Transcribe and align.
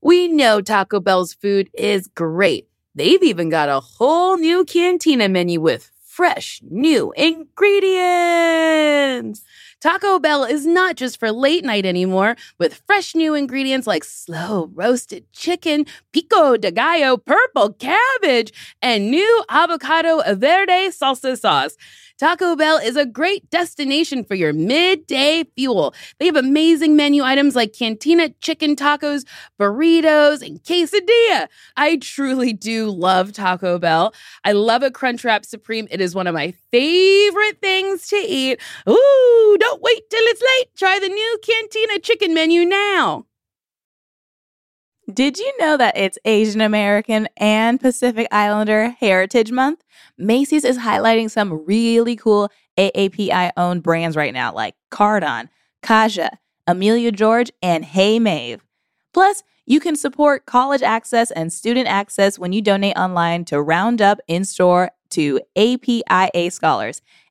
We 0.00 0.28
know 0.28 0.60
Taco 0.60 1.00
Bell's 1.00 1.34
food 1.34 1.70
is 1.74 2.06
great. 2.06 2.68
They've 2.94 3.20
even 3.22 3.48
got 3.48 3.68
a 3.68 3.80
whole 3.80 4.36
new 4.36 4.64
cantina 4.64 5.28
menu 5.28 5.60
with 5.60 5.90
fresh 6.04 6.60
new 6.68 7.12
ingredients. 7.16 9.42
Taco 9.80 10.20
Bell 10.20 10.44
is 10.44 10.66
not 10.66 10.96
just 10.96 11.20
for 11.20 11.30
late 11.32 11.64
night 11.64 11.86
anymore, 11.86 12.36
with 12.58 12.82
fresh 12.86 13.16
new 13.16 13.34
ingredients 13.34 13.88
like 13.88 14.04
slow 14.04 14.70
roasted 14.74 15.32
chicken, 15.32 15.86
pico 16.12 16.56
de 16.56 16.70
gallo, 16.70 17.16
purple 17.16 17.72
cabbage, 17.72 18.52
and 18.82 19.10
new 19.10 19.44
avocado 19.48 20.22
verde 20.34 20.90
salsa 20.90 21.36
sauce. 21.38 21.76
Taco 22.18 22.56
Bell 22.56 22.78
is 22.78 22.96
a 22.96 23.06
great 23.06 23.48
destination 23.48 24.24
for 24.24 24.34
your 24.34 24.52
midday 24.52 25.44
fuel. 25.54 25.94
They 26.18 26.26
have 26.26 26.34
amazing 26.34 26.96
menu 26.96 27.22
items 27.22 27.54
like 27.54 27.72
cantina 27.72 28.30
chicken 28.40 28.74
tacos, 28.74 29.24
burritos, 29.56 30.44
and 30.44 30.60
quesadilla. 30.64 31.46
I 31.76 31.98
truly 31.98 32.52
do 32.52 32.90
love 32.90 33.32
Taco 33.32 33.78
Bell. 33.78 34.12
I 34.44 34.50
love 34.50 34.82
a 34.82 34.90
Crunchwrap 34.90 35.44
Supreme. 35.44 35.86
It 35.92 36.00
is 36.00 36.12
one 36.12 36.26
of 36.26 36.34
my 36.34 36.54
favorite 36.72 37.60
things 37.60 38.08
to 38.08 38.16
eat. 38.16 38.60
Ooh, 38.88 39.56
don't 39.60 39.80
wait 39.80 40.10
till 40.10 40.24
it's 40.24 40.42
late. 40.42 40.74
Try 40.74 40.98
the 40.98 41.08
new 41.08 41.38
cantina 41.40 42.00
chicken 42.00 42.34
menu 42.34 42.64
now. 42.64 43.27
Did 45.12 45.38
you 45.38 45.50
know 45.58 45.78
that 45.78 45.96
it's 45.96 46.18
Asian 46.26 46.60
American 46.60 47.28
and 47.38 47.80
Pacific 47.80 48.28
Islander 48.30 48.90
Heritage 48.90 49.50
Month? 49.50 49.82
Macy's 50.18 50.66
is 50.66 50.76
highlighting 50.76 51.30
some 51.30 51.64
really 51.64 52.14
cool 52.14 52.50
AAPI 52.76 53.52
owned 53.56 53.82
brands 53.82 54.18
right 54.18 54.34
now, 54.34 54.52
like 54.52 54.74
Cardon, 54.90 55.48
Kaja, 55.82 56.28
Amelia 56.66 57.10
George, 57.10 57.50
and 57.62 57.86
Hey 57.86 58.18
Mave. 58.18 58.62
Plus, 59.14 59.44
you 59.64 59.80
can 59.80 59.96
support 59.96 60.44
college 60.44 60.82
access 60.82 61.30
and 61.30 61.50
student 61.50 61.88
access 61.88 62.38
when 62.38 62.52
you 62.52 62.60
donate 62.60 62.98
online 62.98 63.46
to 63.46 63.62
Roundup 63.62 64.18
in 64.28 64.44
store 64.44 64.90
to 65.10 65.40
APIA 65.56 66.50
scholars. 66.50 67.00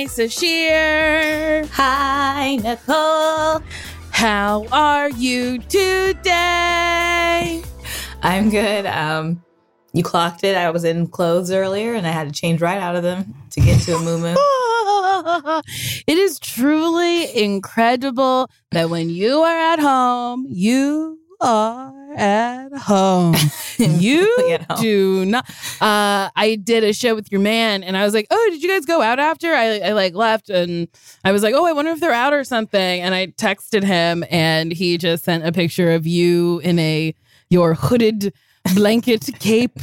Hi, 0.00 0.06
Sasheer. 0.06 1.68
Hi, 1.72 2.56
Nicole. 2.56 3.60
How 4.10 4.66
are 4.72 5.10
you 5.10 5.58
today? 5.58 7.62
I'm 8.22 8.48
good. 8.48 8.86
Um, 8.86 9.44
you 9.92 10.02
clocked 10.02 10.42
it. 10.42 10.56
I 10.56 10.70
was 10.70 10.84
in 10.84 11.06
clothes 11.06 11.50
earlier 11.50 11.92
and 11.92 12.06
I 12.06 12.12
had 12.12 12.28
to 12.28 12.32
change 12.32 12.62
right 12.62 12.78
out 12.78 12.96
of 12.96 13.02
them 13.02 13.34
to 13.50 13.60
get 13.60 13.82
to 13.82 13.96
a 13.96 13.98
moo 13.98 14.24
it 16.06 16.16
is 16.16 16.38
truly 16.38 17.36
incredible 17.36 18.48
that 18.70 18.88
when 18.88 19.10
you 19.10 19.40
are 19.40 19.74
at 19.74 19.80
home, 19.80 20.46
you 20.48 21.18
are 21.42 21.99
at 22.16 22.72
home. 22.76 23.34
you 23.78 24.26
home. 24.68 24.80
do 24.80 25.24
not. 25.24 25.48
Uh, 25.80 26.30
I 26.36 26.58
did 26.62 26.84
a 26.84 26.92
show 26.92 27.14
with 27.14 27.30
your 27.32 27.40
man, 27.40 27.82
and 27.82 27.96
I 27.96 28.04
was 28.04 28.14
like, 28.14 28.26
"Oh, 28.30 28.48
did 28.50 28.62
you 28.62 28.68
guys 28.68 28.84
go 28.84 29.02
out 29.02 29.18
after?" 29.18 29.52
I, 29.54 29.78
I 29.80 29.92
like 29.92 30.14
left, 30.14 30.50
and 30.50 30.88
I 31.24 31.32
was 31.32 31.42
like, 31.42 31.54
"Oh, 31.54 31.66
I 31.66 31.72
wonder 31.72 31.90
if 31.92 32.00
they're 32.00 32.12
out 32.12 32.32
or 32.32 32.44
something." 32.44 33.00
And 33.00 33.14
I 33.14 33.28
texted 33.28 33.82
him, 33.84 34.24
and 34.30 34.72
he 34.72 34.98
just 34.98 35.24
sent 35.24 35.46
a 35.46 35.52
picture 35.52 35.92
of 35.92 36.06
you 36.06 36.60
in 36.60 36.78
a 36.78 37.14
your 37.48 37.74
hooded 37.74 38.32
blanket 38.74 39.28
cape. 39.40 39.78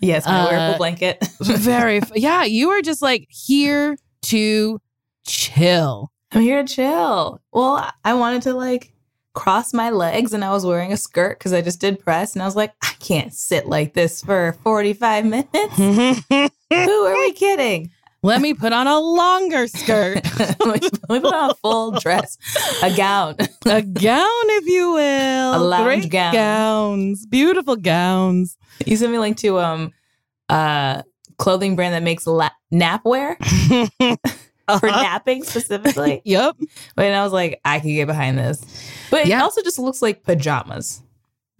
Yes, 0.00 0.26
my 0.26 0.40
Uh, 0.40 0.50
wearable 0.50 0.78
blanket. 0.78 1.24
Very, 1.40 1.98
f- 1.98 2.10
yeah. 2.16 2.42
You 2.44 2.68
were 2.68 2.82
just 2.82 3.02
like 3.02 3.28
here 3.30 3.96
to 4.22 4.80
chill. 5.26 6.10
I'm 6.32 6.40
here 6.42 6.62
to 6.64 6.74
chill. 6.74 7.40
Well, 7.52 7.88
I 8.04 8.14
wanted 8.14 8.42
to 8.42 8.54
like 8.54 8.91
cross 9.34 9.72
my 9.72 9.90
legs 9.90 10.32
and 10.32 10.44
I 10.44 10.50
was 10.50 10.64
wearing 10.66 10.92
a 10.92 10.96
skirt 10.96 11.38
because 11.38 11.52
I 11.52 11.60
just 11.62 11.80
did 11.80 11.98
press 11.98 12.34
and 12.34 12.42
I 12.42 12.46
was 12.46 12.56
like, 12.56 12.72
I 12.82 12.92
can't 13.00 13.32
sit 13.32 13.66
like 13.66 13.94
this 13.94 14.22
for 14.22 14.56
45 14.62 15.24
minutes. 15.24 15.76
Who 15.76 17.06
are 17.06 17.18
we 17.18 17.32
kidding? 17.32 17.90
Let 18.24 18.40
me 18.40 18.54
put 18.54 18.72
on 18.72 18.86
a 18.86 19.00
longer 19.00 19.66
skirt, 19.66 20.20
we 20.64 20.78
put 21.08 21.24
on 21.24 21.50
a 21.50 21.54
full 21.54 21.90
dress, 21.98 22.38
a 22.80 22.94
gown. 22.96 23.34
a 23.66 23.82
gown, 23.82 24.44
if 24.48 24.66
you 24.68 24.92
will. 24.92 25.56
A 25.56 25.58
lounge 25.58 25.84
Great 26.02 26.10
gown. 26.12 26.32
gowns, 26.32 27.26
beautiful 27.26 27.74
gowns. 27.74 28.56
You 28.86 28.96
sent 28.96 29.10
me 29.10 29.16
a 29.16 29.20
link 29.20 29.38
to 29.38 29.58
um 29.58 29.90
uh 30.48 31.02
clothing 31.38 31.74
brand 31.74 31.94
that 31.94 32.04
makes 32.04 32.24
la- 32.28 32.50
nap 32.70 33.02
wear 34.68 34.78
for 34.78 34.88
Uh-huh. 34.88 35.02
napping 35.02 35.44
specifically. 35.44 36.22
Yep. 36.24 36.56
And 36.96 37.14
I 37.14 37.22
was 37.22 37.32
like, 37.32 37.60
I 37.64 37.80
can 37.80 37.90
get 37.94 38.06
behind 38.06 38.38
this. 38.38 38.64
But 39.10 39.26
it 39.28 39.32
also 39.32 39.62
just 39.62 39.78
looks 39.78 40.02
like 40.02 40.22
pajamas. 40.24 41.02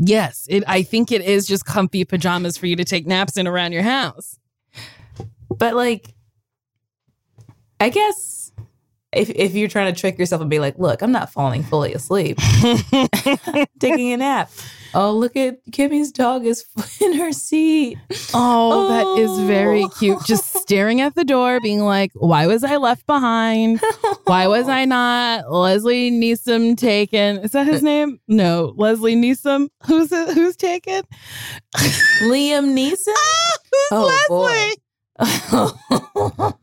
Yes, 0.04 0.46
it. 0.50 0.64
I 0.66 0.82
think 0.82 1.12
it 1.12 1.20
is 1.22 1.46
just 1.46 1.64
comfy 1.64 2.04
pajamas 2.04 2.56
for 2.56 2.66
you 2.66 2.76
to 2.76 2.84
take 2.84 3.06
naps 3.06 3.36
in 3.36 3.46
around 3.46 3.72
your 3.72 3.82
house. 3.82 4.38
But 5.48 5.74
like, 5.74 6.14
I 7.78 7.88
guess 7.88 8.50
if 9.12 9.30
if 9.30 9.54
you're 9.54 9.68
trying 9.68 9.92
to 9.94 10.00
trick 10.00 10.18
yourself 10.18 10.40
and 10.40 10.50
be 10.50 10.58
like, 10.58 10.78
look, 10.78 11.02
I'm 11.02 11.12
not 11.12 11.30
falling 11.32 11.62
fully 11.62 11.92
asleep, 11.94 12.38
taking 13.78 14.12
a 14.12 14.16
nap. 14.16 14.50
Oh, 14.94 15.12
look 15.12 15.36
at 15.36 15.58
Kimmy's 15.72 16.12
dog 16.12 16.44
is 16.44 16.64
in 17.00 17.14
her 17.14 17.32
seat. 17.32 17.96
Oh, 18.34 18.88
that 18.88 19.06
is 19.22 19.38
very 19.46 19.84
Oh. 19.84 19.88
cute. 19.98 20.24
Just 20.26 20.52
staring 20.58 21.00
at 21.00 21.14
the 21.14 21.24
door, 21.24 21.60
being 21.60 21.80
like, 21.80 22.10
"Why 22.14 22.46
was 22.46 22.62
I 22.62 22.76
left 22.76 23.06
behind? 23.06 23.80
Why 24.24 24.46
was 24.48 24.68
I 24.68 24.84
not 24.84 25.50
Leslie 25.50 26.10
Neeson 26.10 26.76
taken? 26.76 27.38
Is 27.38 27.52
that 27.52 27.66
his 27.66 27.82
uh, 27.82 27.86
name? 27.86 28.20
No, 28.28 28.74
Leslie 28.76 29.16
Neeson. 29.16 29.68
Who's 29.86 30.12
it? 30.12 30.34
Who's 30.34 30.56
taken? 30.56 31.02
Liam 32.24 32.74
Neeson? 32.76 33.14
Who's 33.70 33.88
Oh, 33.92 34.74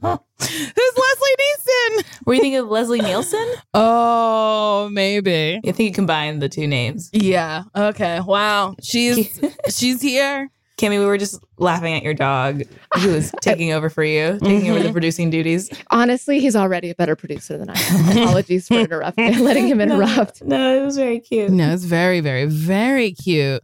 boy. 0.05 0.17
Leslie? 0.39 0.57
Who's 0.75 0.97
Leslie 0.97 1.35
Neeson? 1.39 2.05
Were 2.25 2.33
you 2.35 2.41
thinking 2.41 2.59
of 2.59 2.67
Leslie 2.69 3.01
Nielsen? 3.01 3.53
Oh, 3.73 4.89
maybe. 4.91 5.59
I 5.65 5.71
think 5.71 5.89
you 5.89 5.93
combined 5.93 6.41
the 6.41 6.49
two 6.49 6.67
names. 6.67 7.09
Yeah. 7.13 7.63
Okay. 7.75 8.19
Wow. 8.21 8.75
She's 8.81 9.39
she's 9.69 10.01
here. 10.01 10.49
Kimmy, 10.77 10.97
we 10.99 11.05
were 11.05 11.17
just 11.17 11.43
laughing 11.57 11.93
at 11.93 12.03
your 12.03 12.13
dog 12.13 12.63
who 12.99 13.09
is 13.09 13.33
taking 13.41 13.73
over 13.73 13.89
for 13.89 14.03
you, 14.03 14.39
taking 14.41 14.69
over 14.71 14.79
the 14.81 14.89
Mhm. 14.89 14.93
producing 14.93 15.29
duties. 15.29 15.69
Honestly, 15.91 16.39
he's 16.39 16.55
already 16.55 16.89
a 16.89 16.95
better 16.95 17.17
producer 17.17 17.57
than 17.57 17.69
I 17.69 17.73
am. 17.77 18.17
Apologies 18.23 18.69
for 18.69 18.75
interrupting, 18.75 19.39
letting 19.43 19.67
him 19.67 19.81
interrupt. 19.81 20.41
No, 20.41 20.57
no, 20.57 20.81
it 20.81 20.85
was 20.85 20.95
very 20.95 21.19
cute. 21.19 21.51
No, 21.51 21.73
it's 21.73 21.83
very, 21.83 22.21
very, 22.21 22.45
very 22.45 23.11
cute. 23.11 23.61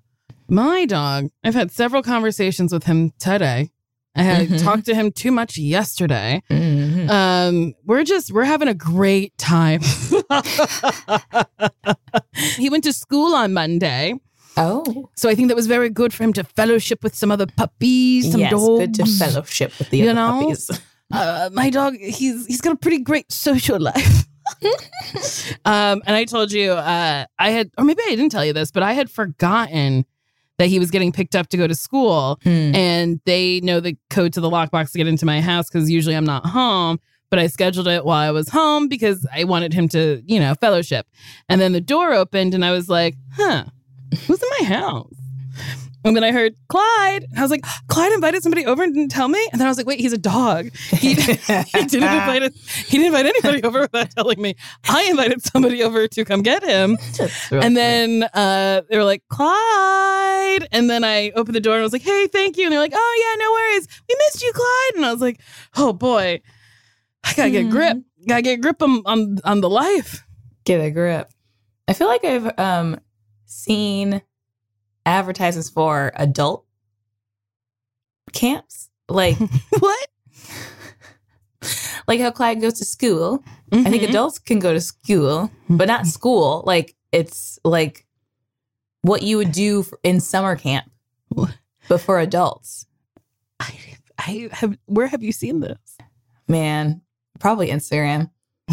My 0.50 0.85
dog. 0.85 1.30
I've 1.44 1.56
had 1.56 1.72
several 1.72 2.03
conversations 2.03 2.74
with 2.74 2.84
him 2.84 3.12
today. 3.18 3.69
I 4.16 4.24
had 4.24 4.48
Mhm. 4.48 4.62
talked 4.64 4.86
to 4.86 4.96
him 4.96 5.12
too 5.12 5.31
much 5.31 5.58
yesterday. 5.58 6.42
Mhm. 6.50 7.09
Um, 7.09 7.74
we're 7.86 8.03
just 8.03 8.31
we're 8.31 8.46
having 8.46 8.68
a 8.70 8.74
great 8.74 9.38
time. 9.38 9.81
he 12.58 12.70
went 12.70 12.84
to 12.86 12.94
school 12.94 13.36
on 13.36 13.53
Monday, 13.53 14.14
Oh, 14.58 15.09
so 15.18 15.28
I 15.30 15.36
think 15.36 15.50
that 15.50 15.56
was 15.56 15.68
very 15.68 15.90
good 15.90 16.14
for 16.14 16.24
him 16.24 16.31
to 16.34 16.44
fellowship 16.46 17.03
with 17.03 17.14
some 17.14 17.30
other 17.30 17.46
puppies, 17.46 18.31
some 18.31 18.40
yes, 18.40 18.52
dogs. 18.52 18.79
good 18.79 18.94
to 18.96 19.06
fellowship 19.06 19.78
with 19.78 19.90
the 19.90 19.97
You 19.97 20.06
other 20.06 20.14
know? 20.14 20.40
puppies. 20.44 20.72
uh, 21.11 21.50
my 21.53 21.70
dog 21.70 21.96
he's 21.97 22.46
he's 22.47 22.61
got 22.61 22.72
a 22.73 22.78
pretty 22.78 22.97
great 23.00 23.32
social 23.32 23.79
life 23.79 24.26
um 25.66 26.02
and 26.08 26.16
i 26.16 26.26
told 26.26 26.52
you 26.52 26.72
uh 26.72 27.26
i 27.38 27.50
had 27.52 27.70
or 27.78 27.84
maybe 27.85 28.02
i 28.08 28.16
didn't 28.16 28.32
tell 28.32 28.44
you 28.44 28.53
this 28.53 28.72
but 28.72 28.82
i 28.82 28.94
had 28.94 29.08
forgotten 29.11 30.03
that 30.57 30.67
he 30.67 30.79
was 30.79 30.91
getting 30.91 31.11
picked 31.11 31.35
up 31.35 31.47
to 31.49 31.57
go 31.57 31.67
to 31.67 31.75
school. 31.75 32.40
Hmm. 32.43 32.75
and 32.75 33.19
they 33.25 33.59
know 33.61 33.79
the 33.79 33.97
code 34.09 34.34
to 34.34 34.41
the 34.41 34.49
lockbox 34.49 34.91
to 34.91 34.97
get 34.97 35.07
into 35.07 35.25
my 35.25 35.41
house 35.41 35.69
because 35.69 35.90
usually 35.90 36.16
i'm 36.16 36.25
not 36.25 36.46
home 36.46 36.99
but 37.29 37.40
i 37.40 37.47
scheduled 37.47 37.87
it 37.87 38.05
while 38.05 38.17
i 38.19 38.31
was 38.31 38.49
home 38.49 38.87
because 38.87 39.25
i 39.34 39.43
wanted 39.43 39.73
him 39.73 39.87
to 39.90 40.22
you 40.25 40.40
know 40.40 40.53
fellowship. 40.55 41.07
And 41.49 41.59
then 41.59 41.72
the 41.73 41.81
door 41.81 42.13
opened 42.13 42.53
and 42.53 42.63
i 42.63 42.72
was 42.72 42.90
like 42.90 43.16
huh 43.34 43.66
who's 44.28 44.41
in 44.41 44.49
my 44.59 44.66
house 44.75 45.13
And 46.05 46.16
then 46.16 46.23
I 46.23 46.31
heard 46.31 46.53
Clyde. 46.69 47.25
I 47.35 47.41
was 47.41 47.49
like, 47.52 47.66
Clyde 47.87 48.11
invited 48.13 48.43
somebody 48.43 48.66
over 48.66 48.84
and 48.84 48.93
didn't 48.93 49.09
tell 49.11 49.28
me. 49.28 49.43
And 49.52 49.59
then 49.59 49.67
I 49.67 49.72
was 49.72 49.78
like, 49.78 49.87
wait, 49.87 49.99
he's 49.99 50.13
a 50.13 50.17
dog. 50.17 50.69
He, 50.91 51.13
he 51.16 51.16
didn't 51.16 51.93
invite 51.96 52.43
us- 52.43 52.67
he 52.85 52.97
didn't 52.99 53.07
invite 53.07 53.25
anybody 53.25 53.63
over 53.63 53.81
without 53.81 54.11
telling 54.11 54.41
me. 54.41 54.55
I 54.87 55.03
invited 55.05 55.41
somebody 55.43 55.81
over 55.84 56.07
to 56.07 56.23
come 56.25 56.41
get 56.43 56.63
him. 56.63 56.97
And 57.52 57.75
then 57.75 58.23
uh, 58.34 58.81
they 58.90 58.97
were 58.97 59.03
like, 59.03 59.23
Clyde. 59.29 60.67
And 60.72 60.90
then 60.90 61.03
I 61.03 61.31
opened 61.31 61.55
the 61.55 61.59
door 61.61 61.73
and 61.73 61.81
I 61.81 61.84
was 61.84 61.93
like, 61.93 62.02
hey, 62.03 62.28
thank 62.28 62.58
you. 62.58 62.66
And 62.66 62.72
they're 62.72 62.79
like, 62.79 62.93
oh, 62.96 63.16
yeah, 63.37 63.43
no 63.43 63.51
worries. 63.51 63.87
We 64.08 64.16
missed 64.28 64.43
you, 64.43 64.51
Clyde. 64.53 64.96
And 64.97 65.05
I 65.05 65.11
was 65.11 65.22
like, 65.22 65.40
oh, 65.75 65.91
boy, 65.93 66.41
I 67.23 67.34
got 67.34 67.46
to 67.46 67.51
get 67.51 67.63
Hmm. 67.66 67.69
grip. 67.72 67.97
Got 68.28 68.35
to 68.37 68.41
get 68.43 68.61
grip 68.61 68.81
on, 68.81 69.01
on, 69.05 69.37
on 69.43 69.61
the 69.61 69.69
life. 69.69 70.23
get 70.66 70.79
a 70.81 70.91
grip. 70.91 71.29
I 71.87 71.93
feel 71.93 72.08
like 72.08 72.23
I've 72.23 72.58
um 72.59 72.99
seen 73.46 74.22
advertisements 75.05 75.69
for 75.69 76.11
adult 76.16 76.66
camps, 78.34 78.90
like 79.09 79.37
what? 79.79 80.07
like 82.07 82.19
how 82.19 82.31
Clyde 82.31 82.61
goes 82.61 82.73
to 82.75 82.85
school. 82.85 83.43
I 83.72 83.84
think 83.90 84.03
Mhm. 84.03 84.09
adults 84.09 84.40
can 84.40 84.59
go 84.59 84.73
to 84.73 84.79
school, 84.81 85.49
but 85.69 85.87
not 85.87 86.05
school. 86.07 86.63
Like 86.66 86.96
it's 87.11 87.57
like 87.63 88.05
what 89.02 89.22
you 89.23 89.37
would 89.37 89.52
do 89.52 89.84
for, 89.84 89.99
in 90.03 90.19
summer 90.19 90.55
camp, 90.55 90.90
but 91.87 91.99
for 92.01 92.19
adults. 92.19 92.85
I, 93.59 93.73
I 94.17 94.49
have, 94.51 94.78
where 94.85 95.08
have 95.08 95.23
you 95.23 95.31
seen 95.31 95.59
this? 95.61 95.97
Man, 96.47 97.01
probably 97.40 97.69
Instagram. 97.69 98.29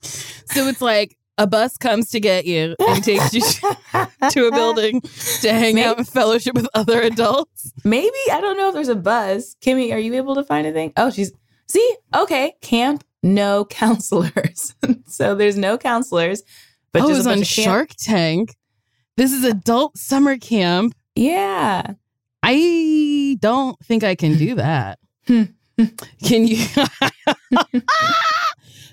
so 0.00 0.68
it's 0.68 0.80
like 0.82 1.16
a 1.38 1.46
bus 1.46 1.76
comes 1.76 2.10
to 2.10 2.20
get 2.20 2.44
you 2.44 2.76
and 2.78 3.02
takes 3.02 3.34
you 3.34 3.40
to 4.30 4.46
a 4.46 4.50
building 4.50 5.00
to 5.40 5.52
hang 5.52 5.80
out 5.80 5.98
and 5.98 6.08
fellowship 6.08 6.54
with 6.54 6.68
other 6.74 7.00
adults. 7.02 7.72
Maybe 7.84 8.16
I 8.30 8.40
don't 8.40 8.56
know 8.56 8.68
if 8.68 8.74
there's 8.74 8.88
a 8.88 8.94
bus. 8.94 9.56
Kimmy, 9.60 9.92
are 9.92 9.98
you 9.98 10.14
able 10.14 10.34
to 10.36 10.44
find 10.44 10.66
anything? 10.66 10.92
Oh, 10.96 11.10
she's 11.10 11.32
see. 11.66 11.96
Okay, 12.14 12.54
camp, 12.60 13.04
no 13.22 13.64
counselors. 13.70 14.74
so 15.06 15.34
there's 15.34 15.56
no 15.56 15.76
counselors, 15.78 16.42
but 16.92 17.02
oh, 17.02 17.08
it 17.08 17.12
was 17.12 17.26
a 17.26 17.32
on 17.32 17.42
Shark 17.42 17.90
Tank. 17.98 18.56
This 19.16 19.32
is 19.32 19.44
adult 19.44 19.96
summer 19.96 20.36
camp. 20.36 20.94
Yeah, 21.14 21.94
I 22.42 23.36
don't 23.40 23.78
think 23.84 24.02
I 24.04 24.14
can 24.14 24.36
do 24.36 24.56
that. 24.56 24.98
Hmm. 25.26 25.44
can 26.22 26.46
you? 26.46 26.64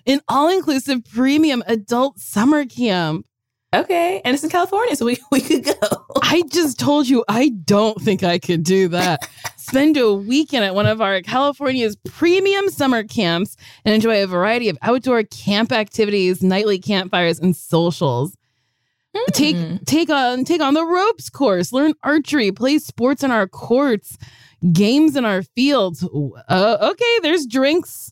An 0.05 0.21
all 0.27 0.49
inclusive 0.49 1.03
premium 1.05 1.63
adult 1.67 2.19
summer 2.19 2.65
camp. 2.65 3.25
okay, 3.73 4.21
and 4.25 4.33
it's 4.33 4.43
in 4.43 4.49
California, 4.49 4.95
so 4.95 5.05
we 5.05 5.17
we 5.31 5.41
could 5.41 5.65
go. 5.65 6.05
I 6.21 6.43
just 6.49 6.79
told 6.79 7.07
you 7.07 7.23
I 7.27 7.49
don't 7.49 7.99
think 8.01 8.23
I 8.23 8.39
could 8.39 8.63
do 8.63 8.87
that. 8.89 9.27
Spend 9.57 9.95
a 9.97 10.13
weekend 10.13 10.65
at 10.65 10.75
one 10.75 10.87
of 10.87 11.01
our 11.01 11.21
California's 11.21 11.95
premium 11.95 12.69
summer 12.69 13.03
camps 13.03 13.55
and 13.85 13.95
enjoy 13.95 14.21
a 14.21 14.27
variety 14.27 14.69
of 14.69 14.77
outdoor 14.81 15.23
camp 15.23 15.71
activities, 15.71 16.43
nightly 16.43 16.79
campfires, 16.79 17.39
and 17.39 17.55
socials. 17.55 18.35
Hmm. 19.15 19.31
Take 19.33 19.85
take 19.85 20.09
on 20.09 20.45
take 20.45 20.61
on 20.61 20.73
the 20.73 20.85
ropes 20.85 21.29
course, 21.29 21.73
learn 21.73 21.93
archery, 22.03 22.51
play 22.51 22.79
sports 22.79 23.23
in 23.23 23.31
our 23.31 23.47
courts, 23.47 24.17
games 24.71 25.15
in 25.15 25.25
our 25.25 25.43
fields. 25.43 26.03
Uh, 26.03 26.77
okay, 26.81 27.19
there's 27.21 27.45
drinks 27.45 28.11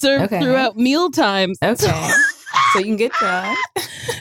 served 0.00 0.24
Okay. 0.24 0.40
throughout 0.42 0.76
meal 0.76 1.10
times. 1.10 1.58
Okay, 1.62 2.10
so 2.72 2.78
you 2.78 2.84
can 2.84 2.96
get 2.96 3.12
drunk. 3.12 3.58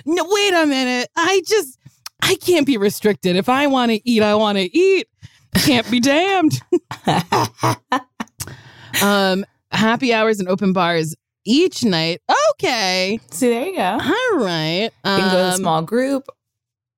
No, 0.05 0.25
wait 0.27 0.53
a 0.53 0.65
minute. 0.65 1.09
I 1.15 1.41
just 1.47 1.77
I 2.21 2.35
can't 2.35 2.65
be 2.65 2.77
restricted. 2.77 3.35
If 3.35 3.47
I 3.49 3.67
want 3.67 3.91
to 3.91 4.09
eat, 4.09 4.21
I 4.23 4.35
want 4.35 4.57
to 4.57 4.77
eat. 4.77 5.07
Can't 5.55 5.89
be 5.91 5.99
damned. 5.99 6.59
um, 9.01 9.45
happy 9.71 10.13
hours 10.13 10.39
and 10.39 10.47
open 10.49 10.73
bars 10.73 11.15
each 11.45 11.83
night. 11.83 12.21
Okay, 12.53 13.19
So 13.31 13.47
there 13.49 13.65
you 13.67 13.75
go. 13.75 13.81
all 14.01 14.37
right. 14.43 14.83
You 14.83 14.89
can 15.03 15.31
go 15.31 15.37
to 15.37 15.43
a 15.45 15.49
Um, 15.51 15.55
small 15.57 15.81
group, 15.81 16.27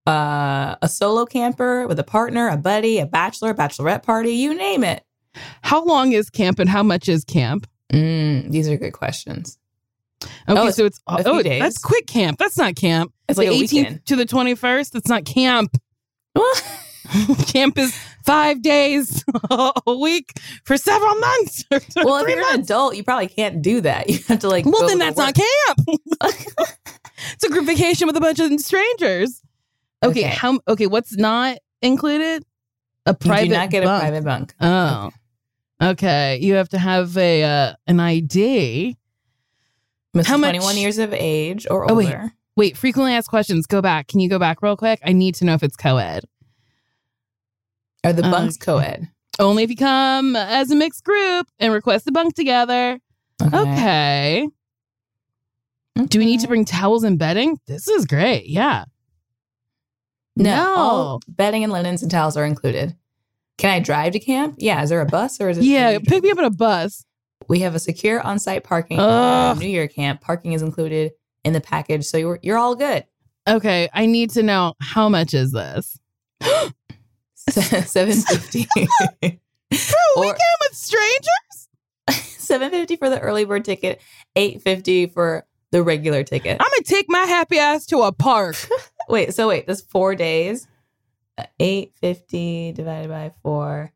uh, 0.07 0.75
a 0.81 0.87
solo 0.89 1.25
camper 1.25 1.87
with 1.87 1.99
a 1.99 2.03
partner, 2.03 2.49
a 2.49 2.57
buddy, 2.57 2.99
a 2.99 3.05
bachelor, 3.05 3.53
bachelorette 3.53 4.03
party, 4.03 4.31
you 4.33 4.53
name 4.53 4.83
it. 4.83 5.03
How 5.63 5.83
long 5.83 6.11
is 6.11 6.29
camp 6.29 6.59
and 6.59 6.69
how 6.69 6.83
much 6.83 7.07
is 7.07 7.23
camp? 7.23 7.67
Mm, 7.91 8.51
these 8.51 8.69
are 8.69 8.77
good 8.77 8.93
questions. 8.93 9.57
Okay, 10.23 10.31
Oh, 10.47 10.69
so 10.69 10.85
it's 10.85 10.99
a 11.07 11.23
few 11.23 11.31
oh, 11.33 11.41
days. 11.41 11.61
that's 11.61 11.77
quick 11.79 12.05
camp. 12.07 12.37
That's 12.37 12.57
not 12.57 12.75
camp. 12.75 13.11
It's 13.27 13.37
like 13.39 13.49
the 13.49 13.55
a 13.55 13.63
18th 13.63 13.73
weekend. 13.73 14.05
to 14.05 14.15
the 14.15 14.25
21st. 14.25 14.91
That's 14.91 15.09
not 15.09 15.25
camp. 15.25 15.71
camp 17.47 17.77
is 17.77 17.93
five 18.25 18.61
days 18.61 19.25
a 19.49 19.73
week 19.97 20.31
for 20.63 20.77
several 20.77 21.15
months. 21.15 21.65
well, 21.97 22.17
if 22.23 22.29
you're 22.29 22.39
an 22.39 22.59
adult, 22.61 22.95
you 22.95 23.03
probably 23.03 23.27
can't 23.27 23.61
do 23.61 23.81
that. 23.81 24.09
You 24.09 24.19
have 24.27 24.39
to 24.39 24.49
like. 24.49 24.65
Well, 24.65 24.87
then 24.87 24.99
that's 24.99 25.17
work. 25.17 25.35
not 25.35 25.35
camp. 25.35 25.99
it's 27.33 27.43
a 27.43 27.49
group 27.49 27.65
vacation 27.65 28.07
with 28.07 28.15
a 28.15 28.21
bunch 28.21 28.39
of 28.39 28.57
strangers. 28.59 29.41
Okay, 30.03 30.21
Okay. 30.25 30.35
how? 30.35 30.59
Okay, 30.67 30.87
what's 30.87 31.15
not 31.17 31.57
included? 31.81 32.43
A 33.07 33.13
private. 33.15 33.43
you 33.45 33.49
do 33.49 33.55
not 33.57 33.69
get 33.71 33.83
bunk. 33.83 34.03
a 34.03 34.05
private 34.05 34.23
bunk. 34.23 34.53
Oh, 34.61 35.05
okay. 35.07 35.15
Okay, 35.81 36.37
you 36.41 36.53
have 36.55 36.69
to 36.69 36.77
have 36.77 37.17
a 37.17 37.43
uh, 37.43 37.73
an 37.87 37.99
ID. 37.99 38.95
Must 40.13 40.27
How 40.27 40.35
be 40.35 40.41
much- 40.41 40.49
21 40.55 40.77
years 40.77 40.97
of 40.97 41.13
age 41.13 41.65
or 41.69 41.89
Oh, 41.89 41.95
wait. 41.95 42.05
older. 42.07 42.31
Wait, 42.57 42.75
frequently 42.77 43.13
asked 43.13 43.29
questions. 43.29 43.65
Go 43.65 43.81
back. 43.81 44.07
Can 44.07 44.19
you 44.19 44.29
go 44.29 44.37
back 44.37 44.61
real 44.61 44.75
quick? 44.75 44.99
I 45.05 45.13
need 45.13 45.35
to 45.35 45.45
know 45.45 45.53
if 45.53 45.63
it's 45.63 45.77
co-ed. 45.77 46.25
Are 48.03 48.11
the 48.13 48.23
bunks 48.23 48.57
co-ed? 48.57 49.07
Only 49.39 49.63
if 49.63 49.69
you 49.69 49.77
come 49.77 50.35
as 50.35 50.69
a 50.69 50.75
mixed 50.75 51.03
group 51.05 51.47
and 51.59 51.71
request 51.73 52.07
a 52.07 52.11
bunk 52.11 52.35
together. 52.35 52.99
Okay. 53.41 54.47
Do 56.07 56.19
we 56.19 56.25
need 56.25 56.41
to 56.41 56.47
bring 56.47 56.65
towels 56.65 57.03
and 57.03 57.17
bedding? 57.17 57.57
This 57.67 57.87
is 57.87 58.05
great. 58.05 58.47
Yeah. 58.47 58.85
No, 60.35 60.43
No. 60.43 61.19
bedding 61.27 61.63
and 61.63 61.71
linens 61.71 62.01
and 62.01 62.11
towels 62.11 62.35
are 62.37 62.45
included. 62.45 62.95
Can 63.57 63.69
I 63.71 63.79
drive 63.79 64.13
to 64.13 64.19
camp? 64.19 64.55
Yeah. 64.57 64.81
Is 64.83 64.89
there 64.89 65.01
a 65.01 65.05
bus 65.05 65.39
or 65.39 65.49
is 65.49 65.57
it? 65.57 65.63
Yeah. 65.65 65.97
Pick 66.03 66.23
me 66.23 66.31
up 66.31 66.37
in 66.39 66.45
a 66.45 66.49
bus. 66.49 67.05
We 67.47 67.59
have 67.59 67.75
a 67.75 67.79
secure 67.79 68.21
on-site 68.21 68.63
parking. 68.63 68.99
Ugh. 68.99 69.55
at 69.55 69.59
New 69.59 69.67
Year 69.69 69.87
camp 69.87 70.21
parking 70.21 70.53
is 70.53 70.61
included 70.61 71.11
in 71.43 71.53
the 71.53 71.61
package, 71.61 72.05
so 72.05 72.17
you're 72.17 72.39
you're 72.41 72.57
all 72.57 72.75
good. 72.75 73.03
Okay. 73.47 73.89
I 73.93 74.05
need 74.05 74.29
to 74.31 74.43
know 74.43 74.73
how 74.79 75.09
much 75.09 75.33
is 75.33 75.51
this? 75.51 75.97
Seven 77.49 78.13
fifty. 78.21 78.67
For 78.75 78.77
a 79.25 79.37
Or- 80.17 80.21
weekend 80.21 80.39
with 80.61 80.73
strangers? 80.73 81.67
Seven 82.37 82.69
fifty 82.71 82.95
for 82.97 83.09
the 83.09 83.19
early 83.19 83.45
bird 83.45 83.63
ticket. 83.65 84.01
Eight 84.35 84.61
fifty 84.61 85.07
for 85.07 85.45
the 85.71 85.81
regular 85.81 86.23
ticket. 86.23 86.57
I'm 86.59 86.69
gonna 86.69 86.83
take 86.83 87.05
my 87.09 87.19
happy 87.21 87.57
ass 87.57 87.85
to 87.87 87.99
a 88.01 88.11
park. 88.11 88.55
Wait, 89.09 89.33
so 89.33 89.47
wait, 89.47 89.67
that's 89.67 89.81
four 89.81 90.15
days. 90.15 90.67
Eight 91.59 91.93
fifty 91.99 92.71
divided 92.71 93.09
by 93.09 93.31
four, 93.43 93.91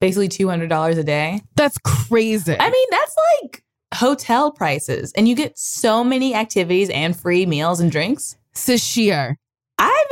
basically 0.00 0.28
two 0.28 0.48
hundred 0.48 0.68
dollars 0.68 0.98
a 0.98 1.04
day. 1.04 1.40
That's 1.56 1.78
crazy. 1.78 2.56
I 2.58 2.70
mean, 2.70 2.86
that's 2.90 3.14
like 3.42 3.64
hotel 3.94 4.50
prices, 4.52 5.12
and 5.16 5.28
you 5.28 5.34
get 5.34 5.58
so 5.58 6.02
many 6.04 6.34
activities 6.34 6.90
and 6.90 7.18
free 7.18 7.46
meals 7.46 7.80
and 7.80 7.90
drinks. 7.90 8.36
Sasheer, 8.54 9.36
I 9.78 10.04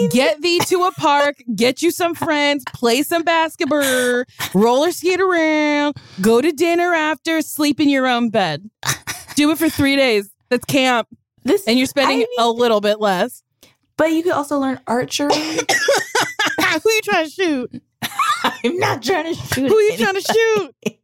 mean, 0.00 0.10
get 0.10 0.40
thee 0.42 0.58
to 0.66 0.84
a 0.84 0.92
park, 0.92 1.36
get 1.56 1.82
you 1.82 1.90
some 1.90 2.14
friends, 2.14 2.64
play 2.74 3.02
some 3.02 3.22
basketball, 3.22 4.24
roller 4.54 4.92
skate 4.92 5.20
around, 5.20 5.96
go 6.20 6.40
to 6.40 6.52
dinner 6.52 6.92
after, 6.94 7.40
sleep 7.42 7.80
in 7.80 7.88
your 7.88 8.06
own 8.06 8.30
bed. 8.30 8.68
Do 9.34 9.50
it 9.50 9.58
for 9.58 9.68
three 9.68 9.96
days. 9.96 10.30
That's 10.48 10.64
camp. 10.64 11.08
this, 11.44 11.66
And 11.66 11.76
you're 11.78 11.86
spending 11.86 12.18
I 12.18 12.20
mean- 12.20 12.26
a 12.38 12.48
little 12.50 12.80
bit 12.80 13.00
less. 13.00 13.42
But 13.96 14.12
you 14.12 14.22
could 14.22 14.32
also 14.32 14.58
learn 14.58 14.80
archery. 14.86 15.34
Who 15.34 16.90
you 16.90 17.00
trying 17.02 17.24
to 17.24 17.30
shoot? 17.30 17.82
I'm 18.44 18.78
not 18.78 19.02
trying 19.02 19.34
to 19.34 19.34
shoot. 19.34 19.68
Who 19.68 19.78
you 19.78 19.96
trying 19.96 20.14
to 20.14 20.20
shoot? 20.20 20.74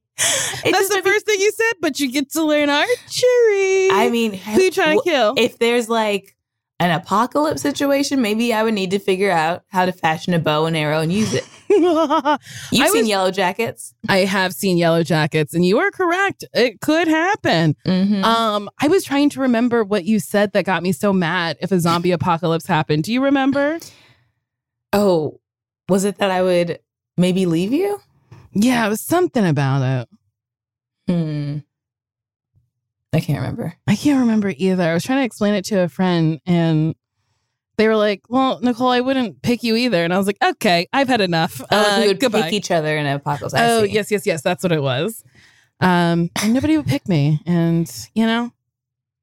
That's 0.64 0.88
the 0.88 1.00
first 1.02 1.26
thing 1.26 1.40
you 1.40 1.50
said, 1.52 1.72
but 1.80 1.98
you 1.98 2.12
get 2.12 2.30
to 2.32 2.44
learn 2.44 2.70
archery. 2.70 3.90
I 3.90 4.08
mean, 4.10 4.34
who 4.34 4.60
you 4.60 4.70
trying 4.70 4.98
to 4.98 5.04
kill? 5.04 5.34
If 5.36 5.58
there's 5.58 5.88
like 5.88 6.36
an 6.80 6.90
apocalypse 6.90 7.62
situation, 7.62 8.20
maybe 8.20 8.52
I 8.52 8.62
would 8.64 8.74
need 8.74 8.90
to 8.90 8.98
figure 8.98 9.30
out 9.30 9.62
how 9.68 9.84
to 9.86 9.92
fashion 9.92 10.34
a 10.34 10.38
bow 10.40 10.66
and 10.66 10.76
arrow 10.76 11.00
and 11.00 11.12
use 11.12 11.32
it. 11.32 11.44
You've 11.68 11.84
I 11.84 12.38
seen 12.70 13.02
was- 13.02 13.08
Yellow 13.08 13.30
Jackets. 13.30 13.94
I 14.08 14.18
have 14.18 14.52
seen 14.52 14.76
yellow 14.78 15.02
jackets, 15.02 15.54
and 15.54 15.64
you 15.64 15.78
are 15.78 15.90
correct. 15.90 16.44
It 16.52 16.80
could 16.80 17.06
happen. 17.08 17.76
Mm-hmm. 17.86 18.24
Um, 18.24 18.68
I 18.80 18.88
was 18.88 19.04
trying 19.04 19.30
to 19.30 19.40
remember 19.40 19.84
what 19.84 20.04
you 20.04 20.18
said 20.18 20.52
that 20.52 20.64
got 20.64 20.82
me 20.82 20.92
so 20.92 21.12
mad 21.12 21.56
if 21.60 21.70
a 21.72 21.78
zombie 21.80 22.10
apocalypse 22.10 22.66
happened. 22.66 23.04
Do 23.04 23.12
you 23.12 23.22
remember? 23.24 23.78
oh, 24.92 25.40
was 25.88 26.04
it 26.04 26.18
that 26.18 26.30
I 26.30 26.42
would 26.42 26.78
maybe 27.16 27.46
leave 27.46 27.72
you? 27.72 28.00
Yeah, 28.52 28.84
it 28.84 28.88
was 28.90 29.00
something 29.00 29.46
about 29.46 29.82
it. 30.02 30.08
Hmm. 31.12 31.58
I 33.12 33.20
can't 33.20 33.38
remember. 33.40 33.74
I 33.86 33.94
can't 33.96 34.20
remember 34.20 34.52
either. 34.56 34.82
I 34.90 34.94
was 34.94 35.04
trying 35.04 35.20
to 35.20 35.24
explain 35.24 35.54
it 35.54 35.64
to 35.66 35.80
a 35.80 35.88
friend 35.88 36.40
and 36.46 36.94
they 37.78 37.88
were 37.88 37.96
like, 37.96 38.22
"Well, 38.28 38.60
Nicole, 38.60 38.88
I 38.90 39.00
wouldn't 39.00 39.42
pick 39.42 39.62
you 39.62 39.76
either," 39.76 40.04
and 40.04 40.12
I 40.12 40.18
was 40.18 40.26
like, 40.26 40.36
"Okay, 40.42 40.86
I've 40.92 41.08
had 41.08 41.20
enough." 41.22 41.60
Oh, 41.70 41.76
like 41.76 41.86
Uh, 41.86 42.00
we 42.02 42.06
would 42.08 42.20
goodbye. 42.20 42.42
pick 42.42 42.52
each 42.52 42.70
other 42.70 42.96
in 42.96 43.06
a 43.06 43.16
apocalypse. 43.16 43.54
I 43.54 43.68
oh 43.70 43.84
see. 43.84 43.92
yes, 43.92 44.10
yes, 44.10 44.26
yes. 44.26 44.42
That's 44.42 44.62
what 44.62 44.72
it 44.72 44.82
was. 44.82 45.24
Um, 45.80 46.30
and 46.42 46.52
nobody 46.54 46.76
would 46.76 46.86
pick 46.86 47.08
me, 47.08 47.40
and 47.46 47.90
you 48.14 48.26
know, 48.26 48.50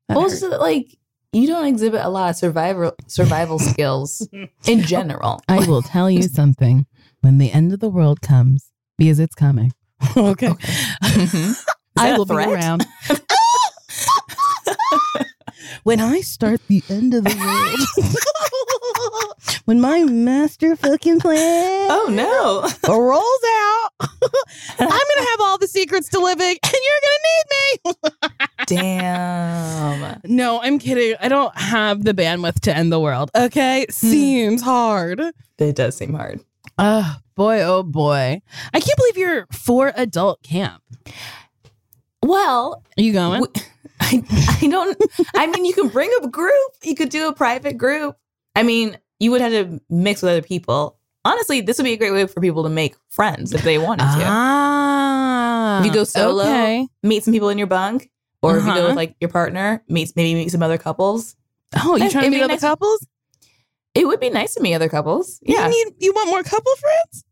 also 0.09 0.49
hurt. 0.49 0.59
like 0.59 0.97
you 1.31 1.45
don't 1.47 1.67
exhibit 1.67 2.01
a 2.03 2.09
lot 2.09 2.31
of 2.31 2.35
survival 2.37 2.93
survival 3.07 3.59
skills 3.71 4.27
in 4.65 4.81
general. 4.81 5.41
I 5.47 5.59
will 5.67 5.83
tell 5.83 6.09
you 6.09 6.23
something 6.23 6.85
when 7.21 7.37
the 7.37 7.51
end 7.51 7.71
of 7.71 7.79
the 7.79 7.89
world 7.89 8.21
comes, 8.21 8.71
because 8.97 9.19
it's 9.19 9.35
coming. 9.35 9.73
okay. 10.17 10.47
Mhm. 10.49 11.63
I 11.97 12.17
will 12.17 12.25
threat? 12.25 12.47
be 12.47 12.53
around. 12.55 12.85
When 15.89 15.99
I 15.99 16.21
start 16.21 16.61
the 16.67 16.83
end 16.87 17.15
of 17.15 17.23
the 17.23 17.35
world, 17.35 19.33
when 19.65 19.81
my 19.81 20.03
master 20.03 20.75
fucking 20.75 21.19
plan 21.19 21.87
Oh 21.89 22.09
no! 22.11 22.61
rolls 22.95 23.25
out, 23.25 23.89
I'm 24.79 24.87
gonna 24.87 25.29
have 25.31 25.41
all 25.41 25.57
the 25.57 25.67
secrets 25.67 26.07
to 26.09 26.19
living, 26.19 26.57
and 26.63 26.73
you're 26.73 27.01
gonna 27.01 27.23
need 27.25 27.45
me. 27.55 28.37
Damn. 28.67 30.21
No, 30.25 30.61
I'm 30.61 30.77
kidding. 30.77 31.15
I 31.19 31.27
don't 31.27 31.57
have 31.57 32.03
the 32.03 32.13
bandwidth 32.13 32.59
to 32.61 32.77
end 32.77 32.91
the 32.91 32.99
world. 32.99 33.31
Okay, 33.33 33.87
hmm. 33.89 33.91
seems 33.91 34.61
hard. 34.61 35.19
It 35.57 35.75
does 35.75 35.97
seem 35.97 36.13
hard. 36.13 36.39
Oh 36.77 37.15
boy, 37.33 37.61
oh 37.63 37.81
boy. 37.81 38.43
I 38.75 38.79
can't 38.79 38.95
believe 38.95 39.17
you're 39.17 39.47
for 39.51 39.91
adult 39.95 40.43
camp. 40.43 40.83
Well, 42.21 42.83
Are 42.95 43.01
you 43.01 43.11
going? 43.11 43.41
w- 43.41 43.69
I, 43.99 44.23
I 44.61 44.67
don't. 44.67 44.97
I 45.35 45.47
mean, 45.47 45.65
you 45.65 45.73
can 45.73 45.87
bring 45.89 46.11
a 46.23 46.27
group. 46.27 46.71
You 46.83 46.95
could 46.95 47.09
do 47.09 47.27
a 47.27 47.33
private 47.33 47.77
group. 47.77 48.15
I 48.55 48.63
mean, 48.63 48.97
you 49.19 49.31
would 49.31 49.41
have 49.41 49.51
to 49.51 49.81
mix 49.89 50.21
with 50.21 50.31
other 50.31 50.41
people. 50.41 50.97
Honestly, 51.25 51.61
this 51.61 51.77
would 51.77 51.83
be 51.83 51.93
a 51.93 51.97
great 51.97 52.11
way 52.11 52.25
for 52.27 52.39
people 52.39 52.63
to 52.63 52.69
make 52.69 52.95
friends 53.09 53.53
if 53.53 53.61
they 53.63 53.77
wanted 53.77 54.03
to. 54.03 54.23
Ah. 54.25 55.79
If 55.79 55.85
you 55.85 55.93
go 55.93 56.03
solo, 56.05 56.43
Okay. 56.43 56.87
Meet 57.03 57.23
some 57.23 57.33
people 57.33 57.49
in 57.49 57.57
your 57.57 57.67
bunk, 57.67 58.09
or 58.41 58.57
if 58.57 58.63
you 58.65 58.73
go 58.73 58.79
Uh-huh. 58.79 58.87
with 58.89 58.95
like 58.95 59.15
your 59.19 59.29
partner, 59.29 59.83
meet 59.89 60.13
maybe 60.15 60.33
meet 60.33 60.49
some 60.51 60.63
other 60.63 60.77
couples. 60.77 61.35
Oh, 61.83 61.95
you 61.97 62.09
trying 62.09 62.25
to 62.25 62.29
meet 62.31 62.41
other 62.41 62.53
nice- 62.53 62.61
couples? 62.61 63.05
It 63.95 64.07
would 64.07 64.19
be 64.19 64.29
nice 64.29 64.53
to 64.55 64.61
meet 64.61 64.75
other 64.75 64.87
couples. 64.89 65.39
Yeah. 65.43 65.67
You 65.67 65.85
need 65.85 65.95
you 65.99 66.13
want 66.13 66.29
more 66.29 66.43
couple 66.43 66.71
friends? 66.77 67.25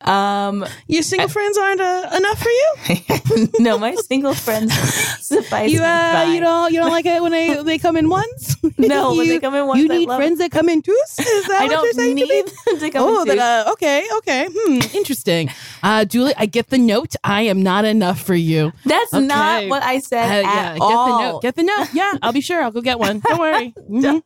Um. 0.00 0.64
Your 0.86 1.02
single 1.02 1.28
friends 1.28 1.58
aren't 1.58 1.80
uh, 1.80 2.10
enough 2.16 2.38
for 2.40 2.48
you? 2.50 3.48
no, 3.58 3.78
my 3.78 3.94
single 3.96 4.32
friends 4.34 4.72
suffice. 5.20 5.72
You 5.72 5.80
uh, 5.82 6.30
you 6.32 6.40
don't 6.40 6.72
you 6.72 6.78
don't 6.78 6.90
like 6.90 7.04
it 7.04 7.20
when 7.20 7.32
they 7.32 7.60
they 7.64 7.78
come 7.78 7.96
in 7.96 8.08
ones? 8.08 8.56
No, 8.78 9.14
when 9.14 9.26
you, 9.26 9.32
they 9.32 9.40
come 9.40 9.54
in 9.56 9.66
once, 9.66 9.80
you 9.82 9.92
I 9.92 9.98
need 9.98 10.06
friends 10.06 10.38
that 10.38 10.52
come 10.52 10.68
in 10.68 10.82
twos? 10.82 10.96
Is 11.18 11.46
that 11.48 11.62
I 11.62 11.66
what 11.66 11.82
you're 11.82 11.92
saying 11.94 12.16
to 12.16 12.22
me? 12.26 12.28
need 12.42 12.46
them 12.66 12.78
to 12.78 12.90
come 12.90 13.02
Oh, 13.08 13.22
into. 13.22 13.34
that, 13.34 13.66
uh, 13.66 13.72
okay, 13.72 14.06
okay. 14.18 14.48
Hmm, 14.50 14.78
interesting. 14.96 15.50
Uh, 15.82 16.04
Julie, 16.04 16.34
I 16.36 16.46
get 16.46 16.68
the 16.68 16.78
note. 16.78 17.16
I 17.24 17.42
am 17.42 17.62
not 17.62 17.84
enough 17.84 18.20
for 18.20 18.34
you. 18.36 18.72
That's 18.84 19.12
not 19.12 19.66
what 19.68 19.82
I 19.82 19.96
Uh, 19.96 20.00
said 20.00 20.42
yeah, 20.42 20.70
at 20.70 20.72
get 20.74 20.80
all. 20.80 21.06
the 21.18 21.24
note. 21.32 21.42
Get 21.42 21.56
the 21.56 21.64
note. 21.64 21.88
Yeah, 21.92 22.14
I'll 22.22 22.32
be 22.32 22.40
sure. 22.40 22.62
I'll 22.62 22.70
go 22.70 22.80
get 22.80 22.98
one. 23.00 23.18
Don't 23.20 23.38
worry. 23.40 23.74
Mhm. 23.90 24.22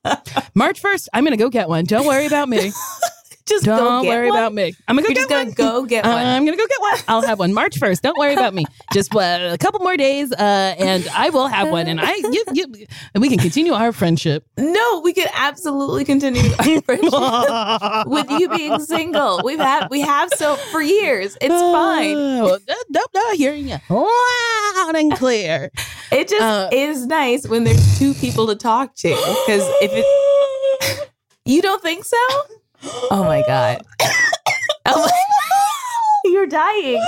March 0.55 0.83
1st, 0.83 1.09
I'm 1.15 1.25
to 1.25 1.37
go 1.37 1.49
get 1.49 1.69
one. 1.69 1.85
Don't 1.85 2.07
worry 2.07 2.27
about 2.27 2.49
me. 2.49 2.73
Just 3.47 3.65
go 3.65 3.77
Don't 3.77 4.07
worry 4.07 4.29
one. 4.31 4.39
about 4.39 4.55
me. 4.55 4.75
I'm 4.89 4.97
going 4.97 5.05
to 5.05 5.13
You're 5.13 5.27
go 5.27 5.35
just 5.45 5.57
get 5.57 5.57
gonna 5.57 5.73
one. 5.73 5.83
go 5.83 5.87
get 5.89 6.05
one. 6.05 6.27
I'm 6.27 6.45
gonna 6.45 6.57
go 6.57 6.67
get 6.67 6.81
one. 6.81 6.99
I'll 7.09 7.23
have 7.23 7.39
one 7.39 7.53
March 7.53 7.79
first. 7.79 8.03
Don't 8.03 8.19
worry 8.19 8.33
about 8.35 8.55
me. 8.55 8.65
Just 8.93 9.15
uh, 9.15 9.51
a 9.53 9.59
couple 9.59 9.81
more 9.81 9.97
days, 9.97 10.33
uh, 10.33 10.75
and 10.79 11.07
I 11.15 11.31
will 11.31 11.47
have 11.49 11.69
one. 11.71 11.87
And 11.89 12.01
I, 12.01 12.15
you, 12.15 12.45
you, 12.53 12.67
and 13.15 13.21
we 13.21 13.29
can 13.29 13.39
continue 13.39 13.73
our 13.73 13.93
friendship. 13.93 14.45
no, 14.59 15.01
we 15.05 15.13
could 15.13 15.29
absolutely 15.35 16.05
continue 16.05 16.43
our 16.59 16.81
friendship 16.83 18.07
with 18.07 18.31
you 18.31 18.49
being 18.51 18.79
single. 18.81 19.41
We've 19.45 19.59
had 19.59 19.89
we 19.91 20.01
have 20.03 20.31
so 20.37 20.57
for 20.57 20.81
years. 20.83 21.37
It's 21.41 21.53
fine. 21.55 22.17
Oh, 22.17 22.59
nope, 22.91 23.11
not 23.15 23.37
hearing 23.37 23.69
you 23.69 23.77
loud 23.91 24.95
and 24.97 25.13
clear. 25.15 25.71
It 26.11 26.29
just 26.29 26.43
Uh, 26.43 26.69
is 26.73 27.07
nice 27.07 27.47
when 27.49 27.65
there's 27.65 27.99
two 27.99 28.15
people 28.15 28.47
to 28.49 28.55
talk 28.55 28.95
to. 28.97 29.09
Because 29.09 29.67
if 29.81 29.91
it, 29.95 31.11
you 31.45 31.63
don't 31.63 31.83
think 31.83 32.05
so, 32.05 32.17
oh 33.11 33.25
my 33.25 33.43
god, 33.47 33.83
oh 34.87 34.99
my, 35.07 36.31
you're 36.31 36.47
dying. 36.47 37.03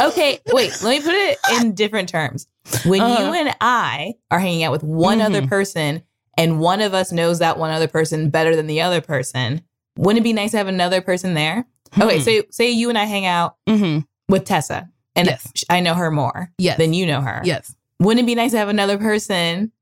Okay, 0.00 0.38
wait. 0.52 0.72
Let 0.82 0.90
me 0.90 1.00
put 1.02 1.14
it 1.14 1.38
in 1.60 1.74
different 1.74 2.08
terms. 2.08 2.46
When 2.84 3.00
Uh-huh. 3.00 3.24
you 3.24 3.32
and 3.34 3.54
I 3.60 4.14
are 4.30 4.38
hanging 4.38 4.62
out 4.62 4.72
with 4.72 4.82
one 4.84 5.20
other 5.20 5.42
Mhm. 5.42 5.48
person, 5.48 6.02
and 6.36 6.60
one 6.60 6.80
of 6.80 6.94
us 6.94 7.10
knows 7.10 7.40
that 7.40 7.58
one 7.58 7.70
other 7.70 7.88
person 7.88 8.30
better 8.30 8.54
than 8.54 8.66
the 8.68 8.80
other 8.80 9.00
person, 9.00 9.62
wouldn't 9.96 10.20
it 10.20 10.24
be 10.24 10.32
nice 10.32 10.52
to 10.52 10.58
have 10.58 10.68
another 10.68 11.00
person 11.00 11.34
there? 11.34 11.64
Okay, 12.00 12.18
Hmm. 12.18 12.22
so 12.24 12.42
say 12.50 12.70
you 12.70 12.88
and 12.88 12.98
I 12.98 13.04
hang 13.06 13.26
out 13.26 13.56
Mm-hmm. 13.68 14.00
with 14.28 14.44
Tessa, 14.44 14.88
and 15.16 15.26
Yes. 15.26 15.52
I 15.68 15.80
know 15.80 15.94
her 15.94 16.10
more 16.12 16.52
Yes. 16.58 16.78
than 16.78 16.92
you 16.92 17.04
know 17.06 17.20
her. 17.20 17.40
Yes. 17.44 17.74
Wouldn't 17.98 18.22
it 18.22 18.26
be 18.26 18.36
nice 18.36 18.52
to 18.52 18.58
have 18.58 18.68
another 18.68 18.98
person 18.98 19.72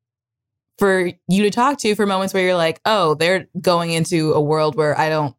for 0.79 1.11
you 1.29 1.43
to 1.43 1.51
talk 1.51 1.79
to 1.79 1.95
for 1.95 2.07
moments 2.07 2.35
where 2.35 2.43
you're 2.45 2.57
like, 2.57 2.81
oh, 2.85 3.15
they're 3.15 3.47
going 3.61 3.91
into 3.93 4.33
a 4.35 4.41
world 4.41 4.75
where 4.77 4.99
I 4.99 5.09
don't, 5.09 5.35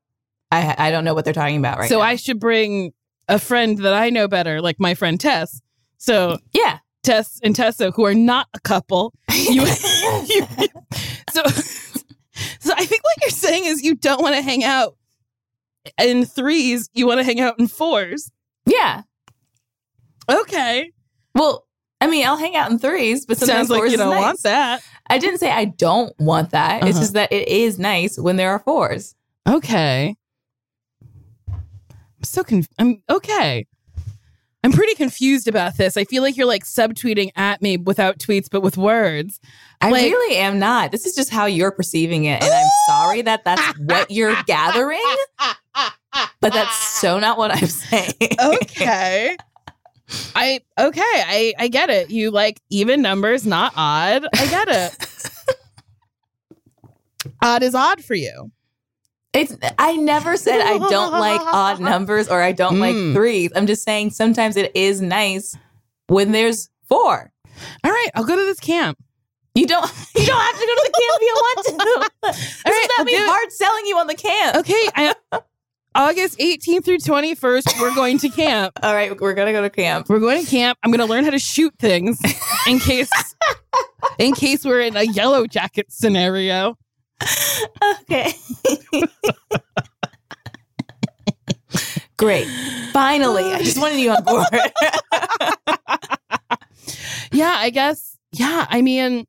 I 0.52 0.76
I 0.78 0.92
don't 0.92 1.04
know 1.04 1.14
what 1.14 1.26
they're 1.26 1.34
talking 1.34 1.58
about 1.58 1.78
right 1.78 1.90
so 1.90 1.98
now. 1.98 2.04
I 2.06 2.16
should 2.16 2.40
bring 2.40 2.94
a 3.28 3.38
friend 3.40 3.78
that 3.80 3.94
I 3.94 4.10
know 4.10 4.28
better, 4.28 4.62
like 4.62 4.80
my 4.80 4.94
friend 4.96 5.20
Tess. 5.20 5.62
So 5.98 6.38
yeah. 6.54 6.80
Tess 7.04 7.40
and 7.44 7.56
Tessa, 7.56 7.92
who 7.92 8.06
are 8.06 8.16
not 8.16 8.48
a 8.54 8.60
couple, 8.62 9.14
you, 9.32 9.62
you- 10.28 10.48
so 11.32 11.44
so 12.60 12.74
I 12.76 12.86
think 12.86 13.04
what 13.04 13.16
you're 13.22 13.30
saying 13.30 13.66
is 13.66 13.82
you 13.84 13.96
don't 13.96 14.22
want 14.22 14.36
to 14.36 14.42
hang 14.42 14.64
out 14.64 14.96
in 16.02 16.26
threes. 16.26 16.90
You 16.94 17.08
want 17.08 17.20
to 17.20 17.24
hang 17.24 17.40
out 17.40 17.60
in 17.60 17.68
fours. 17.68 18.32
yeah. 18.66 19.04
Okay, 20.30 20.92
Well, 21.36 21.66
I 22.02 22.08
mean, 22.08 22.26
I'll 22.28 22.36
hang 22.38 22.56
out 22.58 22.70
in 22.70 22.80
threes, 22.80 23.26
but 23.26 23.38
sometimes 23.38 23.58
sounds 23.58 23.70
like 23.70 23.80
fours 23.80 23.92
you 23.94 23.98
don't 23.98 24.10
nice. 24.10 24.22
want 24.22 24.44
that. 24.44 24.82
I 25.10 25.18
didn't 25.18 25.40
say 25.40 25.52
I 25.52 25.66
don't 25.66 26.14
want 26.20 26.52
that. 26.52 26.84
It's 26.84 26.92
Uh-huh. 26.98 27.00
just 27.02 27.14
that 27.14 27.32
it 27.32 27.48
is 27.48 27.80
nice 27.80 28.18
when 28.20 28.36
there 28.36 28.52
are 28.52 28.60
fours. 28.60 29.16
Okay, 29.48 30.16
I'm 31.50 32.24
so 32.24 32.44
conf- 32.44 32.68
I'm 32.80 33.02
okay. 33.10 33.66
I'm 34.64 34.72
pretty 34.74 34.96
confused 34.96 35.48
about 35.48 35.78
this. 35.78 35.96
I 35.96 36.04
feel 36.04 36.22
like 36.24 36.36
you're 36.36 36.48
like 36.48 36.66
subtweeting 36.66 37.30
at 37.38 37.62
me 37.62 37.78
without 37.78 38.18
tweets, 38.18 38.48
but 38.52 38.62
with 38.62 38.76
words. 38.76 39.40
I 39.80 39.92
Like- 39.92 40.02
really 40.12 40.36
am 40.38 40.60
not. 40.60 40.92
This 40.92 41.06
is 41.06 41.16
just 41.16 41.30
how 41.30 41.46
you're 41.46 41.72
perceiving 41.72 42.26
it, 42.26 42.44
and 42.44 42.52
I'm 42.52 42.68
sorry 42.90 43.22
that 43.22 43.46
that's 43.46 43.62
what 43.80 44.10
you're 44.12 44.36
gathering. 44.46 45.00
But 46.42 46.52
that's 46.54 46.76
so 47.00 47.20
not 47.20 47.38
what 47.38 47.52
I'm 47.52 47.68
saying. 47.68 48.12
okay. 48.44 49.38
I 50.36 50.62
okay, 50.80 51.02
I 51.02 51.54
I 51.60 51.68
get 51.68 51.90
it. 51.90 52.10
You 52.10 52.32
like 52.32 52.62
even 52.70 53.02
numbers, 53.02 53.46
not 53.46 53.74
odd. 53.76 54.26
I 54.34 54.48
get 54.48 54.68
it. 54.70 55.52
odd 57.42 57.64
is 57.64 57.76
odd 57.76 58.04
for 58.04 58.16
you. 58.16 58.52
It's 59.34 59.56
I 59.78 59.96
never 59.98 60.38
said 60.38 60.62
I 60.62 60.78
don't 60.78 61.12
like 61.12 61.42
odd 61.42 61.80
numbers 61.82 62.28
or 62.30 62.42
I 62.42 62.52
don't 62.54 62.76
Mm. 62.76 62.80
like 62.80 63.16
threes. 63.16 63.52
I'm 63.56 63.68
just 63.68 63.84
saying 63.84 64.12
sometimes 64.12 64.56
it 64.58 64.72
is 64.76 65.02
nice 65.02 65.56
when 66.08 66.32
there's 66.32 66.70
four. 66.88 67.32
All 67.84 67.92
right, 67.92 68.10
I'll 68.16 68.24
go 68.24 68.36
to 68.36 68.46
this 68.46 68.60
camp. 68.60 68.98
You 69.56 69.68
don't 69.68 69.84
you 70.16 70.26
don't 70.26 70.40
have 70.42 70.60
to 70.60 70.66
go 70.66 70.76
to 70.76 70.92
the 70.92 71.02
camp 71.02 71.16
if 71.16 71.22
you 71.22 71.34
want 71.36 71.66
to. 71.66 71.72
this 72.24 72.64
All 72.66 72.72
right, 72.72 72.82
is 72.84 72.90
not 72.90 73.00
I'll 73.00 73.06
me 73.06 73.12
do 73.12 73.18
it. 73.18 73.28
hard 73.28 73.52
selling 73.52 73.86
you 73.86 73.98
on 73.98 74.08
the 74.08 74.16
camp. 74.16 74.56
Okay, 74.58 74.90
I, 74.96 75.14
August 75.96 76.38
18th 76.40 76.86
through 76.86 77.00
21st, 77.00 77.82
we're 77.82 77.96
going 77.96 78.18
to 78.20 78.30
camp. 78.30 78.74
All 78.84 78.94
right, 78.94 79.20
we're 79.20 79.34
gonna 79.34 79.52
go 79.52 79.62
to 79.62 79.70
camp. 79.70 80.10
We're 80.10 80.20
going 80.20 80.44
to 80.44 80.50
camp. 80.50 80.78
I'm 80.84 80.92
going 80.92 81.00
to 81.00 81.12
learn 81.12 81.24
how 81.24 81.32
to 81.32 81.40
shoot 81.40 81.74
things 81.80 82.20
in 82.68 82.80
case 82.80 83.10
in 84.20 84.34
case 84.34 84.64
we're 84.64 84.82
in 84.82 84.96
a 84.96 85.04
yellow 85.04 85.48
jacket 85.48 85.88
scenario. 85.90 86.78
Okay. 88.02 88.34
Great. 92.18 92.48
Finally, 92.94 93.44
I 93.54 93.60
just 93.60 93.80
wanted 93.80 94.00
you 94.00 94.12
on 94.12 94.24
board. 94.24 94.46
Yeah, 97.32 97.54
I 97.58 97.70
guess. 97.70 98.18
Yeah, 98.32 98.66
I 98.70 98.82
mean, 98.82 99.28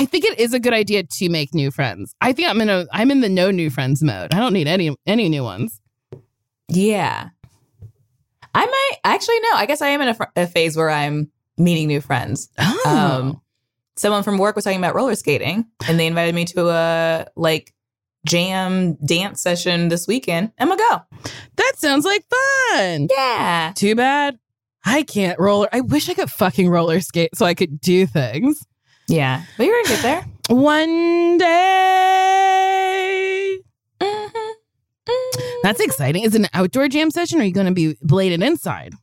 I 0.00 0.06
think 0.06 0.24
it 0.24 0.38
is 0.38 0.54
a 0.54 0.58
good 0.58 0.72
idea 0.72 1.02
to 1.02 1.28
make 1.28 1.52
new 1.54 1.70
friends. 1.70 2.14
I 2.22 2.32
think 2.32 2.48
I'm 2.48 2.60
in 2.62 2.70
a 2.70 2.86
I'm 2.90 3.10
in 3.10 3.20
the 3.20 3.28
no 3.28 3.50
new 3.50 3.68
friends 3.68 4.02
mode. 4.02 4.32
I 4.32 4.38
don't 4.40 4.54
need 4.54 4.66
any 4.66 4.96
any 5.06 5.28
new 5.28 5.44
ones. 5.44 5.78
yeah. 6.68 7.28
I 8.52 8.66
might 8.66 8.96
actually 9.04 9.38
no. 9.40 9.50
I 9.54 9.66
guess 9.66 9.80
I 9.80 9.88
am 9.88 10.00
in 10.00 10.08
a, 10.08 10.14
fr- 10.14 10.24
a 10.34 10.46
phase 10.46 10.76
where 10.76 10.90
I'm 10.90 11.30
meeting 11.56 11.86
new 11.86 12.00
friends. 12.00 12.48
Oh, 12.58 12.82
Um, 12.84 13.40
someone 13.96 14.22
from 14.24 14.38
work 14.38 14.56
was 14.56 14.64
talking 14.64 14.78
about 14.80 14.94
roller 14.96 15.14
skating, 15.14 15.66
and 15.86 16.00
they 16.00 16.06
invited 16.08 16.34
me 16.34 16.46
to 16.46 16.68
a 16.68 17.26
like 17.36 17.72
jam 18.26 18.94
dance 19.06 19.40
session 19.42 19.88
this 19.88 20.08
weekend. 20.08 20.50
I'm 20.58 20.68
gonna 20.68 20.82
go. 20.90 21.18
that 21.56 21.72
sounds 21.76 22.04
like 22.04 22.24
fun. 22.72 23.06
Yeah. 23.10 23.72
Too 23.76 23.94
bad 23.94 24.38
I 24.84 25.02
can't 25.02 25.38
roller. 25.38 25.68
I 25.72 25.82
wish 25.82 26.08
I 26.08 26.14
could 26.14 26.30
fucking 26.30 26.70
roller 26.70 27.00
skate 27.02 27.30
so 27.36 27.44
I 27.46 27.54
could 27.54 27.80
do 27.80 28.06
things. 28.06 28.60
Yeah, 29.10 29.42
but 29.56 29.66
you're 29.66 29.82
gonna 29.82 29.96
get 29.96 30.02
there. 30.02 30.24
One 30.56 31.38
day. 32.40 33.58
Mhm. 34.00 34.54
That's 35.62 35.80
exciting. 35.80 36.22
Is 36.22 36.34
it 36.34 36.42
an 36.42 36.48
outdoor 36.54 36.88
jam 36.88 37.10
session 37.10 37.38
or 37.38 37.42
are 37.42 37.44
you 37.44 37.52
going 37.52 37.66
to 37.66 37.72
be 37.72 37.96
bladed 38.02 38.42
inside? 38.42 38.94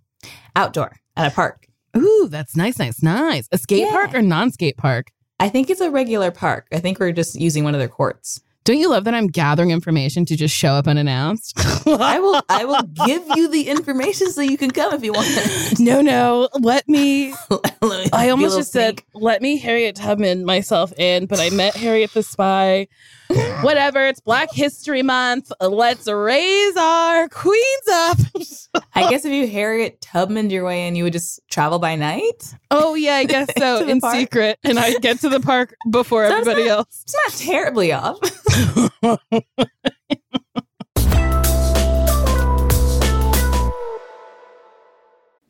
Outdoor 0.56 0.96
at 1.16 1.32
a 1.32 1.36
park. 1.36 1.68
Ooh, 1.96 2.28
that's 2.30 2.56
nice, 2.56 2.80
nice, 2.80 3.02
nice. 3.04 3.48
A 3.52 3.58
skate 3.58 3.82
Yeah. 3.82 3.92
park 3.92 4.14
or 4.16 4.22
non 4.22 4.52
skate 4.52 4.78
park? 4.78 5.08
I 5.40 5.50
think 5.50 5.70
it's 5.70 5.82
a 5.82 5.92
regular 5.92 6.32
park. 6.32 6.68
I 6.72 6.80
think 6.80 7.00
we're 7.00 7.12
just 7.12 7.40
using 7.40 7.64
one 7.64 7.76
of 7.76 7.80
their 7.80 7.88
courts. 7.90 8.42
Don't 8.68 8.80
you 8.80 8.90
love 8.90 9.06
that 9.06 9.14
I'm 9.14 9.28
gathering 9.28 9.72
information 9.72 10.26
to 10.26 10.36
just 10.36 10.54
show 10.54 10.74
up 10.74 10.90
unannounced? 10.90 11.54
I 11.88 12.20
will. 12.20 12.42
I 12.50 12.66
will 12.66 12.82
give 13.06 13.24
you 13.38 13.48
the 13.48 13.70
information 13.70 14.30
so 14.30 14.42
you 14.42 14.58
can 14.58 14.72
come 14.72 14.94
if 14.94 15.06
you 15.06 15.14
want. 15.14 15.30
no, 15.80 16.02
no. 16.02 16.50
Let 16.60 16.86
me. 16.90 17.34
Let 17.50 17.82
me 17.82 18.10
I 18.12 18.28
almost 18.28 18.58
just 18.58 18.74
said, 18.74 19.02
let 19.14 19.42
me 19.42 19.56
Harriet 19.58 19.96
Tubman 19.96 20.44
myself 20.44 20.92
in, 21.00 21.28
but 21.28 21.40
I 21.40 21.50
met 21.50 21.78
Harriet 21.78 22.12
the 22.14 22.24
Spy. 22.24 22.90
Whatever. 23.62 24.06
It's 24.08 24.20
Black 24.20 24.50
History 24.54 25.02
Month. 25.02 25.52
Let's 25.62 26.08
raise 26.08 26.78
our 26.78 27.28
queens 27.30 27.88
up. 27.92 28.18
I 28.96 29.10
guess 29.10 29.26
if 29.26 29.32
you 29.32 29.48
Harriet 29.48 30.00
Tubman 30.02 30.50
your 30.50 30.66
way 30.66 30.88
in, 30.88 30.96
you 30.96 31.04
would 31.06 31.14
just 31.14 31.40
travel 31.50 31.78
by 31.80 31.96
night. 31.96 32.54
oh, 32.72 32.96
yeah, 32.96 33.16
I 33.16 33.26
guess 33.26 33.50
so. 33.58 33.86
In 33.88 34.00
park. 34.02 34.16
secret. 34.16 34.60
And 34.64 34.78
I 34.80 34.94
get 35.00 35.20
to 35.22 35.30
the 35.30 35.40
park 35.40 35.76
before 35.90 36.26
So 36.28 36.34
everybody 36.38 36.66
not- 36.68 36.80
else. 36.80 37.04
It's 37.04 37.16
not 37.16 37.54
terribly 37.54 37.92
off. 37.92 38.18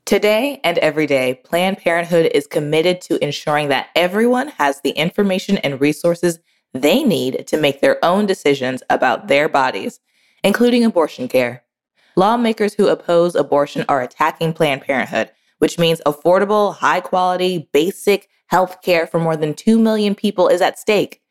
Today 0.05 0.61
and 0.63 0.77
every 0.77 1.05
day, 1.05 1.41
Planned 1.43 1.77
Parenthood 1.77 2.31
is 2.33 2.47
committed 2.47 3.01
to 3.01 3.23
ensuring 3.23 3.69
that 3.69 3.87
everyone 3.95 4.49
has 4.49 4.81
the 4.81 4.91
information 4.91 5.57
and 5.57 5.81
resources 5.81 6.39
they 6.73 7.03
need 7.03 7.45
to 7.47 7.57
make 7.57 7.81
their 7.81 8.03
own 8.03 8.25
decisions 8.25 8.83
about 8.89 9.27
their 9.27 9.49
bodies, 9.49 9.99
including 10.43 10.83
abortion 10.83 11.27
care. 11.27 11.63
Lawmakers 12.15 12.73
who 12.73 12.87
oppose 12.87 13.35
abortion 13.35 13.85
are 13.87 14.01
attacking 14.01 14.53
Planned 14.53 14.81
Parenthood, 14.81 15.31
which 15.59 15.77
means 15.77 16.01
affordable, 16.05 16.75
high 16.75 16.99
quality, 17.01 17.69
basic 17.71 18.27
health 18.47 18.81
care 18.81 19.07
for 19.07 19.19
more 19.19 19.37
than 19.37 19.53
2 19.53 19.77
million 19.77 20.15
people 20.15 20.47
is 20.47 20.61
at 20.61 20.79
stake. 20.79 21.21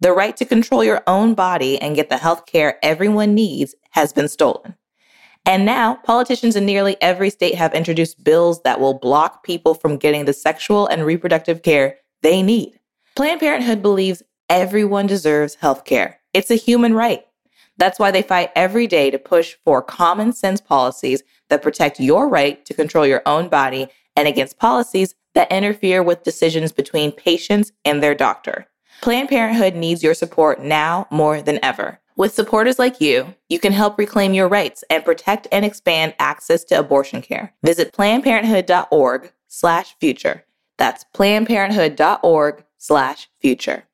The 0.00 0.12
right 0.12 0.36
to 0.38 0.46
control 0.46 0.82
your 0.82 1.02
own 1.06 1.34
body 1.34 1.78
and 1.80 1.94
get 1.94 2.08
the 2.08 2.16
health 2.16 2.46
care 2.46 2.78
everyone 2.82 3.34
needs 3.34 3.74
has 3.90 4.12
been 4.12 4.28
stolen. 4.28 4.74
And 5.44 5.66
now, 5.66 5.96
politicians 6.04 6.56
in 6.56 6.64
nearly 6.64 6.96
every 7.02 7.28
state 7.28 7.54
have 7.54 7.74
introduced 7.74 8.24
bills 8.24 8.62
that 8.62 8.80
will 8.80 8.94
block 8.94 9.42
people 9.44 9.74
from 9.74 9.98
getting 9.98 10.24
the 10.24 10.32
sexual 10.32 10.86
and 10.86 11.04
reproductive 11.04 11.62
care 11.62 11.96
they 12.22 12.42
need. 12.42 12.78
Planned 13.14 13.40
Parenthood 13.40 13.82
believes 13.82 14.22
everyone 14.48 15.06
deserves 15.06 15.56
health 15.56 15.84
care. 15.84 16.20
It's 16.32 16.50
a 16.50 16.56
human 16.56 16.94
right. 16.94 17.24
That's 17.76 17.98
why 17.98 18.10
they 18.10 18.22
fight 18.22 18.52
every 18.54 18.86
day 18.86 19.10
to 19.10 19.18
push 19.18 19.56
for 19.64 19.82
common 19.82 20.32
sense 20.32 20.60
policies 20.60 21.22
that 21.48 21.62
protect 21.62 22.00
your 22.00 22.28
right 22.28 22.64
to 22.66 22.74
control 22.74 23.06
your 23.06 23.22
own 23.26 23.48
body 23.48 23.88
and 24.16 24.28
against 24.28 24.58
policies 24.58 25.14
that 25.34 25.50
interfere 25.52 26.02
with 26.02 26.22
decisions 26.22 26.72
between 26.72 27.12
patients 27.12 27.72
and 27.84 28.02
their 28.02 28.14
doctor. 28.14 28.66
Planned 29.00 29.30
Parenthood 29.30 29.74
needs 29.74 30.02
your 30.02 30.12
support 30.12 30.60
now 30.62 31.06
more 31.10 31.40
than 31.40 31.58
ever. 31.62 32.00
With 32.16 32.34
supporters 32.34 32.78
like 32.78 33.00
you, 33.00 33.34
you 33.48 33.58
can 33.58 33.72
help 33.72 33.96
reclaim 33.96 34.34
your 34.34 34.46
rights 34.46 34.84
and 34.90 35.02
protect 35.02 35.46
and 35.50 35.64
expand 35.64 36.14
access 36.18 36.64
to 36.64 36.78
abortion 36.78 37.22
care. 37.22 37.54
Visit 37.64 37.94
plannedparenthood.org 37.94 39.32
slash 39.48 39.96
future. 39.98 40.44
That's 40.76 41.06
plannedparenthood.org 41.14 42.64
slash 42.76 43.30
future. 43.40 43.84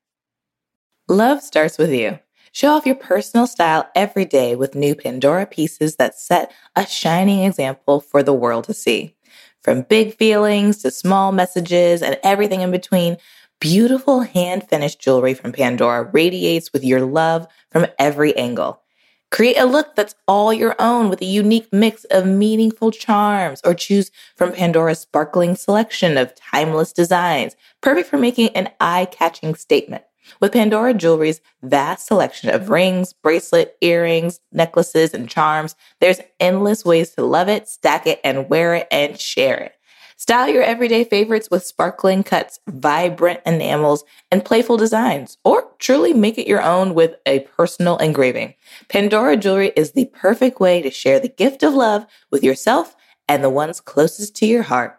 Love 1.09 1.41
starts 1.41 1.79
with 1.79 1.93
you. 1.93 2.19
Show 2.51 2.71
off 2.71 2.87
your 2.87 2.97
personal 2.97 3.47
style 3.47 3.89
every 3.95 4.25
day 4.25 4.57
with 4.57 4.75
new 4.75 4.97
Pandora 4.97 5.47
pieces 5.47 5.97
that 5.97 6.19
set 6.19 6.51
a 6.75 6.85
shining 6.85 7.45
example 7.45 8.01
for 8.01 8.25
the 8.25 8.35
world 8.35 8.65
to 8.65 8.75
see. 8.75 9.15
From 9.63 9.83
big 9.83 10.17
feelings 10.17 10.79
to 10.79 10.91
small 10.91 11.31
messages 11.31 12.03
and 12.03 12.19
everything 12.25 12.63
in 12.63 12.73
between, 12.73 13.19
beautiful 13.61 14.21
hand 14.21 14.69
finished 14.69 15.01
jewelry 15.01 15.35
from 15.35 15.53
Pandora 15.53 16.05
radiates 16.05 16.73
with 16.73 16.85
your 16.85 17.01
love 17.01 17.47
from 17.71 17.87
every 17.99 18.37
angle. 18.37 18.83
Create 19.31 19.57
a 19.57 19.65
look 19.67 19.97
that's 19.97 20.15
all 20.29 20.53
your 20.53 20.77
own 20.79 21.11
with 21.11 21.21
a 21.21 21.27
unique 21.27 21.69
mix 21.73 22.05
of 22.05 22.27
meaningful 22.27 22.93
charms, 22.93 23.61
or 23.65 23.75
choose 23.75 24.11
from 24.37 24.53
Pandora's 24.53 25.01
sparkling 25.01 25.57
selection 25.57 26.17
of 26.17 26.35
timeless 26.37 26.93
designs, 26.93 27.57
perfect 27.81 28.09
for 28.09 28.19
making 28.19 28.51
an 28.51 28.71
eye 28.81 29.07
catching 29.11 29.55
statement. 29.57 30.05
With 30.41 30.53
Pandora 30.53 30.95
Jewelry's 30.95 31.41
vast 31.63 32.07
selection 32.07 32.51
of 32.51 32.69
rings, 32.71 33.13
bracelet, 33.13 33.77
earrings, 33.81 34.41
necklaces, 34.53 35.13
and 35.15 35.29
charms, 35.29 35.75
there's 36.01 36.21
endless 36.41 36.85
ways 36.85 37.11
to 37.11 37.25
love 37.25 37.49
it, 37.49 37.69
stack 37.69 38.07
it, 38.07 38.21
and 38.25 38.49
wear 38.49 38.75
it 38.75 38.89
and 38.91 39.19
share 39.19 39.59
it. 39.59 39.73
Style 40.19 40.49
your 40.49 40.63
everyday 40.63 41.05
favorites 41.05 41.51
with 41.51 41.65
sparkling 41.65 42.23
cuts, 42.23 42.59
vibrant 42.67 43.41
enamels, 43.45 44.03
and 44.31 44.45
playful 44.45 44.79
designs, 44.79 45.37
or 45.45 45.69
truly 45.79 46.15
make 46.15 46.39
it 46.39 46.49
your 46.49 46.63
own 46.63 46.95
with 46.95 47.17
a 47.27 47.41
personal 47.41 47.99
engraving. 47.99 48.55
Pandora 48.89 49.37
Jewelry 49.37 49.73
is 49.77 49.93
the 49.93 50.07
perfect 50.07 50.59
way 50.59 50.81
to 50.81 50.91
share 50.91 51.21
the 51.21 51.29
gift 51.29 51.63
of 51.63 51.75
love 51.75 52.07
with 52.31 52.43
yourself 52.43 52.97
and 53.29 53.45
the 53.45 53.51
ones 53.51 53.81
closest 53.81 54.35
to 54.37 54.47
your 54.47 54.63
heart. 54.63 54.99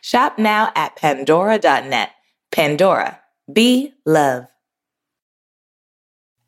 Shop 0.00 0.38
now 0.38 0.70
at 0.76 0.94
pandora.net. 0.94 2.10
Pandora, 2.52 3.20
be 3.52 3.94
love. 4.06 4.51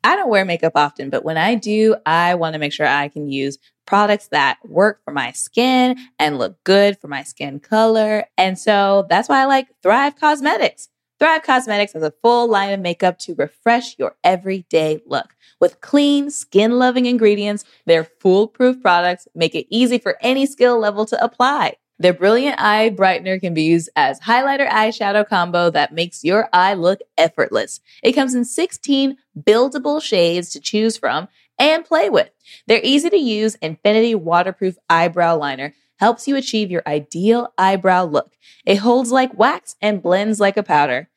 I 0.05 0.15
don't 0.15 0.29
wear 0.29 0.45
makeup 0.45 0.73
often, 0.75 1.09
but 1.09 1.25
when 1.25 1.35
I 1.35 1.55
do, 1.55 1.95
I 2.05 2.35
want 2.35 2.53
to 2.53 2.59
make 2.59 2.73
sure 2.73 2.85
I 2.85 3.07
can 3.07 3.27
use 3.27 3.57
products 3.87 4.27
that 4.27 4.59
work 4.63 5.01
for 5.03 5.09
my 5.09 5.31
skin 5.31 5.97
and 6.19 6.37
look 6.37 6.63
good 6.63 6.99
for 6.99 7.07
my 7.07 7.23
skin 7.23 7.59
color. 7.59 8.25
And 8.37 8.59
so 8.59 9.07
that's 9.09 9.27
why 9.27 9.41
I 9.41 9.45
like 9.45 9.67
Thrive 9.81 10.15
Causemetics. 10.15 10.89
Thrive 11.17 11.41
Causemetics 11.41 11.93
has 11.93 12.03
a 12.03 12.13
full 12.21 12.47
line 12.47 12.71
of 12.71 12.81
makeup 12.81 13.17
to 13.19 13.33
refresh 13.33 13.97
your 13.97 14.15
everyday 14.23 14.99
look. 15.07 15.35
With 15.59 15.81
clean, 15.81 16.29
skin 16.29 16.77
loving 16.77 17.07
ingredients, 17.07 17.65
their 17.87 18.03
foolproof 18.03 18.83
products 18.83 19.27
make 19.33 19.55
it 19.55 19.65
easy 19.71 19.97
for 19.97 20.17
any 20.21 20.45
skill 20.45 20.77
level 20.77 21.07
to 21.07 21.23
apply. 21.23 21.77
Their 21.97 22.13
brilliant 22.13 22.59
eye 22.59 22.89
brightener 22.89 23.39
can 23.39 23.53
be 23.53 23.63
used 23.63 23.89
as 23.95 24.19
highlighter 24.19 24.67
eyeshadow 24.69 25.27
combo 25.27 25.69
that 25.69 25.93
makes 25.93 26.23
your 26.23 26.49
eye 26.51 26.73
look 26.73 26.99
effortless. 27.17 27.79
It 28.03 28.13
comes 28.13 28.35
in 28.35 28.43
16 28.43 29.17
buildable 29.39 30.01
shades 30.01 30.49
to 30.51 30.59
choose 30.59 30.97
from 30.97 31.29
and 31.57 31.85
play 31.85 32.09
with. 32.09 32.29
Their 32.67 32.81
easy 32.83 33.09
to 33.09 33.17
use 33.17 33.55
Infinity 33.55 34.13
waterproof 34.13 34.75
eyebrow 34.89 35.37
liner 35.37 35.73
helps 35.97 36.27
you 36.27 36.35
achieve 36.35 36.69
your 36.69 36.83
ideal 36.85 37.53
eyebrow 37.57 38.03
look. 38.03 38.33
It 38.65 38.77
holds 38.77 39.11
like 39.11 39.37
wax 39.37 39.75
and 39.81 40.03
blends 40.03 40.39
like 40.39 40.57
a 40.57 40.63
powder. 40.63 41.09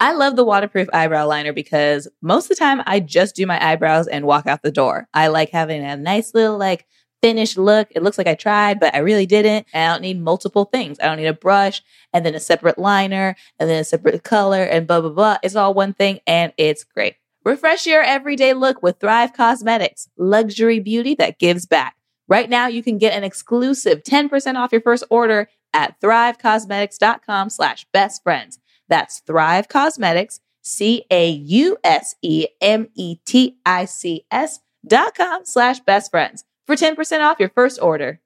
I 0.00 0.14
love 0.14 0.34
the 0.36 0.44
waterproof 0.44 0.88
eyebrow 0.92 1.26
liner 1.26 1.52
because 1.52 2.08
most 2.22 2.46
of 2.46 2.56
the 2.56 2.64
time 2.64 2.82
I 2.86 2.98
just 3.00 3.36
do 3.36 3.46
my 3.46 3.64
eyebrows 3.64 4.08
and 4.08 4.26
walk 4.26 4.46
out 4.46 4.62
the 4.62 4.72
door. 4.72 5.06
I 5.14 5.28
like 5.28 5.50
having 5.50 5.84
a 5.84 5.96
nice 5.96 6.34
little 6.34 6.58
like 6.58 6.86
finished 7.22 7.56
look. 7.56 7.88
It 7.92 8.02
looks 8.02 8.18
like 8.18 8.26
I 8.26 8.34
tried, 8.34 8.80
but 8.80 8.94
I 8.94 8.98
really 8.98 9.26
didn't. 9.26 9.66
I 9.72 9.86
don't 9.86 10.02
need 10.02 10.20
multiple 10.20 10.64
things. 10.66 10.98
I 11.00 11.06
don't 11.06 11.16
need 11.16 11.26
a 11.26 11.32
brush 11.32 11.82
and 12.12 12.26
then 12.26 12.34
a 12.34 12.40
separate 12.40 12.78
liner 12.78 13.36
and 13.58 13.70
then 13.70 13.80
a 13.80 13.84
separate 13.84 14.22
color 14.24 14.62
and 14.62 14.86
blah, 14.86 15.00
blah, 15.00 15.10
blah. 15.10 15.38
It's 15.42 15.56
all 15.56 15.72
one 15.72 15.94
thing 15.94 16.20
and 16.26 16.52
it's 16.58 16.84
great. 16.84 17.16
Refresh 17.44 17.86
your 17.86 18.02
everyday 18.02 18.54
look 18.54 18.82
with 18.82 19.00
Thrive 19.00 19.32
Causemetics, 19.32 20.08
luxury 20.16 20.80
beauty 20.80 21.14
that 21.16 21.38
gives 21.38 21.66
back. 21.66 21.96
Right 22.28 22.48
now, 22.48 22.66
you 22.66 22.82
can 22.82 22.98
get 22.98 23.14
an 23.14 23.24
exclusive 23.24 24.02
10% 24.04 24.54
off 24.56 24.72
your 24.72 24.80
first 24.80 25.04
order 25.10 25.48
at 25.74 26.00
thrivecausemetics.com 26.00 27.50
slash 27.50 27.86
best 27.92 28.22
friends. 28.22 28.58
That's 28.88 29.20
Thrive 29.20 29.68
Causemetics, 29.68 30.38
C 30.62 31.04
A 31.10 31.30
U 31.30 31.76
S 31.82 32.14
E 32.22 32.46
M 32.60 32.88
E 32.94 33.16
T 33.24 33.58
I 33.66 33.86
C 33.86 34.24
S 34.30 34.60
dot 34.86 35.16
com 35.16 35.44
slash 35.44 35.80
best 35.80 36.10
friends 36.10 36.44
for 36.66 36.76
10% 36.76 37.20
off 37.20 37.40
your 37.40 37.50
first 37.50 37.80
order. 37.80 38.20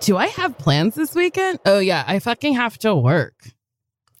Do 0.00 0.18
I 0.18 0.26
have 0.26 0.58
plans 0.58 0.96
this 0.96 1.14
weekend? 1.14 1.60
Oh, 1.64 1.78
yeah. 1.78 2.04
I 2.06 2.18
fucking 2.18 2.56
have 2.56 2.76
to 2.80 2.94
work 2.94 3.48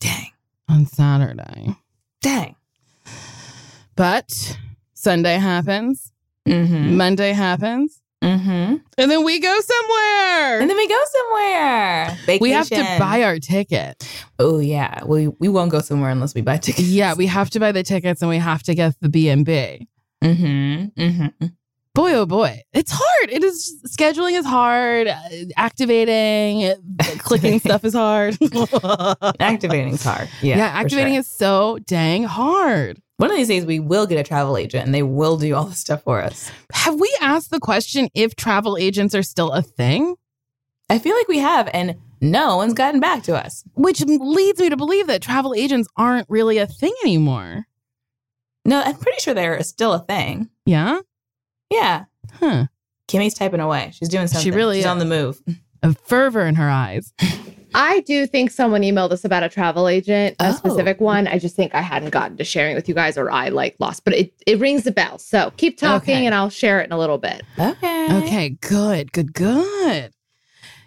Dang. 0.00 0.30
on 0.66 0.86
Saturday. 0.86 1.76
Dang. 2.22 2.56
But 3.94 4.58
Sunday 4.94 5.36
happens, 5.36 6.10
Mm-hmm. 6.48 6.96
Monday 6.96 7.32
happens, 7.32 8.00
Mm-hmm. 8.24 8.76
and 8.98 9.10
then 9.10 9.22
we 9.24 9.38
go 9.38 9.60
somewhere. 9.60 10.60
And 10.60 10.70
then 10.70 10.76
we 10.76 10.88
go 10.88 11.00
somewhere. 11.12 12.16
we 12.40 12.50
have 12.52 12.68
to 12.70 12.96
buy 12.98 13.22
our 13.22 13.38
ticket. 13.38 14.08
Oh 14.38 14.58
yeah, 14.60 15.04
we 15.04 15.28
we 15.28 15.48
won't 15.48 15.70
go 15.70 15.80
somewhere 15.80 16.10
unless 16.10 16.34
we 16.34 16.40
buy 16.40 16.56
tickets. 16.56 16.88
Yeah, 16.88 17.14
we 17.14 17.26
have 17.26 17.50
to 17.50 17.60
buy 17.60 17.70
the 17.72 17.82
tickets 17.82 18.22
and 18.22 18.28
we 18.30 18.38
have 18.38 18.62
to 18.64 18.74
get 18.74 18.94
the 19.00 19.08
B&B. 19.10 19.86
Mm-hmm. 20.22 21.00
Mm-hmm. 21.02 21.46
boy, 21.94 22.12
oh 22.14 22.24
boy, 22.26 22.62
it's 22.72 22.92
hard. 22.92 23.30
It 23.30 23.44
is 23.44 23.78
scheduling 23.86 24.38
is 24.38 24.46
hard. 24.46 25.08
Activating, 25.56 26.74
clicking 27.18 27.60
stuff 27.66 27.84
is 27.84 27.92
hard. 27.94 28.34
Activating's 28.38 30.02
hard. 30.02 30.28
Yeah, 30.42 30.56
Yeah, 30.56 30.66
activating 30.66 31.12
sure. 31.14 31.20
is 31.20 31.26
so 31.30 31.78
dang 31.86 32.24
hard. 32.24 33.00
One 33.16 33.30
of 33.30 33.36
these 33.36 33.48
days, 33.48 33.64
we 33.64 33.78
will 33.78 34.06
get 34.06 34.18
a 34.18 34.24
travel 34.24 34.56
agent, 34.56 34.84
and 34.86 34.94
they 34.94 35.02
will 35.04 35.36
do 35.36 35.54
all 35.54 35.64
the 35.64 35.74
stuff 35.74 36.02
for 36.02 36.20
us. 36.20 36.50
Have 36.72 36.98
we 36.98 37.16
asked 37.20 37.50
the 37.50 37.60
question 37.60 38.08
if 38.14 38.34
travel 38.34 38.76
agents 38.76 39.14
are 39.14 39.22
still 39.22 39.52
a 39.52 39.62
thing? 39.62 40.16
I 40.90 40.98
feel 40.98 41.16
like 41.16 41.28
we 41.28 41.38
have, 41.38 41.70
and 41.72 41.94
no 42.20 42.56
one's 42.56 42.74
gotten 42.74 42.98
back 43.00 43.22
to 43.24 43.36
us. 43.36 43.62
Which 43.74 44.00
leads 44.00 44.58
me 44.60 44.68
to 44.68 44.76
believe 44.76 45.06
that 45.06 45.22
travel 45.22 45.54
agents 45.54 45.88
aren't 45.96 46.28
really 46.28 46.58
a 46.58 46.66
thing 46.66 46.92
anymore. 47.04 47.66
No, 48.64 48.82
I'm 48.82 48.96
pretty 48.96 49.20
sure 49.20 49.32
they're 49.34 49.62
still 49.62 49.92
a 49.92 50.00
thing. 50.00 50.48
Yeah? 50.66 51.00
Yeah, 51.70 52.04
Huh. 52.40 52.66
Kimmy's 53.06 53.34
typing 53.34 53.60
away. 53.60 53.90
She's 53.94 54.08
doing 54.08 54.26
something. 54.26 54.42
She 54.42 54.50
really 54.56 54.76
She's 54.78 54.86
is. 54.86 54.90
on 54.90 54.98
the 54.98 55.04
move. 55.04 55.40
A 55.82 55.92
fervor 55.92 56.46
in 56.46 56.54
her 56.54 56.70
eyes. 56.70 57.12
I 57.74 58.00
do 58.00 58.26
think 58.26 58.50
someone 58.50 58.82
emailed 58.82 59.10
us 59.10 59.24
about 59.24 59.42
a 59.42 59.48
travel 59.48 59.88
agent, 59.88 60.36
a 60.40 60.48
Oh. 60.50 60.52
specific 60.52 61.00
one. 61.00 61.26
I 61.26 61.38
just 61.38 61.56
think 61.56 61.74
I 61.74 61.80
hadn't 61.80 62.10
gotten 62.10 62.36
to 62.36 62.44
sharing 62.44 62.74
with 62.76 62.88
you 62.88 62.94
guys 62.94 63.18
or 63.18 63.30
I 63.30 63.48
like 63.48 63.76
lost, 63.80 64.04
but 64.04 64.14
it, 64.14 64.32
it 64.46 64.58
rings 64.60 64.86
a 64.86 64.92
bell. 64.92 65.18
So 65.18 65.52
keep 65.56 65.76
talking 65.78 66.14
Okay. 66.14 66.26
and 66.26 66.34
I'll 66.34 66.50
share 66.50 66.80
it 66.80 66.84
in 66.86 66.92
a 66.92 66.98
little 66.98 67.18
bit. 67.18 67.42
Okay. 67.58 68.16
Okay, 68.18 68.48
good, 68.60 69.12
good, 69.12 69.32
good. 69.34 70.12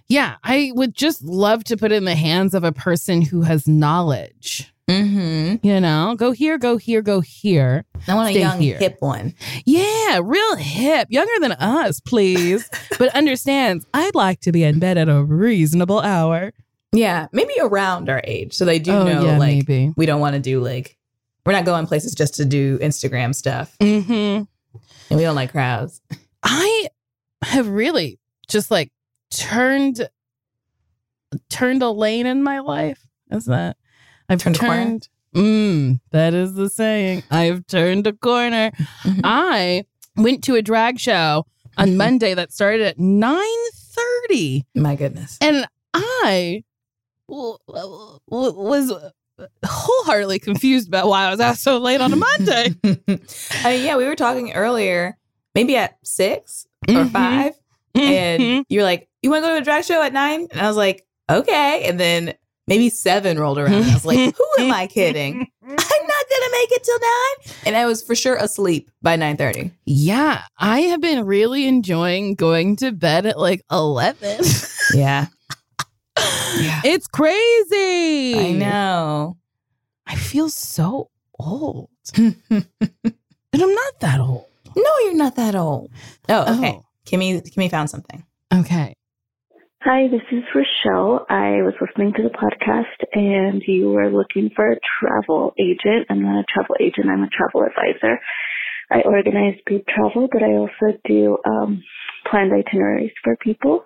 Yeah, 0.09 0.35
I 0.43 0.71
would 0.75 0.95
just 0.95 1.21
love 1.23 1.65
to 1.65 1.75
put 1.75 1.91
it 1.91 1.95
in 1.95 2.05
the 2.05 2.15
hands 2.15 2.53
of 2.53 2.63
a 2.63 2.71
person 2.71 3.21
who 3.21 3.41
has 3.41 3.67
knowledge. 3.67 4.71
Mm-hmm. 4.89 5.67
You 5.67 5.81
know, 5.81 6.15
go 6.17 6.31
here, 6.31 6.57
go 6.57 6.77
here, 6.77 7.01
go 7.01 7.19
here. 7.19 7.83
I 8.07 8.15
want 8.15 8.29
a 8.29 8.31
Stay 8.31 8.39
young 8.39 8.61
here. 8.61 8.77
hip 8.77 8.95
one. 9.01 9.33
Yeah, 9.65 10.21
real 10.23 10.55
hip, 10.55 11.07
younger 11.11 11.37
than 11.41 11.51
us, 11.51 11.99
please, 11.99 12.69
but 12.97 13.13
understands 13.13 13.85
I'd 13.93 14.15
like 14.15 14.39
to 14.41 14.53
be 14.53 14.63
in 14.63 14.79
bed 14.79 14.97
at 14.97 15.09
a 15.09 15.21
reasonable 15.25 15.99
hour. 15.99 16.53
Yeah, 16.93 17.27
maybe 17.31 17.53
around 17.61 18.09
our 18.09 18.21
age, 18.23 18.53
so 18.53 18.65
they 18.65 18.79
do 18.79 18.91
oh, 18.91 19.03
know 19.03 19.25
yeah, 19.25 19.37
like 19.37 19.67
maybe. 19.67 19.93
we 19.97 20.05
don't 20.05 20.21
want 20.21 20.35
to 20.35 20.39
do 20.39 20.61
like 20.61 20.97
we're 21.45 21.53
not 21.53 21.65
going 21.65 21.85
places 21.87 22.13
just 22.15 22.35
to 22.35 22.45
do 22.45 22.77
Instagram 22.79 23.33
stuff, 23.35 23.75
hmm 23.81 24.41
and 25.09 25.17
we 25.17 25.21
don't 25.23 25.35
like 25.35 25.51
crowds. 25.51 26.01
I 26.43 26.87
have 27.43 27.67
really 27.67 28.19
just 28.47 28.71
like 28.71 28.91
turned 29.31 30.07
turned 31.49 31.83
a 31.83 31.89
lane 31.89 32.25
in 32.25 32.41
my 32.43 32.59
life. 32.59 33.05
Is 33.31 33.45
that 33.45 33.77
I've 34.29 34.39
Turned 34.39 34.55
turned? 34.55 35.09
Mm, 35.35 35.99
that 36.11 36.33
is 36.33 36.53
the 36.53 36.69
saying. 36.69 37.23
I've 37.29 37.67
turned 37.67 38.07
a 38.07 38.13
corner. 38.13 38.71
Mhm. 39.03 39.21
I 39.23 39.83
went 40.15 40.43
to 40.45 40.55
a 40.55 40.61
drag 40.61 40.99
show 40.99 41.45
on 41.77 41.89
Mhm. 41.89 41.95
Monday 41.97 42.33
that 42.33 42.51
started 42.53 42.81
at 42.81 42.97
nine 42.99 43.43
thirty, 43.75 44.65
My 44.73 44.95
goodness. 44.95 45.37
and 45.41 45.67
I 45.93 46.63
was 47.27 48.93
wholeheartedly 49.65 50.39
confused 50.39 50.87
about 50.87 51.07
why 51.07 51.25
I 51.27 51.31
was 51.31 51.39
out 51.39 51.57
so 51.57 51.77
late 51.77 52.01
on 52.01 52.11
a 52.13 52.15
Monday. 52.15 52.75
I 53.63 53.71
mean, 53.71 53.85
yeah, 53.85 53.95
we 53.97 54.05
were 54.05 54.15
talking 54.15 54.53
earlier, 54.53 55.17
maybe 55.53 55.75
at 55.77 55.97
6 56.03 56.67
or 56.89 56.93
Mhm. 56.93 57.11
5 57.11 57.53
Mhm. 57.95 58.01
and 58.01 58.65
you're 58.69 58.83
like, 58.83 59.07
"You 59.21 59.29
want 59.29 59.43
to 59.43 59.47
go 59.49 59.55
to 59.55 59.61
a 59.61 59.63
drag 59.63 59.83
show 59.83 60.01
at 60.01 60.13
9? 60.13 60.47
And 60.51 60.61
I 60.61 60.67
was 60.67 60.77
like, 60.77 61.05
"Okay." 61.29 61.83
And 61.85 61.99
then 61.99 62.33
maybe 62.67 62.89
7 62.89 63.39
rolled 63.39 63.57
around, 63.57 63.73
and 63.73 63.85
I 63.91 63.93
was 63.93 64.05
like, 64.05 64.35
"Who 64.35 64.45
am 64.59 64.71
I 64.71 64.87
kidding? 64.87 65.47
I'm 65.63 65.69
not 65.69 65.77
gonna 65.79 66.51
make 66.51 66.71
it 66.71 66.83
till 66.83 66.99
9." 66.99 67.55
And 67.65 67.75
I 67.77 67.85
was 67.85 68.01
for 68.01 68.15
sure 68.15 68.35
asleep 68.35 68.89
by 69.01 69.15
9:30. 69.17 69.71
Yeah, 69.85 70.41
I 70.57 70.81
have 70.81 71.01
been 71.01 71.25
really 71.25 71.67
enjoying 71.67 72.35
going 72.35 72.75
to 72.77 72.91
bed 72.91 73.25
at 73.25 73.37
like 73.39 73.61
11. 73.71 74.43
Yeah, 74.93 75.27
Yeah. 76.59 76.81
It's 76.83 77.07
crazy. 77.07 78.37
I 78.39 78.51
know. 78.53 79.37
I 80.05 80.15
feel 80.15 80.49
so 80.49 81.09
old. 81.39 81.89
no, 82.17 82.33
And 82.49 83.61
I'm 83.63 83.73
not 83.73 83.99
that 84.01 84.19
old. 84.19 84.45
No, 84.75 84.91
you're 85.03 85.15
not 85.15 85.35
that 85.35 85.55
old. 85.55 85.91
Oh, 86.29 86.55
okay. 86.57 86.75
Oh, 86.77 86.85
Kimmy, 87.05 87.41
Kimmy 87.53 87.69
found 87.69 87.89
something. 87.89 88.23
okay. 88.53 88.93
Hi, 89.83 90.07
this 90.09 90.21
is 90.31 90.43
Rochelle. 90.53 91.25
I 91.29 91.61
was 91.61 91.73
listening 91.79 92.11
to 92.13 92.23
the 92.23 92.29
podcast 92.29 92.97
and 93.13 93.61
you 93.67 93.91
were 93.91 94.09
looking 94.11 94.49
for 94.55 94.71
a 94.71 94.77
travel 94.99 95.53
agent. 95.59 96.07
I'm 96.09 96.23
not 96.23 96.39
a 96.39 96.45
travel 96.51 96.75
agent, 96.81 97.07
I'm 97.09 97.23
a 97.23 97.29
travel 97.29 97.63
advisor. 97.63 98.19
I 98.91 99.01
organize 99.01 99.55
group 99.65 99.83
travel, 99.87 100.27
but 100.31 100.43
I 100.43 100.53
also 100.53 100.97
do 101.05 101.37
um, 101.45 101.83
planned 102.29 102.51
itineraries 102.53 103.11
for 103.23 103.37
people. 103.37 103.83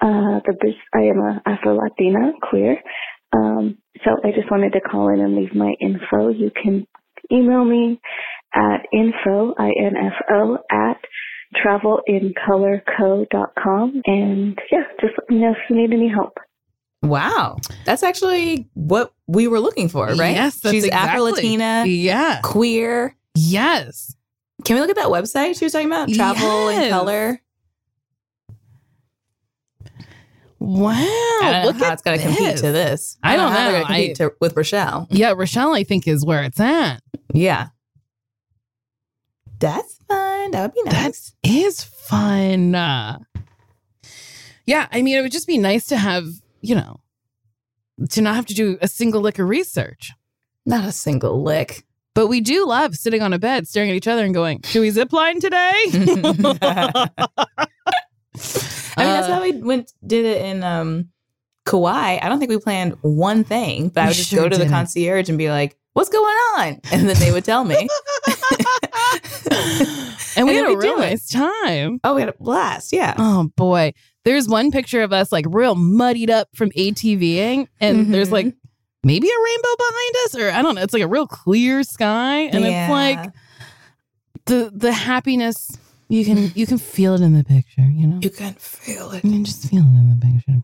Uh, 0.00 0.40
the 0.46 0.52
bus- 0.60 0.74
I 0.94 1.00
am 1.04 1.18
a 1.20 1.42
Afro 1.46 1.74
Latina 1.76 2.32
queer. 2.42 2.82
Um, 3.32 3.78
so 4.04 4.10
I 4.24 4.30
just 4.32 4.50
wanted 4.50 4.72
to 4.74 4.80
call 4.80 5.08
in 5.12 5.20
and 5.20 5.34
leave 5.36 5.54
my 5.54 5.74
info. 5.80 6.28
You 6.28 6.50
can 6.50 6.86
email 7.32 7.64
me 7.64 8.00
at 8.54 8.86
info, 8.92 9.54
I-N-F-O, 9.58 10.58
at 10.70 10.98
travelincolorco.com. 12.56 14.02
And 14.06 14.58
yeah, 14.70 14.82
just 15.00 15.14
let 15.18 15.30
me 15.30 15.38
know 15.40 15.50
if 15.52 15.56
you 15.68 15.76
need 15.76 15.92
any 15.92 16.08
help. 16.08 16.38
Wow, 17.02 17.56
that's 17.84 18.02
actually 18.02 18.68
what 18.74 19.12
we 19.26 19.46
were 19.48 19.60
looking 19.60 19.88
for, 19.88 20.06
right? 20.06 20.34
Yes, 20.34 20.60
that's 20.60 20.74
she's 20.74 20.84
exactly- 20.84 21.10
Afro 21.10 21.22
Latina, 21.24 21.84
Yeah. 21.86 22.40
queer. 22.42 23.14
Yes. 23.34 24.16
Can 24.64 24.76
we 24.76 24.80
look 24.80 24.90
at 24.90 24.96
that 24.96 25.06
website 25.08 25.58
she 25.58 25.66
was 25.66 25.72
talking 25.72 25.86
about? 25.88 26.08
Travel 26.08 26.68
in 26.68 26.90
color. 26.90 27.40
Wow. 30.58 30.94
I 30.94 31.40
don't 31.42 31.62
know 31.62 31.66
look 31.68 31.76
how 31.86 31.92
it's 31.92 32.02
going 32.02 32.18
to 32.18 32.24
compete 32.24 32.56
to 32.58 32.72
this. 32.72 33.18
I 33.22 33.36
don't 33.36 33.52
how 33.52 33.56
they're 33.70 33.72
know. 33.72 33.82
gonna 33.82 33.86
compete 33.86 34.16
to, 34.16 34.32
with 34.40 34.56
Rochelle. 34.56 35.06
Yeah, 35.10 35.32
Rochelle, 35.36 35.74
I 35.74 35.84
think, 35.84 36.08
is 36.08 36.24
where 36.24 36.42
it's 36.42 36.58
at. 36.60 37.02
Yeah, 37.32 37.68
that's 39.58 39.98
fun. 40.08 40.50
That 40.52 40.62
would 40.62 40.74
be 40.74 40.82
nice. 40.84 40.94
That's 40.94 41.34
is 41.44 41.84
fun. 41.84 42.74
Uh, 42.74 43.18
yeah, 44.64 44.88
I 44.90 45.02
mean, 45.02 45.18
it 45.18 45.22
would 45.22 45.32
just 45.32 45.46
be 45.46 45.58
nice 45.58 45.86
to 45.86 45.96
have, 45.96 46.26
you 46.60 46.74
know, 46.74 47.00
to 48.10 48.20
not 48.22 48.34
have 48.34 48.46
to 48.46 48.54
do 48.54 48.78
a 48.80 48.88
single 48.88 49.20
lick 49.20 49.38
of 49.38 49.48
research. 49.48 50.12
Not 50.64 50.84
a 50.84 50.92
single 50.92 51.42
lick. 51.42 51.84
But 52.14 52.28
we 52.28 52.40
do 52.40 52.66
love 52.66 52.96
sitting 52.96 53.22
on 53.22 53.32
a 53.34 53.38
bed, 53.38 53.68
staring 53.68 53.90
at 53.90 53.96
each 53.96 54.08
other, 54.08 54.24
and 54.24 54.32
going, 54.32 54.62
"Should 54.64 54.80
we 54.80 54.90
zip 54.90 55.12
line 55.12 55.38
today?" 55.38 55.84
I 58.96 59.04
mean, 59.04 59.12
that's 59.14 59.28
Uh, 59.28 59.34
how 59.34 59.42
we 59.42 59.52
went 59.52 59.92
did 60.06 60.24
it 60.24 60.42
in 60.44 60.62
um 60.62 61.08
Kauai. 61.64 62.18
I 62.22 62.28
don't 62.28 62.38
think 62.38 62.50
we 62.50 62.58
planned 62.58 62.94
one 63.02 63.42
thing, 63.44 63.88
but 63.88 64.02
I 64.04 64.06
would 64.08 64.14
just 64.16 64.30
sure 64.30 64.42
go 64.44 64.48
to 64.48 64.56
the 64.56 64.64
didn't. 64.64 64.72
concierge 64.74 65.28
and 65.28 65.36
be 65.38 65.50
like, 65.50 65.76
"What's 65.94 66.08
going 66.08 66.36
on?" 66.56 66.80
And 66.92 67.08
then 67.08 67.16
they 67.18 67.32
would 67.32 67.44
tell 67.44 67.64
me. 67.64 67.88
and 70.36 70.46
we 70.46 70.54
had 70.54 70.66
a 70.70 70.76
real 70.76 70.98
nice 70.98 71.28
time. 71.28 72.00
oh, 72.04 72.14
we 72.14 72.20
had 72.22 72.28
a 72.28 72.34
blast. 72.38 72.92
Yeah. 72.92 73.14
Oh 73.18 73.50
boy. 73.56 73.92
There's 74.24 74.48
one 74.48 74.70
picture 74.70 75.02
of 75.02 75.12
us 75.12 75.30
like 75.32 75.44
real 75.48 75.74
muddied 75.74 76.30
up 76.30 76.48
from 76.54 76.70
ATVing, 76.70 77.68
and 77.80 78.06
Mhm. 78.06 78.10
there's 78.12 78.32
like 78.32 78.52
maybe 79.04 79.28
a 79.28 79.44
rainbow 79.44 79.76
behind 79.78 80.14
us, 80.24 80.36
or 80.36 80.50
I 80.50 80.62
don't 80.62 80.74
know. 80.74 80.82
It's 80.82 80.92
like 80.94 81.02
a 81.02 81.08
real 81.08 81.26
clear 81.26 81.82
sky, 81.82 82.40
and 82.42 82.64
it's 82.64 82.90
like 82.90 83.32
the 84.46 84.70
the 84.74 84.92
happiness 84.92 85.76
you 86.08 86.24
can 86.24 86.52
you 86.54 86.66
can 86.66 86.78
feel 86.78 87.14
it 87.14 87.20
in 87.20 87.34
the 87.34 87.44
picture. 87.44 87.82
You 87.82 88.06
know, 88.06 88.18
you 88.22 88.30
can 88.30 88.54
feel 88.54 89.10
it. 89.12 89.24
you 89.24 89.30
can 89.30 89.44
just 89.44 89.68
feel 89.68 89.80
it 89.80 89.98
in 89.98 90.18
the 90.18 90.26
picture. 90.26 90.62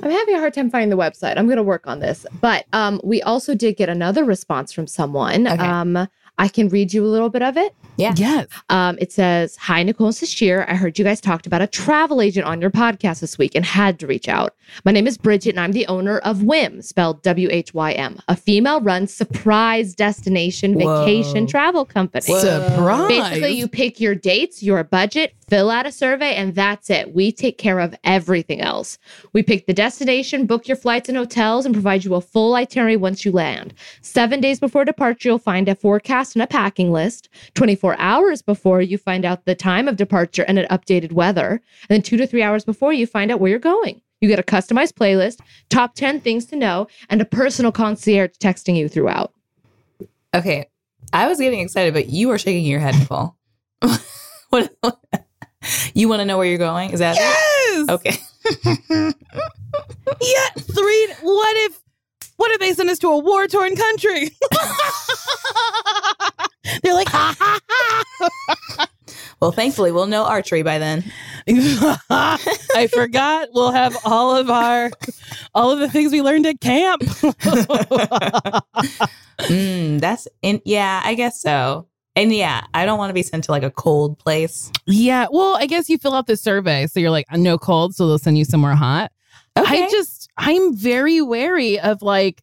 I'm 0.00 0.10
having 0.10 0.36
a 0.36 0.38
hard 0.38 0.54
time 0.54 0.70
finding 0.70 0.90
the 0.90 0.96
website. 0.96 1.36
I'm 1.36 1.46
going 1.46 1.56
to 1.56 1.62
work 1.62 1.86
on 1.86 1.98
this. 1.98 2.24
But 2.40 2.66
um, 2.72 3.00
we 3.02 3.20
also 3.22 3.54
did 3.54 3.76
get 3.76 3.88
another 3.88 4.24
response 4.24 4.72
from 4.72 4.86
someone. 4.86 5.46
Okay. 5.46 5.62
Um, 5.62 6.08
I 6.38 6.48
can 6.48 6.68
read 6.68 6.94
you 6.94 7.04
a 7.04 7.08
little 7.08 7.28
bit 7.28 7.42
of 7.42 7.56
it. 7.56 7.74
Yeah. 7.98 8.14
Yes. 8.16 8.46
Um, 8.68 8.96
it 9.00 9.12
says, 9.12 9.56
Hi, 9.56 9.82
Nicole 9.82 10.06
and 10.06 10.16
Sasheer. 10.16 10.64
I 10.68 10.76
heard 10.76 10.98
you 10.98 11.04
guys 11.04 11.20
talked 11.20 11.46
about 11.46 11.60
a 11.60 11.66
travel 11.66 12.22
agent 12.22 12.46
on 12.46 12.60
your 12.60 12.70
podcast 12.70 13.20
this 13.20 13.36
week 13.36 13.56
and 13.56 13.64
had 13.64 13.98
to 13.98 14.06
reach 14.06 14.28
out. 14.28 14.54
My 14.84 14.92
name 14.92 15.08
is 15.08 15.18
Bridget 15.18 15.50
and 15.50 15.60
I'm 15.60 15.72
the 15.72 15.86
owner 15.88 16.18
of 16.20 16.38
WHYM, 16.38 16.82
spelled 16.82 17.22
W 17.22 17.48
H 17.50 17.74
Y 17.74 17.92
M, 17.92 18.18
a 18.28 18.36
female 18.36 18.80
run 18.80 19.08
surprise 19.08 19.94
destination 19.94 20.74
Whoa. 20.74 21.04
vacation 21.04 21.46
travel 21.48 21.84
company. 21.84 22.38
Surprise. 22.38 23.08
Basically, 23.08 23.52
you 23.52 23.66
pick 23.66 23.98
your 23.98 24.14
dates, 24.14 24.62
your 24.62 24.84
budget, 24.84 25.34
fill 25.48 25.70
out 25.70 25.86
a 25.86 25.92
survey, 25.92 26.34
and 26.34 26.54
that's 26.54 26.90
it. 26.90 27.14
We 27.14 27.32
take 27.32 27.58
care 27.58 27.80
of 27.80 27.94
everything 28.04 28.60
else. 28.60 28.98
We 29.32 29.42
pick 29.42 29.66
the 29.66 29.74
destination, 29.74 30.46
book 30.46 30.68
your 30.68 30.76
flights 30.76 31.08
and 31.08 31.16
hotels, 31.16 31.64
and 31.64 31.74
provide 31.74 32.04
you 32.04 32.14
a 32.14 32.20
full 32.20 32.54
itinerary 32.54 32.96
once 32.96 33.24
you 33.24 33.32
land. 33.32 33.74
Seven 34.02 34.40
days 34.40 34.60
before 34.60 34.84
departure, 34.84 35.28
you'll 35.28 35.38
find 35.38 35.68
a 35.68 35.74
forecast 35.74 36.36
and 36.36 36.42
a 36.42 36.46
packing 36.46 36.92
list. 36.92 37.28
24 37.54 37.96
hours 37.98 38.42
before, 38.42 38.80
you 38.82 38.98
find 38.98 39.24
out 39.24 39.44
the 39.44 39.54
time 39.54 39.88
of 39.88 39.96
departure 39.96 40.44
and 40.46 40.58
an 40.58 40.66
updated 40.68 41.12
weather. 41.12 41.50
And 41.50 41.60
then 41.88 42.02
two 42.02 42.16
to 42.16 42.26
three 42.26 42.42
hours 42.42 42.64
before, 42.64 42.92
you 42.92 43.06
find 43.06 43.30
out 43.30 43.40
where 43.40 43.50
you're 43.50 43.58
going. 43.58 44.00
You 44.20 44.28
get 44.28 44.38
a 44.38 44.42
customized 44.42 44.94
playlist, 44.94 45.38
top 45.68 45.94
10 45.94 46.20
things 46.20 46.46
to 46.46 46.56
know, 46.56 46.88
and 47.08 47.20
a 47.20 47.24
personal 47.24 47.72
concierge 47.72 48.32
texting 48.40 48.76
you 48.76 48.88
throughout. 48.88 49.32
Okay. 50.34 50.68
I 51.12 51.28
was 51.28 51.38
getting 51.38 51.60
excited, 51.60 51.94
but 51.94 52.08
you 52.08 52.28
were 52.28 52.38
shaking 52.38 52.64
your 52.64 52.80
head, 52.80 52.98
Nicole. 52.98 53.36
what, 54.50 54.74
you 55.94 56.08
want 56.08 56.20
to 56.20 56.24
know 56.24 56.38
where 56.38 56.46
you're 56.46 56.58
going? 56.58 56.90
Is 56.90 57.00
that 57.00 57.16
it? 57.16 57.20
Yes. 57.20 57.88
Okay. 57.90 58.16
Yeah. 60.20 60.48
Three. 60.58 61.14
What 61.20 61.56
if? 61.58 61.78
What 62.36 62.50
if 62.52 62.60
they 62.60 62.72
send 62.72 62.88
us 62.88 62.98
to 63.00 63.08
a 63.08 63.18
war 63.18 63.46
torn 63.46 63.76
country? 63.76 64.30
They're 66.82 66.94
like, 66.94 67.08
ha 67.08 67.34
ha 67.38 67.58
ha. 67.68 68.86
Well, 69.40 69.52
thankfully, 69.52 69.92
we'll 69.92 70.06
know 70.08 70.24
archery 70.24 70.64
by 70.64 70.78
then. 70.78 71.04
I 72.10 72.88
forgot. 72.92 73.48
We'll 73.54 73.70
have 73.70 73.96
all 74.04 74.34
of 74.34 74.50
our, 74.50 74.90
all 75.54 75.70
of 75.70 75.78
the 75.78 75.88
things 75.88 76.10
we 76.10 76.22
learned 76.22 76.44
at 76.46 76.60
camp. 76.60 77.02
Mm, 79.42 80.00
that's 80.00 80.26
in. 80.42 80.60
Yeah, 80.64 81.00
I 81.04 81.14
guess 81.14 81.40
so. 81.40 81.86
And 82.18 82.34
yeah, 82.34 82.62
I 82.74 82.84
don't 82.84 82.98
want 82.98 83.10
to 83.10 83.14
be 83.14 83.22
sent 83.22 83.44
to 83.44 83.52
like 83.52 83.62
a 83.62 83.70
cold 83.70 84.18
place. 84.18 84.72
yeah. 84.86 85.26
Well, 85.30 85.56
I 85.56 85.66
guess 85.66 85.88
you 85.88 85.98
fill 85.98 86.14
out 86.14 86.26
the 86.26 86.36
survey, 86.36 86.86
so 86.88 86.98
you're 86.98 87.10
like, 87.10 87.26
no 87.32 87.58
cold, 87.58 87.94
so 87.94 88.08
they'll 88.08 88.18
send 88.18 88.36
you 88.36 88.44
somewhere 88.44 88.74
hot. 88.74 89.12
Okay. 89.56 89.84
I 89.84 89.88
just, 89.88 90.28
I'm 90.36 90.74
very 90.76 91.22
wary 91.22 91.78
of 91.78 92.02
like 92.02 92.42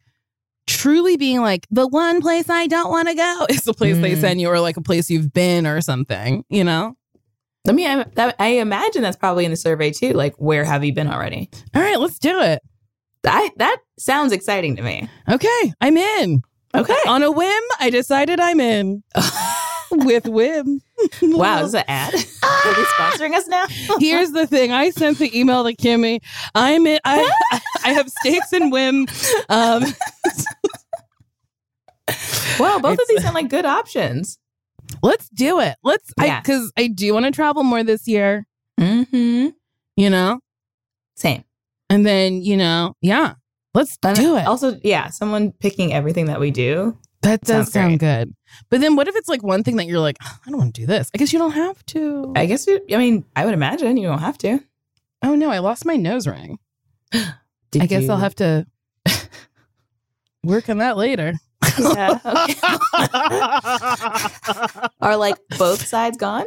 truly 0.68 1.18
being 1.18 1.42
like, 1.42 1.68
the 1.70 1.88
one 1.88 2.22
place 2.22 2.50
I 2.50 2.68
don't 2.68 2.90
want 2.90 3.10
to 3.10 3.16
go 3.16 3.46
is 3.50 3.64
the 3.64 3.74
place 3.74 3.98
they 3.98 4.14
Mm. 4.16 4.22
send 4.22 4.42
you, 4.42 4.50
or 4.50 4.60
like 4.62 4.78
a 4.78 4.82
place 4.82 5.10
you've 5.10 5.34
been 5.34 5.68
or 5.68 5.82
something, 5.82 6.46
you 6.50 6.64
know? 6.64 6.96
I 7.68 7.72
mean, 7.74 7.88
I, 7.88 8.04
that, 8.16 8.36
I 8.40 8.48
imagine 8.48 9.02
that's 9.02 9.18
probably 9.18 9.44
in 9.44 9.52
the 9.52 9.58
survey 9.58 9.92
too. 9.92 10.14
Like, 10.14 10.36
where 10.38 10.64
have 10.64 10.86
you 10.86 10.94
been 10.94 11.08
already? 11.08 11.50
All 11.76 11.82
right, 11.82 12.00
let's 12.00 12.18
do 12.20 12.40
it. 12.40 12.62
I, 13.26 13.50
that 13.58 13.78
sounds 13.98 14.32
exciting 14.32 14.76
to 14.78 14.84
me. 14.84 15.10
Okay, 15.30 15.74
I'm 15.82 15.98
in. 15.98 16.44
Okay. 16.76 16.96
On 17.08 17.24
a 17.24 17.32
whim, 17.32 17.64
I 17.80 17.90
decided 17.90 18.40
I'm 18.40 18.60
in 18.60 19.02
with 20.06 20.24
WHYM. 20.26 20.80
wow, 21.24 21.64
is 21.64 21.72
this 21.72 21.82
an 21.82 21.86
ad? 21.88 22.14
Are 22.44 22.76
they 22.76 22.84
sponsoring 22.84 23.34
us 23.36 23.48
now? 23.48 23.66
Here's 24.00 24.32
the 24.32 24.48
thing. 24.48 24.72
I 24.72 24.90
sent 24.90 25.18
the 25.20 25.38
email 25.38 25.64
to 25.64 25.76
Kimmy. 25.76 26.22
I'm 26.54 26.86
in, 26.88 27.00
I 27.06 27.30
I 27.84 27.94
have 27.94 28.10
stakes 28.10 28.54
in 28.54 28.72
WHYM. 28.72 29.08
Um, 29.50 29.84
Wow, 32.60 32.80
both 32.80 33.00
of 33.00 33.08
these 33.10 33.22
sound 33.22 33.36
like 33.36 33.50
good 33.50 33.66
options. 33.66 34.38
let's 35.04 35.28
do 35.30 35.60
it. 35.60 35.76
Let's 35.84 36.14
Yeah. 36.22 36.40
because 36.40 36.72
I, 36.78 36.88
do 36.88 37.14
want 37.14 37.26
to 37.26 37.32
travel 37.32 37.64
more 37.64 37.84
this 37.84 38.08
year. 38.08 38.46
Mm-hmm. 38.80 39.50
You 39.98 40.10
know, 40.10 40.40
Same. 41.16 41.44
and 41.90 42.06
then 42.06 42.42
you 42.44 42.56
know, 42.58 42.96
yeah, 43.02 43.34
let's 43.74 43.98
do 43.98 44.38
it. 44.38 44.46
Also, 44.46 44.80
yeah, 44.84 45.10
someone 45.10 45.52
picking 45.54 45.92
everything 45.94 46.26
that 46.28 46.40
we 46.40 46.52
do. 46.52 46.98
That 47.26 47.42
does 47.42 47.72
sounds 47.72 47.74
sound 47.74 48.00
good. 48.00 48.34
But 48.70 48.80
then, 48.82 48.96
what 48.96 49.08
if 49.08 49.16
it's 49.16 49.28
like 49.30 49.44
one 49.44 49.64
thing 49.64 49.76
that 49.76 49.86
you're 49.86 50.00
like, 50.00 50.18
I 50.22 50.50
don't 50.50 50.58
want 50.60 50.74
to 50.76 50.82
do 50.82 50.88
this? 50.88 51.12
I 51.14 51.18
guess 51.18 51.34
you 51.34 51.40
don't 51.40 51.52
have 51.52 51.86
to. 51.88 52.32
I 52.36 52.46
guess. 52.46 52.66
You, 52.68 52.80
I 52.92 52.98
mean, 52.98 53.26
I 53.36 53.44
would 53.46 53.54
imagine 53.54 53.98
you 53.98 54.08
don't 54.08 54.20
have 54.20 54.38
to. 54.40 54.60
oh 55.24 55.36
no, 55.36 55.50
I 55.52 55.60
lost 55.60 55.86
my 55.86 55.96
nose 55.98 56.28
ring. 56.28 56.58
Did 57.12 57.82
I 57.82 57.86
guess 57.88 58.04
you- 58.04 58.12
I'll 58.12 58.18
have 58.18 58.36
to 58.36 58.66
work 60.44 60.70
on 60.70 60.78
that 60.80 60.98
later. 60.98 61.34
Yeah, 61.80 62.20
okay. 62.24 62.56
Are 65.02 65.18
like 65.18 65.36
both 65.58 65.86
sides 65.86 66.16
gone? 66.18 66.46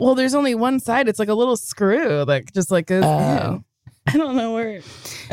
Well, 0.00 0.14
there's 0.14 0.34
only 0.34 0.54
one 0.54 0.80
side. 0.80 1.08
It's 1.08 1.18
like 1.18 1.28
a 1.28 1.34
little 1.34 1.56
screw 1.56 2.24
that 2.24 2.52
just 2.52 2.70
like 2.70 2.86
goes 2.86 3.04
Oh. 3.04 3.54
in. 3.54 3.64
I 4.08 4.16
don't 4.16 4.36
know 4.36 4.52
where. 4.54 4.80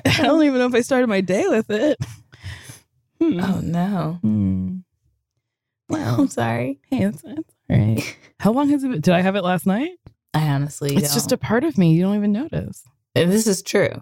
I 0.06 0.24
don't 0.24 0.44
even 0.44 0.58
know 0.60 0.68
if 0.68 0.74
I 0.74 0.82
started 0.82 1.08
my 1.08 1.22
day 1.22 1.46
with 1.48 1.70
it. 1.70 1.98
Hmm. 3.24 3.40
Oh 3.42 3.60
no. 3.64 4.18
Hmm. 4.22 4.78
Well, 5.90 6.22
I'm 6.22 6.28
sorry. 6.28 6.80
hey, 6.90 7.04
it's, 7.04 7.22
it's 7.24 7.54
all 7.70 7.78
right. 7.78 8.18
How 8.40 8.52
long 8.52 8.70
has 8.70 8.84
it 8.84 8.90
been? 8.90 9.02
Did 9.02 9.14
I 9.14 9.22
have 9.22 9.36
it 9.36 9.44
last 9.44 9.68
night? 9.68 9.92
I 10.34 10.48
honestly 10.48 10.96
It's 10.96 11.14
just 11.14 11.32
a 11.32 11.38
part 11.38 11.64
of 11.64 11.78
me. 11.78 11.94
You 11.94 12.02
don't 12.04 12.16
even 12.16 12.32
notice. 12.32 12.84
This 13.14 13.46
is 13.46 13.62
true. 13.62 14.02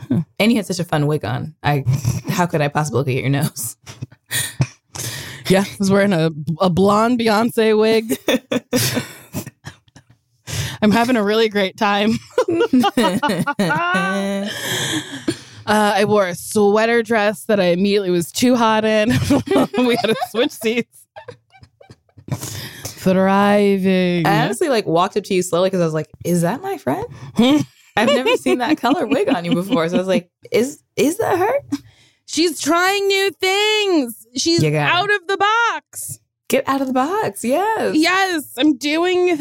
Huh. 0.00 0.20
And 0.38 0.52
you 0.52 0.56
had 0.58 0.66
such 0.66 0.78
a 0.78 0.84
fun 0.84 1.06
wig 1.06 1.24
on. 1.26 1.54
I 1.62 1.84
how 2.28 2.46
could 2.46 2.60
I 2.62 2.68
possibly 2.68 2.98
look 2.98 3.08
at 3.08 3.14
your 3.14 3.28
nose? 3.28 3.76
Yeah, 5.48 5.64
I 5.66 5.76
was 5.78 5.90
wearing 5.90 6.12
a, 6.12 6.30
a 6.60 6.70
blonde 6.70 7.18
Beyonce 7.18 7.78
wig. 7.78 8.16
I'm 10.80 10.92
having 10.92 11.16
a 11.16 11.22
really 11.24 11.48
great 11.48 11.76
time. 11.76 12.12
Uh, 15.68 15.92
I 15.96 16.04
wore 16.06 16.26
a 16.26 16.34
sweater 16.34 17.02
dress 17.02 17.44
that 17.44 17.60
I 17.60 17.66
immediately 17.66 18.10
was 18.10 18.32
too 18.32 18.56
hot 18.56 18.84
in. 18.86 19.10
we 19.86 19.96
had 19.96 20.06
to 20.08 20.16
switch 20.30 20.50
seats. 20.52 21.06
Thriving. 22.84 24.26
I 24.26 24.44
honestly 24.44 24.68
like 24.68 24.86
walked 24.86 25.16
up 25.16 25.24
to 25.24 25.34
you 25.34 25.42
slowly 25.42 25.68
because 25.68 25.80
I 25.80 25.84
was 25.84 25.94
like, 25.94 26.08
"Is 26.24 26.42
that 26.42 26.62
my 26.62 26.78
friend? 26.78 27.04
I've 27.96 28.08
never 28.08 28.36
seen 28.36 28.58
that 28.58 28.78
color 28.78 29.06
wig 29.06 29.28
on 29.28 29.44
you 29.44 29.54
before." 29.54 29.88
So 29.88 29.96
I 29.96 29.98
was 29.98 30.08
like, 30.08 30.30
"Is 30.50 30.82
is 30.96 31.18
that 31.18 31.38
her? 31.38 31.78
She's 32.26 32.60
trying 32.60 33.06
new 33.06 33.30
things. 33.30 34.26
She's 34.36 34.62
You 34.62 34.70
got 34.70 34.88
it. 34.88 34.92
out 34.94 35.14
of 35.14 35.26
the 35.26 35.36
box. 35.36 36.18
Get 36.48 36.68
out 36.68 36.80
of 36.80 36.86
the 36.86 36.92
box!" 36.92 37.44
Yes. 37.44 37.94
Yes, 37.96 38.52
I'm 38.58 38.76
doing 38.76 39.38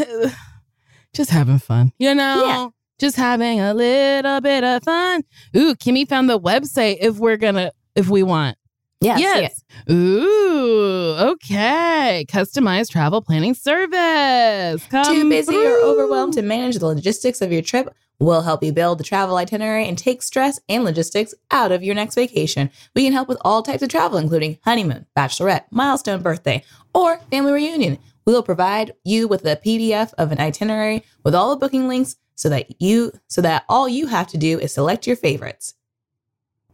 just 1.14 1.30
having 1.30 1.60
fun. 1.60 1.92
You 2.00 2.16
know? 2.16 2.74
Just 3.00 3.16
having 3.16 3.60
a 3.60 3.74
little 3.74 4.42
bit 4.42 4.64
of 4.64 4.84
fun. 4.84 5.24
Ooh, 5.56 5.76
Kimmy 5.76 6.08
found 6.08 6.30
the 6.30 6.40
website 6.40 6.98
if 7.00 7.18
we're 7.18 7.38
gonna 7.38 7.72
if 7.96 8.10
we 8.10 8.24
want. 8.24 8.58
Yes. 9.00 9.20
yes. 9.20 9.64
Ooh, 9.92 11.16
okay. 11.20 12.26
Customized 12.28 12.90
travel 12.90 13.22
planning 13.22 13.54
service. 13.54 14.84
Come 14.88 15.06
Too 15.06 15.30
busy 15.30 15.56
or 15.56 15.78
overwhelmed 15.82 16.34
to 16.34 16.42
manage 16.42 16.78
the 16.78 16.88
logistics 16.88 17.42
of 17.42 17.52
your 17.52 17.62
trip? 17.62 17.94
We'll 18.20 18.42
help 18.42 18.64
you 18.64 18.74
build 18.74 18.98
the 18.98 19.04
travel 19.04 19.38
itinerary 19.38 19.88
and 19.88 19.96
take 19.96 20.24
stress 20.24 20.60
and 20.68 20.84
logistics 20.84 21.36
out 21.52 21.72
of 21.72 21.84
your 21.84 21.94
next 21.94 22.16
vacation. 22.16 22.72
We 22.96 23.04
can 23.04 23.14
help 23.14 23.28
with 23.28 23.38
all 23.42 23.62
types 23.62 23.84
of 23.84 23.90
travel, 23.90 24.18
including 24.18 24.58
honeymoon, 24.64 25.06
bachelorette, 25.16 25.66
milestone 25.70 26.24
birthday, 26.24 26.64
or 26.96 27.20
family 27.30 27.52
reunion. 27.52 28.00
We 28.26 28.34
will 28.34 28.42
provide 28.42 28.94
you 29.04 29.28
with 29.28 29.46
a 29.46 29.58
PDF 29.58 30.14
of 30.18 30.32
an 30.32 30.40
itinerary 30.40 31.04
with 31.24 31.36
all 31.36 31.52
the 31.52 31.58
booking 31.58 31.88
links 31.88 32.16
so 32.38 32.48
that 32.50 32.80
you 32.82 33.12
so 33.28 33.42
that 33.42 33.66
all 33.68 33.90
you 33.90 34.08
have 34.08 34.28
to 34.28 34.38
do 34.38 34.58
is 34.60 34.74
select 34.74 35.06
your 35.06 35.16
favorites. 35.18 35.74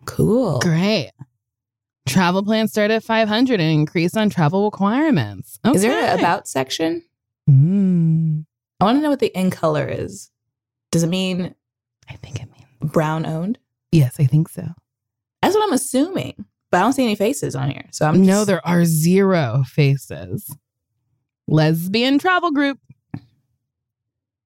Cool. 0.06 0.60
Great. 0.60 1.12
Travel 2.06 2.44
plans 2.44 2.72
start 2.72 2.92
at 2.92 3.04
500 3.04 3.60
and 3.62 3.72
increase 3.72 4.16
on 4.18 4.30
travel 4.30 4.66
requirements. 4.66 5.58
Okay. 5.66 5.76
Is 5.76 5.82
there 5.82 6.14
an 6.14 6.20
about 6.20 6.48
section? 6.50 7.02
Mm, 7.50 8.46
I 8.80 8.84
want 8.84 8.98
to 8.98 9.02
know 9.02 9.10
what 9.10 9.20
the 9.20 9.36
in 9.38 9.50
color 9.50 9.88
is. 9.88 10.30
Does 10.92 11.04
it 11.04 11.08
mean 11.08 11.56
I 12.10 12.16
think 12.18 12.42
it 12.42 12.50
means. 12.52 12.92
brown 12.92 13.26
owned? 13.26 13.58
Yes, 13.94 14.18
I 14.20 14.26
think 14.26 14.50
so. 14.50 14.68
That's 15.42 15.56
what 15.56 15.64
I'm 15.66 15.74
assuming. 15.74 16.46
But 16.72 16.80
I 16.80 16.82
don't 16.82 16.94
see 16.94 17.04
any 17.04 17.16
faces 17.16 17.56
on 17.56 17.70
here. 17.70 17.86
So 17.92 18.06
I'm 18.06 18.22
no, 18.26 18.34
just- 18.40 18.48
there 18.48 18.68
are 18.68 18.84
zero 18.84 19.64
faces. 19.66 20.54
Lesbian 21.48 22.20
travel 22.20 22.52
group 22.52 22.80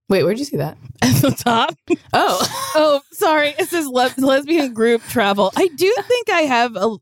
Wait, 0.10 0.24
where'd 0.24 0.40
you 0.40 0.46
see 0.46 0.58
that? 0.58 0.78
at 1.02 1.16
the 1.22 1.32
top. 1.32 1.76
Oh. 2.14 2.64
Oh, 2.80 3.02
sorry. 3.12 3.56
It 3.58 3.70
says 3.70 3.88
le- 3.88 4.14
lesbian 4.20 4.72
group 4.74 5.02
travel. 5.10 5.52
I 5.56 5.68
do 5.70 5.92
think 6.08 6.30
I 6.30 6.42
have 6.42 6.76
a 6.76 6.96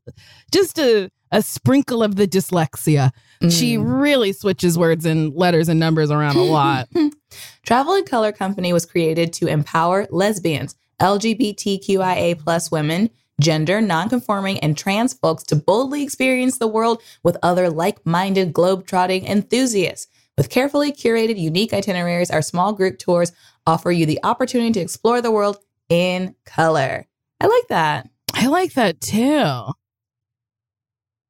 just 0.50 0.78
a 0.78 1.10
a 1.32 1.42
sprinkle 1.42 2.02
of 2.02 2.16
the 2.16 2.26
dyslexia. 2.26 3.10
She 3.50 3.76
Mm. 3.76 4.00
really 4.00 4.32
switches 4.32 4.78
words 4.78 5.04
and 5.04 5.34
letters 5.34 5.68
and 5.68 5.78
numbers 5.78 6.10
around 6.10 6.36
a 6.36 6.42
lot. 6.42 6.88
Travel 7.66 7.94
in 7.94 8.04
Color 8.06 8.32
Company 8.32 8.72
was 8.72 8.86
created 8.86 9.34
to 9.34 9.48
empower 9.48 10.06
lesbians, 10.10 10.74
LGBTQIA 11.00 12.38
plus 12.38 12.70
women, 12.70 13.10
gender 13.40 13.80
nonconforming, 13.82 14.58
and 14.60 14.78
trans 14.78 15.12
folks 15.12 15.42
to 15.44 15.56
boldly 15.56 16.02
experience 16.02 16.58
the 16.58 16.68
world 16.68 17.02
with 17.22 17.36
other 17.42 17.68
like-minded 17.68 18.52
globe-trotting 18.54 19.26
enthusiasts. 19.26 20.06
With 20.36 20.50
carefully 20.50 20.92
curated, 20.92 21.38
unique 21.38 21.72
itineraries, 21.72 22.30
our 22.30 22.42
small 22.42 22.72
group 22.72 22.98
tours 22.98 23.32
offer 23.66 23.90
you 23.90 24.04
the 24.04 24.20
opportunity 24.22 24.72
to 24.72 24.80
explore 24.80 25.22
the 25.22 25.30
world 25.30 25.58
in 25.88 26.34
color. 26.44 27.06
I 27.40 27.46
like 27.46 27.68
that. 27.68 28.08
I 28.34 28.48
like 28.48 28.74
that 28.74 29.00
too. 29.00 29.72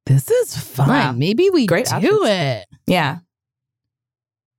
This 0.06 0.30
is 0.30 0.56
fun. 0.56 0.88
Wow. 0.88 1.12
Maybe 1.12 1.50
we 1.50 1.66
Great 1.66 1.86
do 1.86 1.94
options. 1.94 2.20
it. 2.24 2.66
Yeah. 2.86 3.18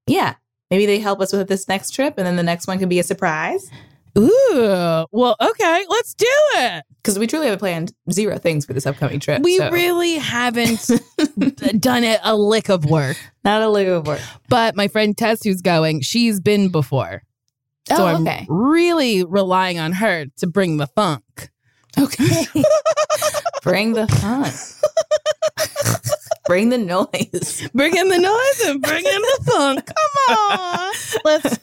Yeah. 0.05 0.36
Maybe 0.69 0.86
they 0.86 0.99
help 0.99 1.21
us 1.21 1.31
with 1.31 1.47
this 1.47 1.67
next 1.67 1.91
trip, 1.91 2.15
and 2.17 2.27
then 2.27 2.36
the 2.36 2.43
next 2.43 2.67
one 2.67 2.79
could 2.79 2.89
be 2.89 2.99
a 2.99 3.03
surprise. 3.03 3.69
Ooh. 4.17 5.06
Well, 5.12 5.36
okay, 5.39 5.86
let's 5.88 6.13
do 6.13 6.25
it. 6.30 6.84
Because 6.97 7.19
we 7.19 7.27
truly 7.27 7.45
haven't 7.45 7.60
planned 7.60 7.93
zero 8.12 8.38
things 8.38 8.65
for 8.65 8.73
this 8.73 8.86
upcoming 8.86 9.19
trip. 9.19 9.41
We 9.43 9.58
so. 9.58 9.69
really 9.69 10.15
haven't 10.15 10.89
done 11.80 12.03
it 12.03 12.19
a 12.23 12.36
lick 12.36 12.69
of 12.69 12.86
work. 12.86 13.17
Not 13.43 13.62
a 13.62 13.69
lick 13.69 13.88
of 13.88 14.08
work. 14.08 14.21
But 14.49 14.75
my 14.75 14.88
friend 14.88 15.17
Tess, 15.17 15.43
who's 15.43 15.62
going, 15.62 16.01
she's 16.01 16.39
been 16.39 16.69
before. 16.69 17.23
So 17.88 17.95
oh, 17.99 18.06
I'm 18.06 18.45
really 18.49 19.23
relying 19.23 19.80
on 19.80 19.93
her 19.93 20.25
to 20.38 20.47
bring 20.47 20.77
the 20.77 20.88
funk. 20.88 21.49
Okay. 21.97 22.45
Bring 23.63 23.93
the 23.93 24.08
funk. 24.08 24.53
Bring 26.45 26.69
the 26.69 26.77
noise. 26.77 27.67
Bring 27.73 27.97
in 27.97 28.08
the 28.08 28.17
noise 28.17 28.69
and 28.69 28.82
bring 28.82 29.06
in 29.06 29.21
the 29.21 29.39
funk. 29.45 29.86
Come 29.86 30.38
on. 30.47 30.93
Let's 31.25 31.60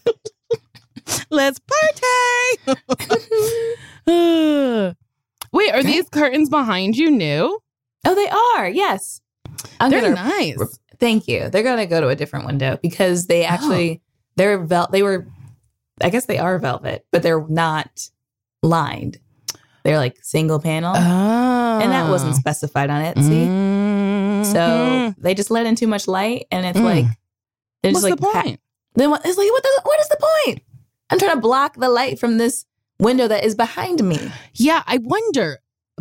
let's 1.30 1.60
party. 1.60 2.80
Wait, 5.52 5.72
are 5.72 5.82
these 5.82 6.08
curtains 6.08 6.48
behind 6.48 6.96
you 6.96 7.10
new? 7.10 7.58
Oh, 8.06 8.14
they 8.14 8.28
are. 8.28 8.68
Yes. 8.68 9.20
I'm 9.80 9.90
They're 9.90 10.00
gonna 10.00 10.14
nice. 10.14 10.78
Thank 10.98 11.28
you. 11.28 11.48
They're 11.48 11.62
gonna 11.62 11.86
go 11.86 12.00
to 12.00 12.08
a 12.08 12.16
different 12.16 12.46
window 12.46 12.78
because 12.82 13.26
they 13.26 13.44
actually 13.44 14.02
they're 14.36 14.58
vel- 14.58 14.88
they 14.90 15.02
were 15.02 15.26
I 16.02 16.10
guess 16.10 16.26
they 16.26 16.38
are 16.38 16.58
velvet, 16.58 17.06
but 17.12 17.22
they're 17.22 17.46
not 17.48 18.08
lined. 18.62 19.18
They're 19.84 19.98
like 19.98 20.16
single 20.22 20.58
panel. 20.60 20.94
Oh. 20.96 21.80
and 21.80 21.92
that 21.92 22.08
wasn't 22.10 22.34
specified 22.36 22.90
on 22.90 23.02
Etsy. 23.04 23.46
Mhm. 23.46 24.46
So 24.52 25.14
they 25.18 25.34
just 25.34 25.50
let 25.50 25.66
in 25.66 25.76
too 25.76 25.86
much 25.86 26.06
light 26.08 26.46
and 26.50 26.66
it's 26.66 26.78
Mm. 26.78 26.84
like 26.84 27.04
they're 27.82 27.92
what's 27.92 28.04
just 28.04 28.10
like 28.10 28.16
the 28.20 28.26
pa- 28.26 28.42
point? 28.42 28.60
then 28.96 29.10
what 29.10 29.24
it's 29.24 29.38
like 29.38 29.50
what 29.50 29.62
the, 29.62 29.80
what 29.84 30.00
is 30.00 30.08
the 30.08 30.16
point? 30.46 30.62
I'm 31.14 31.18
trying 31.20 31.37
to 31.37 31.40
block 31.40 31.77
the 31.77 31.88
light 31.88 32.18
from 32.18 32.38
this 32.38 32.64
window 32.98 33.29
that 33.29 33.44
is 33.44 33.55
behind 33.55 34.03
me. 34.03 34.33
Yeah, 34.55 34.83
I 34.87 34.98
wonder. 34.98 35.59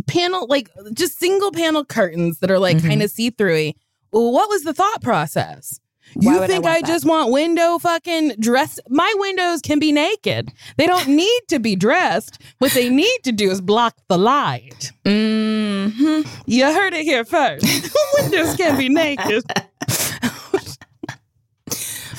Panel 0.08 0.48
like 0.50 0.70
just 0.94 1.20
single 1.20 1.52
panel 1.52 1.86
curtains 1.86 2.40
that 2.40 2.50
are 2.50 2.60
like 2.60 2.78
Mhm. 2.78 2.88
kind 2.88 3.04
of 3.04 3.12
see 3.12 3.30
through. 3.30 3.74
What 4.12 4.50
was 4.50 4.64
the 4.64 4.74
thought 4.74 5.02
process? 5.02 5.80
Why 6.16 6.34
you 6.34 6.40
would 6.40 6.44
I 6.44 6.48
think 6.54 6.66
I, 6.66 6.82
just 6.82 7.06
want 7.06 7.32
window 7.32 7.80
fucking 7.80 8.36
dress? 8.40 8.80
My 8.90 9.12
windows 9.18 9.62
can 9.62 9.80
be 9.80 9.92
naked. 9.92 10.50
They 10.78 10.86
don't 10.88 11.08
need 11.24 11.42
to 11.50 11.60
be 11.60 11.76
dressed. 11.76 12.40
What 12.60 12.72
they 12.74 12.90
need 12.90 13.20
to 13.24 13.32
do 13.32 13.50
is 13.50 13.62
block 13.62 13.96
the 14.10 14.18
light. 14.18 14.92
hmm 15.06 16.22
You 16.46 16.66
heard 16.66 16.94
it 16.94 17.04
here 17.04 17.24
first. 17.26 17.66
windows 18.22 18.56
can 18.56 18.78
be 18.78 18.90
naked. 18.90 19.44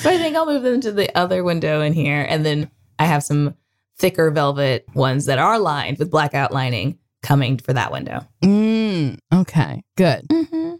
But 0.03 0.13
I 0.13 0.17
think 0.19 0.35
I'll 0.35 0.45
move 0.45 0.61
them 0.61 0.81
to 0.81 0.91
the 0.91 1.15
other 1.17 1.43
window 1.43 1.81
in 1.81 1.91
here. 1.93 2.25
And 2.29 2.45
then 2.45 2.69
I 2.99 3.05
have 3.05 3.23
some 3.23 3.55
thicker 3.97 4.29
velvet 4.31 4.85
ones 4.93 5.25
that 5.25 5.39
are 5.39 5.59
lined 5.59 5.97
with 5.99 6.11
black 6.11 6.33
outlining 6.33 6.97
coming 7.23 7.57
for 7.57 7.73
that 7.73 7.91
window. 7.91 8.25
Mm, 8.43 9.17
okay, 9.33 9.83
good. 9.97 10.27
Mm-hmm. 10.27 10.75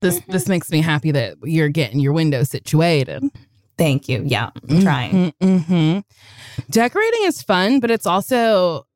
This 0.00 0.20
this 0.28 0.48
makes 0.48 0.70
me 0.70 0.80
happy 0.80 1.10
that 1.10 1.36
you're 1.42 1.68
getting 1.68 2.00
your 2.00 2.12
window 2.14 2.42
situated. 2.42 3.22
Thank 3.76 4.08
you. 4.08 4.22
Yeah, 4.24 4.50
I'm 4.68 4.82
trying. 4.82 5.32
hmm 5.40 5.98
Decorating 6.70 7.20
is 7.24 7.42
fun, 7.42 7.80
but 7.80 7.90
it's 7.90 8.06
also 8.06 8.86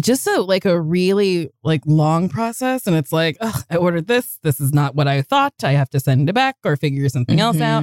just 0.00 0.26
a 0.26 0.40
like 0.40 0.64
a 0.64 0.80
really 0.80 1.50
like 1.62 1.82
long 1.86 2.28
process. 2.28 2.86
And 2.86 2.96
it's 2.96 3.12
like, 3.12 3.36
oh, 3.40 3.62
I 3.70 3.76
ordered 3.76 4.06
this. 4.06 4.38
This 4.42 4.60
is 4.60 4.72
not 4.72 4.94
what 4.94 5.08
I 5.08 5.22
thought. 5.22 5.54
I 5.62 5.72
have 5.72 5.90
to 5.90 6.00
send 6.00 6.28
it 6.28 6.34
back 6.34 6.56
or 6.64 6.76
figure 6.76 7.08
something 7.08 7.40
else 7.40 7.60
out. 7.60 7.82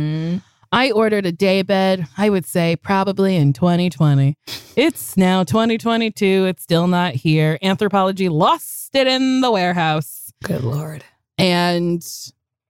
I 0.76 0.92
ordered 0.92 1.26
a 1.26 1.32
day 1.32 1.62
bed, 1.62 2.06
I 2.18 2.30
would 2.30 2.46
say 2.46 2.76
probably 2.76 3.38
in 3.38 3.54
2020. 3.54 4.36
It's 4.76 5.16
now 5.16 5.46
2022. 5.46 6.48
It's 6.48 6.64
still 6.64 6.88
not 6.88 7.14
here. 7.14 7.58
Anthropologie 7.64 8.30
lost 8.30 8.94
it 8.94 9.08
in 9.08 9.40
the 9.40 9.50
warehouse. 9.52 10.34
Good 10.44 10.66
Lord. 10.66 11.06
And 11.38 12.06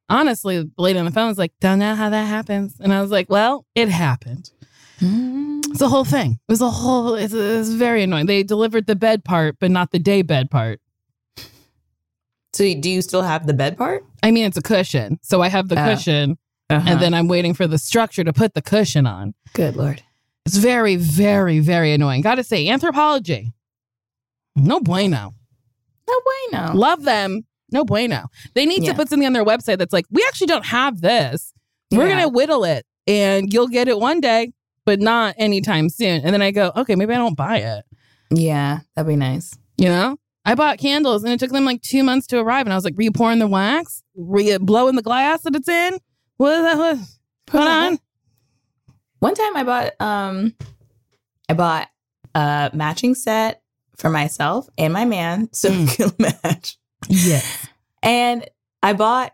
honestly, 0.08 0.60
the 0.60 0.70
lady 0.78 1.00
on 1.00 1.06
the 1.06 1.12
phone 1.12 1.30
was 1.30 1.40
like, 1.40 1.52
don't 1.60 1.80
know 1.80 1.96
how 1.96 2.12
that 2.12 2.26
happens. 2.26 2.76
And 2.80 2.94
I 2.94 3.02
was 3.02 3.10
like, 3.10 3.28
well, 3.28 3.66
it 3.74 3.90
happened. 3.90 4.52
Mm. 5.00 5.66
It's 5.72 5.82
a 5.82 5.90
whole 5.90 6.06
thing. 6.06 6.34
It 6.48 6.52
was 6.52 6.62
a 6.62 6.70
whole, 6.70 7.16
it's, 7.16 7.34
it's 7.34 7.70
very 7.70 8.04
annoying. 8.04 8.28
They 8.28 8.44
delivered 8.44 8.86
the 8.86 8.96
bed 8.96 9.24
part, 9.24 9.58
but 9.60 9.72
not 9.72 9.90
the 9.90 9.98
day 10.00 10.22
bed 10.22 10.52
part. 10.52 10.80
So 12.54 12.64
do 12.80 12.88
you 12.88 13.02
still 13.02 13.24
have 13.24 13.48
the 13.48 13.54
bed 13.56 13.78
part? 13.80 14.06
I 14.22 14.30
mean, 14.30 14.46
it's 14.46 14.58
a 14.58 14.62
cushion. 14.62 15.18
So 15.24 15.42
I 15.42 15.50
have 15.50 15.70
the 15.70 15.82
Oh. 15.82 15.84
cushion 15.96 16.38
Uh-huh. 16.70 16.84
and 16.90 17.00
then 17.00 17.14
I'm 17.14 17.28
waiting 17.28 17.54
for 17.54 17.68
the 17.68 17.78
structure 17.78 18.24
to 18.24 18.34
put 18.34 18.54
the 18.56 18.62
cushion 18.62 19.06
on. 19.06 19.34
Good 19.54 19.76
Lord. 19.76 20.02
It's 20.46 20.58
very, 20.58 20.96
very, 20.96 21.60
very 21.60 21.92
annoying. 21.94 22.22
Gotta 22.22 22.44
say, 22.44 22.66
Anthropologie, 22.68 23.54
no 24.56 24.80
bueno. 24.80 25.34
No 26.08 26.22
bueno. 26.52 26.74
Love 26.76 27.04
them. 27.04 27.46
No 27.72 27.84
bueno. 27.84 28.26
They 28.54 28.66
need 28.66 28.84
Yeah. 28.84 28.92
to 28.92 28.96
put 28.96 29.10
something 29.10 29.26
on 29.26 29.34
their 29.34 29.44
website 29.46 29.78
that's 29.80 29.94
like, 29.94 30.06
we 30.12 30.24
actually 30.28 30.48
don't 30.48 30.66
have 30.66 31.02
this. 31.02 31.52
We're 31.92 32.08
Yeah. 32.08 32.16
gonna 32.16 32.30
whittle 32.30 32.64
it 32.64 32.86
and 33.08 33.52
you'll 33.54 33.68
get 33.68 33.88
it 33.88 34.00
one 34.00 34.22
day, 34.22 34.52
but 34.86 35.00
not 35.00 35.36
anytime 35.38 35.90
soon. 35.90 36.22
And 36.24 36.34
then 36.34 36.42
I 36.42 36.52
go, 36.52 36.72
okay, 36.76 36.96
maybe 36.96 37.14
I 37.14 37.18
don't 37.18 37.36
buy 37.38 37.58
it. 37.58 37.86
Yeah, 38.32 38.80
that'd 38.96 39.08
be 39.08 39.16
nice. 39.16 39.58
You 39.78 39.86
know? 39.90 40.18
I 40.46 40.54
bought 40.54 40.78
candles 40.78 41.24
and 41.24 41.34
it 41.34 41.40
took 41.40 41.52
them 41.52 41.66
like 41.66 41.82
two 41.82 42.04
months 42.04 42.28
to 42.28 42.40
arrive. 42.40 42.68
And 42.68 42.74
I 42.74 42.76
was 42.76 42.86
like, 42.86 42.96
were 42.96 43.04
you 43.04 43.12
pouring 43.12 43.40
the 43.40 43.48
wax? 43.48 44.04
Were 44.14 44.40
you 44.42 44.60
blowing 44.60 44.96
the 44.96 45.02
glass 45.02 45.42
that 45.42 45.56
it's 45.56 45.68
in? 45.68 45.98
What 46.38 46.54
is 46.54 46.62
that? 46.64 46.78
What? 46.78 47.00
Hold 47.52 47.68
on. 47.68 48.00
One 49.20 49.36
time 49.36 49.56
I 49.56 49.64
bought 49.64 50.02
um 50.02 50.54
I 51.50 51.54
bought 51.54 51.88
a 52.34 52.70
matching 52.74 53.16
set 53.16 53.62
for 53.96 54.10
myself 54.10 54.68
and 54.78 54.92
my 54.94 55.06
man 55.06 55.50
so 55.54 55.70
we 55.70 55.86
Mm. 55.86 55.96
could 56.18 56.20
match. 56.20 56.78
Yes. 57.08 57.68
And 58.04 58.48
I 58.84 58.94
bought 58.94 59.32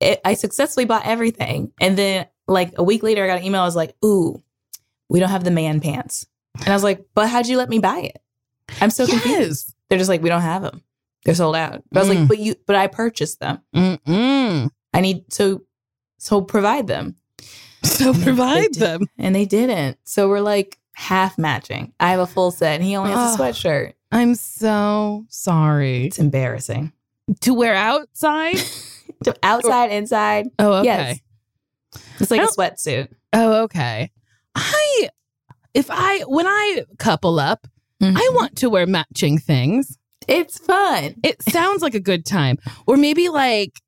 it, 0.00 0.20
I 0.24 0.34
successfully 0.34 0.84
bought 0.84 1.06
everything. 1.06 1.72
And 1.80 1.96
then 1.96 2.26
like 2.46 2.74
a 2.76 2.82
week 2.84 3.02
later 3.02 3.24
I 3.24 3.26
got 3.26 3.38
an 3.38 3.44
email 3.44 3.62
I 3.62 3.64
was 3.64 3.76
like, 3.76 3.94
"Ooh, 4.04 4.42
we 5.08 5.18
don't 5.20 5.30
have 5.30 5.44
the 5.44 5.50
man 5.50 5.80
pants." 5.80 6.26
And 6.58 6.68
I 6.68 6.74
was 6.74 6.82
like, 6.84 7.06
"But 7.14 7.28
how'd 7.28 7.46
you 7.46 7.56
let 7.56 7.68
me 7.70 7.78
buy 7.78 8.00
it?" 8.00 8.20
I'm 8.80 8.90
so 8.90 9.06
confused. 9.06 9.74
They're 9.88 9.98
just 9.98 10.10
like, 10.10 10.22
"We 10.22 10.28
don't 10.28 10.42
have 10.42 10.62
them. 10.62 10.82
They're 11.24 11.34
sold 11.34 11.56
out." 11.56 11.82
But 11.90 12.00
I 12.00 12.02
was 12.08 12.16
Mm. 12.16 12.18
like, 12.20 12.28
"But 12.28 12.38
you 12.38 12.54
but 12.66 12.76
I 12.76 12.86
purchased 12.88 13.40
them. 13.40 13.60
Mm-mm. 13.74 14.70
I 14.92 15.00
need 15.00 15.32
so 15.32 15.62
so 16.18 16.40
provide 16.40 16.86
them." 16.86 17.16
So 17.82 18.12
And 18.12 18.22
provide 18.22 18.56
they 18.64 18.68
did- 18.68 18.82
them. 18.82 19.06
And 19.18 19.34
they 19.34 19.44
didn't. 19.44 19.98
So 20.04 20.28
we're 20.28 20.40
like 20.40 20.78
half 20.94 21.38
matching. 21.38 21.92
I 22.00 22.10
have 22.10 22.20
a 22.20 22.26
full 22.26 22.50
set 22.50 22.74
and 22.76 22.84
he 22.84 22.96
only 22.96 23.12
has 23.12 23.34
a 23.34 23.38
sweatshirt. 23.38 23.92
I'm 24.10 24.34
so 24.34 25.24
sorry. 25.28 26.06
It's 26.06 26.18
embarrassing. 26.18 26.92
To 27.42 27.54
wear 27.54 27.74
outside? 27.74 28.56
So 29.24 29.32
outside, 29.42 29.90
inside. 29.92 30.48
Oh, 30.58 30.74
okay. 30.80 30.84
Yes. 30.84 32.00
It's 32.20 32.30
like 32.30 32.42
a 32.42 32.46
sweatsuit. 32.48 33.08
Oh, 33.32 33.62
okay. 33.62 34.10
I 34.54 35.08
if 35.72 35.86
I 35.90 36.20
when 36.26 36.46
I 36.46 36.84
couple 36.98 37.38
up, 37.40 37.66
I 38.02 38.04
Mhm. 38.06 38.34
want 38.34 38.56
to 38.56 38.68
wear 38.68 38.84
matching 38.86 39.38
things. 39.38 39.96
It's 40.28 40.58
fun. 40.58 41.14
It 41.22 41.40
sounds 41.42 41.80
like 41.82 41.94
a 41.94 42.00
good 42.00 42.26
time. 42.26 42.58
Or 42.86 42.96
maybe 42.98 43.30
like 43.30 43.80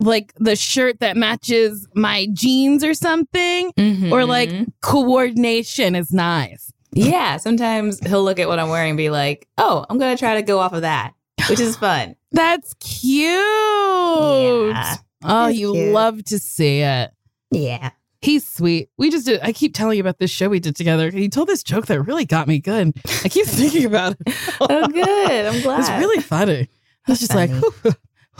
like 0.00 0.32
the 0.38 0.56
shirt 0.56 1.00
that 1.00 1.16
matches 1.16 1.86
my 1.94 2.26
jeans 2.32 2.82
or 2.82 2.94
something. 2.94 3.72
Or 4.10 4.24
like 4.24 4.48
Mhm. 4.50 4.72
coordination 4.80 5.94
is 5.94 6.12
nice. 6.12 6.72
yeah, 6.92 7.36
sometimes 7.36 8.00
he'll 8.00 8.24
look 8.24 8.40
at 8.40 8.48
what 8.48 8.58
I'm 8.58 8.68
wearing 8.68 8.90
and 8.90 8.96
be 8.96 9.10
like, 9.10 9.46
oh, 9.58 9.86
I'm 9.88 9.98
going 9.98 10.16
to 10.16 10.18
try 10.18 10.34
to 10.34 10.42
go 10.42 10.58
off 10.58 10.72
of 10.72 10.82
that, 10.82 11.12
which 11.48 11.60
is 11.60 11.76
fun. 11.86 12.16
That's 12.32 12.74
cute. 12.80 13.30
Yeah. 13.30 14.96
Oh, 15.22 15.48
It's 15.48 15.58
you 15.58 15.72
cute. 15.72 15.92
love 15.92 16.24
to 16.24 16.38
see 16.38 16.80
it. 16.80 17.10
Yeah. 17.52 17.90
He's 18.22 18.46
sweet. 18.46 18.88
We 18.98 19.10
just 19.10 19.26
did. 19.26 19.40
I 19.42 19.52
keep 19.52 19.74
telling 19.74 19.96
you 19.96 20.02
about 20.02 20.18
this 20.18 20.30
show 20.30 20.48
we 20.48 20.60
did 20.60 20.76
together. 20.76 21.10
He 21.10 21.28
told 21.28 21.48
this 21.48 21.62
joke 21.62 21.86
that 21.86 22.02
really 22.02 22.24
got 22.26 22.48
me 22.48 22.58
good. 22.58 22.92
I 23.24 23.28
keep 23.28 23.46
thinking 23.60 23.84
about 23.86 24.16
it. 24.26 24.34
Oh, 24.60 24.88
good. 24.88 25.46
I'm 25.46 25.60
glad. 25.62 25.80
It's 25.80 25.90
really 25.90 26.20
funny. 26.22 26.68
I 27.06 27.12
was 27.12 27.18
just 27.20 27.34
like, 27.34 27.50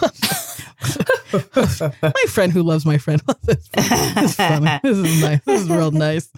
my 2.02 2.12
friend 2.28 2.52
who 2.52 2.62
loves 2.62 2.84
my 2.86 2.98
friend. 2.98 3.20
this 3.44 3.68
is 3.74 4.34
funny. 4.34 4.70
This 4.82 4.96
is 4.96 5.22
nice. 5.22 5.40
This 5.44 5.60
is 5.62 5.68
real 5.70 5.90
nice. 5.90 6.28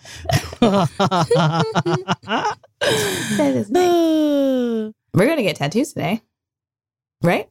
that 0.61 0.89
is 3.55 3.71
nice. 3.71 4.93
We're 5.15 5.27
going 5.27 5.37
to 5.37 5.43
get 5.43 5.57
tattoos 5.57 5.93
today, 5.93 6.23
right? 7.23 7.49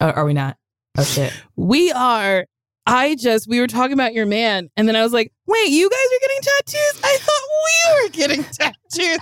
Or 0.00 0.12
are 0.12 0.24
we 0.24 0.34
not? 0.34 0.56
Oh, 0.96 1.02
shit. 1.02 1.32
we 1.56 1.90
are. 1.92 2.46
I 2.86 3.16
just 3.16 3.48
we 3.48 3.58
were 3.60 3.66
talking 3.66 3.92
about 3.92 4.14
your 4.14 4.24
man, 4.26 4.70
and 4.76 4.88
then 4.88 4.94
I 4.96 5.02
was 5.02 5.12
like, 5.12 5.32
"Wait, 5.46 5.68
you 5.68 5.90
guys 5.90 5.98
are 5.98 6.20
getting 6.20 6.40
tattoos? 6.42 7.00
I 7.04 7.18
thought 7.20 7.42
we 7.66 8.02
were 8.02 8.08
getting 8.10 8.44
tattoos." 8.44 9.18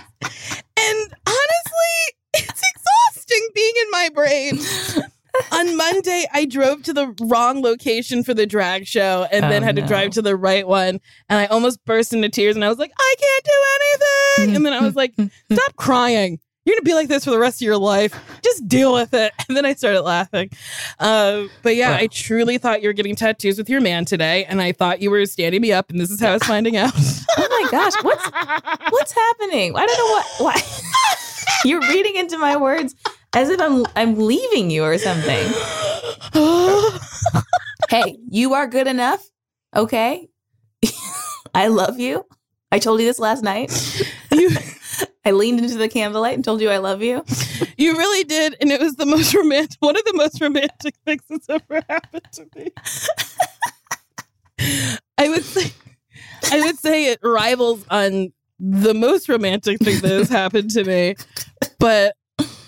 And 0.79 1.13
honestly, 1.27 2.13
it's 3.29 3.31
exhausting 3.31 3.49
being 3.53 3.73
in 3.81 3.91
my 3.91 4.09
brain. 4.13 5.07
On 5.51 5.77
Monday, 5.77 6.25
I 6.33 6.45
drove 6.45 6.81
to 6.83 6.93
the 6.93 7.13
wrong 7.21 7.61
location 7.61 8.23
for 8.23 8.33
the 8.33 8.47
drag 8.47 8.87
show, 8.87 9.27
and 9.31 9.43
then 9.51 9.61
Oh, 9.61 9.65
had 9.67 9.75
to 9.75 9.83
no. 9.83 9.87
drive 9.87 10.11
to 10.11 10.21
the 10.23 10.35
right 10.35 10.67
one, 10.67 10.99
and 11.29 11.39
I 11.39 11.45
almost 11.45 11.83
burst 11.85 12.11
into 12.11 12.27
tears. 12.29 12.55
And 12.55 12.65
I 12.65 12.69
was 12.69 12.79
like, 12.79 12.91
"I 12.97 13.15
can't 13.19 13.43
do 13.45 14.45
anything!" 14.45 14.55
And 14.55 14.65
then 14.65 14.73
I 14.73 14.81
was 14.83 14.95
like, 14.95 15.13
"Stop 15.51 15.75
crying." 15.75 16.39
You're 16.65 16.75
gonna 16.75 16.83
be 16.83 16.95
like 16.95 17.07
this 17.07 17.23
for 17.23 17.29
the 17.29 17.37
rest 17.39 17.61
of 17.61 17.65
your 17.65 17.77
life. 17.77 18.13
Just 18.43 18.67
deal 18.67 18.91
with 18.93 19.13
it. 19.13 19.31
And 19.47 19.55
then 19.55 19.63
I 19.63 19.75
started 19.75 20.01
laughing. 20.01 20.49
Uh, 20.99 21.43
but 21.61 21.75
yeah, 21.75 21.91
Wow. 21.91 21.97
I 21.97 22.07
truly 22.07 22.57
thought 22.57 22.81
you 22.81 22.89
were 22.89 22.93
getting 22.93 23.15
tattoos 23.15 23.57
with 23.59 23.69
your 23.69 23.79
man 23.79 24.05
today, 24.05 24.43
and 24.45 24.59
I 24.59 24.71
thought 24.71 25.01
you 25.01 25.11
were 25.11 25.25
standing 25.27 25.61
me 25.61 25.71
up, 25.71 25.89
and 25.91 25.99
this 26.01 26.09
is 26.09 26.19
how 26.19 26.31
I 26.31 26.33
was 26.33 26.43
finding 26.43 26.75
out. 26.77 26.91
Oh 27.37 27.47
my 27.63 27.69
gosh, 27.69 27.93
what's 28.01 28.25
what's 28.89 29.11
happening? 29.13 29.75
I 29.77 29.85
don't 29.85 29.97
know 29.99 30.13
what 30.47 30.55
why 30.55 30.61
you're 31.63 31.81
reading 31.81 32.15
into 32.15 32.37
my 32.39 32.55
words 32.57 32.95
as 33.37 33.49
if 33.49 33.61
I'm 33.61 33.85
I'm 33.95 34.15
leaving 34.15 34.71
you 34.71 34.83
or 34.83 34.97
something. 34.97 35.47
hey, 37.89 38.17
you 38.29 38.55
are 38.55 38.65
good 38.65 38.87
enough. 38.87 39.23
Okay. 39.75 40.27
I 41.53 41.67
love 41.67 41.99
you. 41.99 42.25
I 42.71 42.79
told 42.79 42.99
you 42.99 43.05
this 43.05 43.19
last 43.19 43.43
night. 43.43 43.71
You, 44.29 44.49
I 45.25 45.31
leaned 45.31 45.61
into 45.61 45.77
the 45.77 45.87
candlelight 45.87 46.35
and 46.35 46.43
told 46.43 46.61
you 46.61 46.69
I 46.69 46.77
love 46.77 47.01
you. 47.01 47.23
you 47.77 47.97
really 47.97 48.23
did, 48.25 48.55
and 48.59 48.71
it 48.71 48.79
was 48.79 48.95
the 48.95 49.05
most 49.05 49.33
romantic. 49.33 49.77
One 49.79 49.95
of 49.97 50.03
the 50.03 50.13
most 50.13 50.39
romantic 50.41 50.93
things 51.05 51.23
that's 51.29 51.49
ever 51.49 51.81
happened 51.89 52.27
to 52.33 52.47
me. 52.55 52.71
I 55.17 55.29
would 55.29 55.43
say, 55.43 55.71
I 56.51 56.59
would 56.59 56.77
say 56.77 57.05
it 57.05 57.19
rivals 57.23 57.83
on 57.89 58.33
the 58.59 58.93
most 58.93 59.27
romantic 59.29 59.79
thing 59.79 60.01
that 60.01 60.11
has 60.11 60.29
happened 60.29 60.69
to 60.71 60.83
me, 60.83 61.15
but 61.79 62.15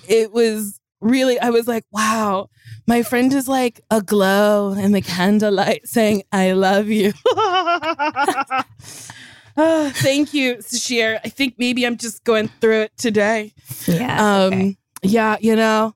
it 0.09 0.33
was 0.33 0.79
really. 0.99 1.39
I 1.39 1.49
was 1.51 1.67
like, 1.67 1.85
wow, 1.91 2.49
my 2.87 3.03
friend 3.03 3.31
is 3.33 3.47
like 3.47 3.79
a 3.89 4.01
glow 4.01 4.73
in 4.73 4.91
the 4.91 5.01
candlelight, 5.01 5.87
saying, 5.87 6.23
"I 6.31 6.51
love 6.51 6.89
you." 6.89 7.13
Ah, 9.61 9.91
thank 9.93 10.33
you, 10.33 10.55
Sasheer. 10.57 11.19
I 11.25 11.27
think 11.27 11.55
maybe 11.57 11.85
I'm 11.85 11.97
just 11.97 12.23
going 12.23 12.47
through 12.61 12.83
it 12.83 12.97
today. 12.97 13.53
Yeah. 13.87 14.45
Um, 14.45 14.77
yeah, 15.01 15.35
you 15.41 15.53
know, 15.53 15.93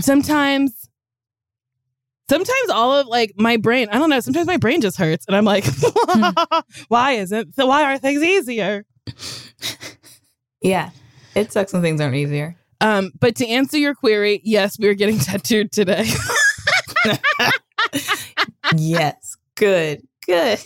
sometimes, 0.00 0.88
sometimes 2.28 2.70
all 2.70 2.92
of 2.92 3.06
like 3.06 3.34
my 3.36 3.56
brain, 3.56 3.88
I 3.92 3.98
don't 3.98 4.10
know, 4.10 4.18
sometimes 4.18 4.48
my 4.48 4.56
brain 4.56 4.80
just 4.80 4.96
hurts, 4.96 5.26
and 5.28 5.36
I'm 5.36 5.44
like, 5.44 5.64
why 6.88 7.12
isn't? 7.12 7.54
So 7.54 7.66
why 7.66 7.84
are 7.84 7.98
things 7.98 8.20
easier? 8.20 8.84
yeah. 10.60 10.90
It 11.36 11.52
sucks 11.52 11.72
when 11.72 11.82
things 11.82 12.00
aren't 12.00 12.16
easier. 12.16 12.56
Um, 12.84 13.12
but 13.18 13.34
to 13.36 13.46
answer 13.48 13.78
your 13.78 13.94
query, 13.94 14.40
yes, 14.44 14.78
we 14.78 14.88
are 14.88 14.94
getting 14.94 15.18
tattooed 15.30 15.72
today. 15.72 16.04
yes. 18.76 19.36
Good. 19.54 20.02
Good. 20.26 20.58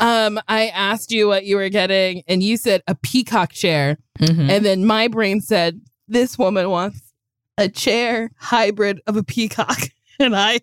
um, 0.00 0.38
I 0.48 0.68
asked 0.68 1.10
you 1.10 1.26
what 1.28 1.44
you 1.44 1.56
were 1.56 1.68
getting, 1.68 2.22
and 2.28 2.42
you 2.42 2.56
said 2.56 2.82
a 2.86 2.94
peacock 2.94 3.52
chair, 3.52 3.98
Mhm. 4.20 4.48
and 4.50 4.64
then 4.64 4.84
my 4.86 5.08
brain 5.08 5.40
said, 5.40 5.80
"This 6.08 6.38
woman 6.38 6.70
wants 6.70 7.00
a 7.58 7.68
chair 7.68 8.30
hybrid 8.38 9.00
of 9.06 9.16
a 9.16 9.24
peacock," 9.24 9.78
and 10.20 10.36
I, 10.36 10.60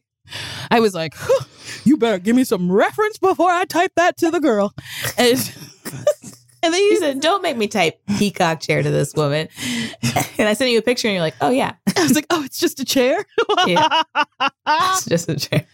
I 0.72 0.80
was 0.80 0.94
like, 0.96 1.14
"Whew, 1.16 1.40
"You 1.84 1.98
better 1.98 2.20
give 2.20 2.36
me 2.38 2.46
some 2.46 2.72
reference 2.72 3.18
before 3.18 3.52
I 3.52 3.66
type 3.66 3.92
that 3.98 4.16
to 4.18 4.32
the 4.32 4.40
girl," 4.40 4.74
and 5.18 5.38
and 6.64 6.74
then 6.74 6.82
You 6.82 6.98
said, 6.98 7.20
don't 7.20 7.42
make 7.44 7.58
me 7.58 7.68
type 7.68 8.00
peacock 8.18 8.60
chair 8.62 8.82
to 8.82 8.90
this 8.90 9.14
woman. 9.14 9.48
And 10.40 10.50
I 10.50 10.54
sent 10.54 10.72
you 10.72 10.80
a 10.80 10.82
picture 10.82 11.08
and 11.08 11.14
you're 11.14 11.22
like, 11.22 11.36
oh, 11.42 11.52
yeah, 11.52 11.76
I 11.96 12.02
was 12.02 12.16
like, 12.16 12.26
"Oh, 12.32 12.44
it's 12.44 12.58
just 12.58 12.80
a 12.80 12.86
chair." 12.86 13.24
Yeah. 13.68 14.02
it's 14.68 15.06
just 15.06 15.30
a 15.30 15.36
chair. 15.36 15.66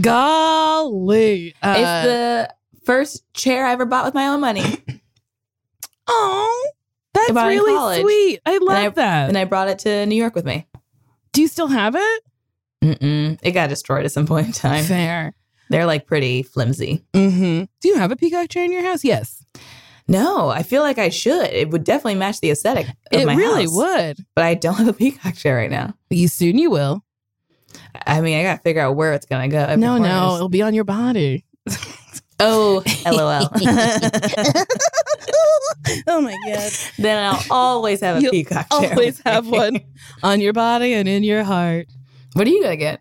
Golly, 0.00 1.54
uh, 1.62 1.74
it's 1.76 2.06
the 2.06 2.54
first 2.84 3.24
chair 3.34 3.66
I 3.66 3.72
ever 3.72 3.84
bought 3.84 4.04
with 4.04 4.14
my 4.14 4.28
own 4.28 4.40
money. 4.40 4.62
oh, 6.06 6.70
that's 7.12 7.32
bought 7.32 7.50
it 7.50 7.56
in 7.56 7.62
really 7.62 8.00
sweet. 8.02 8.40
I 8.46 8.58
love 8.58 8.76
I- 8.76 8.88
that. 8.90 9.28
And 9.28 9.36
I 9.36 9.44
brought 9.44 9.68
it 9.68 9.80
to 9.80 10.06
New 10.06 10.14
York 10.16 10.34
with 10.36 10.44
me. 10.44 10.66
Do 11.32 11.40
you 11.42 11.48
still 11.48 11.68
have 11.68 11.96
it? 11.96 12.22
Mm-mm. 12.82 13.38
It 13.42 13.52
got 13.52 13.68
destroyed 13.68 14.04
at 14.04 14.12
some 14.12 14.26
point 14.26 14.46
in 14.46 14.52
time. 14.52 14.84
Fair. 14.84 15.34
They're 15.70 15.86
like 15.86 16.06
pretty 16.06 16.42
flimsy. 16.42 17.04
Mm-hmm. 17.14 17.64
Do 17.80 17.88
you 17.88 17.96
have 17.96 18.12
a 18.12 18.16
peacock 18.16 18.48
chair 18.48 18.64
in 18.64 18.72
your 18.72 18.82
house? 18.82 19.02
Yes. 19.04 19.44
No, 20.12 20.50
I 20.50 20.62
feel 20.62 20.82
like 20.82 20.98
I 20.98 21.08
should. 21.08 21.46
It 21.46 21.70
would 21.70 21.84
definitely 21.84 22.16
match 22.16 22.40
the 22.40 22.50
aesthetic 22.50 22.86
of 22.86 22.94
it 23.12 23.24
my 23.24 23.34
really 23.34 23.62
house. 23.62 23.74
would. 23.74 24.18
But 24.36 24.44
I 24.44 24.52
don't 24.54 24.74
have 24.78 24.88
a 24.88 24.92
peacock 24.92 25.36
chair 25.36 25.56
right 25.56 25.70
now. 25.70 25.94
You 26.10 26.28
soon 26.28 26.58
you 26.58 26.70
will. 26.70 27.02
I 28.06 28.20
mean, 28.20 28.38
I 28.38 28.42
got 28.42 28.56
to 28.56 28.62
figure 28.62 28.82
out 28.82 28.94
where 28.94 29.14
it's 29.14 29.24
going 29.24 29.48
to 29.48 29.54
go. 29.54 29.62
every 29.62 29.78
no, 29.78 29.96
no, 29.96 30.34
it'll 30.36 30.50
be 30.50 30.62
on 30.62 30.74
your 30.74 30.84
body. 30.84 31.44
Oh, 32.44 32.82
lol. 33.06 33.48
oh 36.08 36.20
my 36.20 36.36
god. 36.44 36.72
then 36.98 37.24
I'll 37.24 37.44
always 37.52 38.00
have 38.00 38.16
a 38.16 38.20
You'll 38.20 38.32
peacock 38.32 38.68
chair. 38.68 38.90
Always 38.90 39.20
have 39.20 39.46
one 39.46 39.78
on 40.24 40.40
your 40.40 40.52
body 40.52 40.92
and 40.94 41.08
in 41.08 41.22
your 41.22 41.44
heart. 41.44 41.86
What 42.32 42.48
are 42.48 42.50
you 42.50 42.60
going 42.60 42.72
to 42.72 42.84
get? 42.84 43.00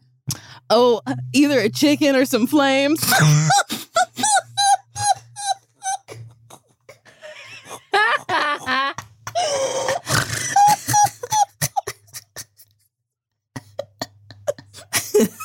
Oh, 0.70 1.02
uh, 1.08 1.16
either 1.34 1.60
a 1.60 1.70
chicken 1.70 2.16
or 2.16 2.26
some 2.26 2.46
flames. 2.46 3.02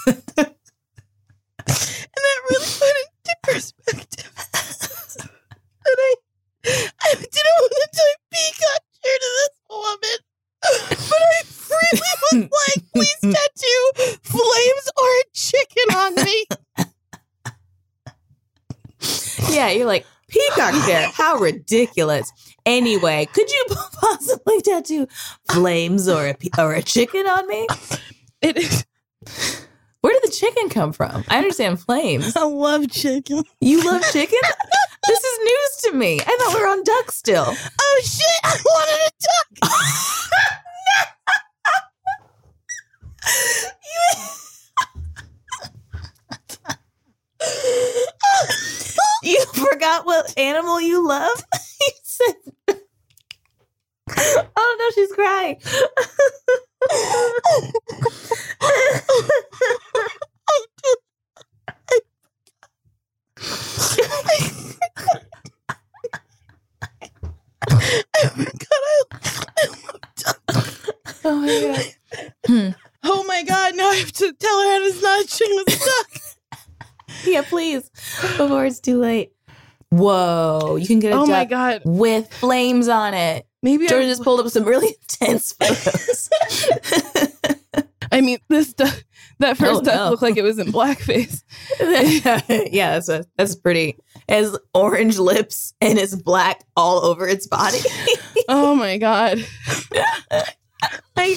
and 0.07 0.23
that 1.67 2.39
really 2.51 2.67
put 2.67 2.95
it 2.95 3.09
into 3.19 3.37
perspective. 3.43 4.33
and 5.87 5.99
I, 5.99 6.15
I 7.03 7.15
didn't 7.15 7.57
want 7.59 7.73
to 7.73 7.89
type 7.93 8.21
peacock 8.33 8.83
chair 9.03 9.17
to 9.19 9.31
this 9.39 9.55
woman, 9.71 10.19
but 10.63 11.21
I 11.23 11.43
really 11.71 12.15
was 12.33 12.51
like, 12.67 12.83
please 12.95 13.21
tattoo 13.21 13.83
flames 14.23 14.87
or 14.97 15.09
a 15.09 15.25
chicken 15.33 15.89
on 15.97 16.15
me. 16.25 16.47
Yeah, 19.55 19.71
you're 19.71 19.87
like, 19.87 20.07
peacock 20.29 20.75
chair. 20.87 21.09
How 21.13 21.39
ridiculous. 21.67 22.33
Anyway, 22.65 23.27
could 23.33 23.51
you 23.51 23.67
possibly 24.01 24.61
tattoo 24.61 25.07
flames 25.51 26.09
or 26.09 26.29
a, 26.29 26.37
or 26.59 26.75
a 26.75 26.83
chicken 26.83 27.27
on 27.27 27.47
me? 27.49 27.67
It 28.41 28.57
is. 28.57 28.87
Where 30.01 30.13
did 30.13 30.23
the 30.23 30.35
chicken 30.35 30.69
come 30.69 30.93
from? 30.93 31.25
I 31.29 31.39
understand 31.39 31.81
flames. 31.81 32.37
I 32.37 32.45
love 32.45 32.91
chicken. 32.91 33.43
You 33.61 33.85
love 33.85 34.03
chicken? 34.13 34.39
this 35.07 35.25
is 35.25 35.39
news 35.39 35.77
to 35.85 35.93
me. 35.95 36.21
I 36.21 36.37
thought 36.39 36.55
we 36.55 36.61
were 36.61 36.69
on 36.69 36.85
duck 36.85 37.11
still. 37.11 37.47
Oh 37.49 38.01
shit! 38.05 38.41
I 38.45 38.57
wanted 38.65 39.01
a 39.03 39.11
duck. 39.21 39.71
You 49.23 49.45
forgot 49.47 50.07
what 50.07 50.39
animal 50.39 50.81
you 50.81 51.07
love? 51.07 51.45
you 51.81 51.93
said. 52.03 52.35
Oh 54.57 54.77
no, 54.79 54.91
she's 54.95 55.13
crying. 55.13 55.61
oh 71.25 71.43
my 71.45 71.95
god. 72.49 72.77
Oh 73.03 73.25
my 73.25 73.43
god! 73.45 73.77
Now 73.77 73.89
I 73.91 73.97
have 73.97 74.13
to 74.13 74.33
tell 74.33 74.61
her 74.63 74.87
it's 74.89 75.03
not 75.03 75.25
a 75.25 75.29
chicken, 75.29 75.57
it's 75.67 75.77
a 75.77 75.79
duck. 75.79 76.26
Yeah, 77.27 77.43
please. 77.43 77.89
Before 78.37 78.65
it's 78.67 78.81
too 78.81 78.99
late. 78.99 79.33
Whoa, 79.91 80.77
you 80.77 80.87
can 80.87 80.99
get 80.99 81.13
a 81.13 81.17
oh 81.17 81.27
my 81.27 81.45
god! 81.45 81.83
with 81.85 82.33
flames 82.33 82.89
on 82.89 83.15
it. 83.15 83.47
Maybe 83.63 83.87
Jordan 83.87 84.09
I, 84.09 84.11
just 84.11 84.23
pulled 84.25 84.41
up 84.41 84.49
some 84.49 84.65
really 84.65 84.89
intense 85.21 85.53
photos. 85.53 86.29
I 88.13 88.21
mean, 88.21 88.39
this. 88.49 88.75
That 89.39 89.59
first 89.59 89.81
Oh, 89.81 89.83
duck 89.83 89.95
no. 89.97 90.11
looked 90.11 90.23
like 90.23 90.37
it 90.39 90.43
was 90.43 90.59
in 90.59 90.69
blackface. 90.69 91.43
yeah, 92.73 92.93
that's 92.95 93.09
a, 93.11 93.27
that's 93.37 93.55
pretty. 93.55 93.99
It 94.29 94.35
has 94.35 94.59
orange 94.75 95.19
lips 95.19 95.75
and 95.81 95.99
it's 95.99 96.15
black 96.15 96.65
all 96.77 97.05
over 97.05 97.29
its 97.29 97.47
body. 97.47 97.79
Oh 98.49 98.75
my 98.75 98.97
god! 98.99 99.45
I 101.17 101.37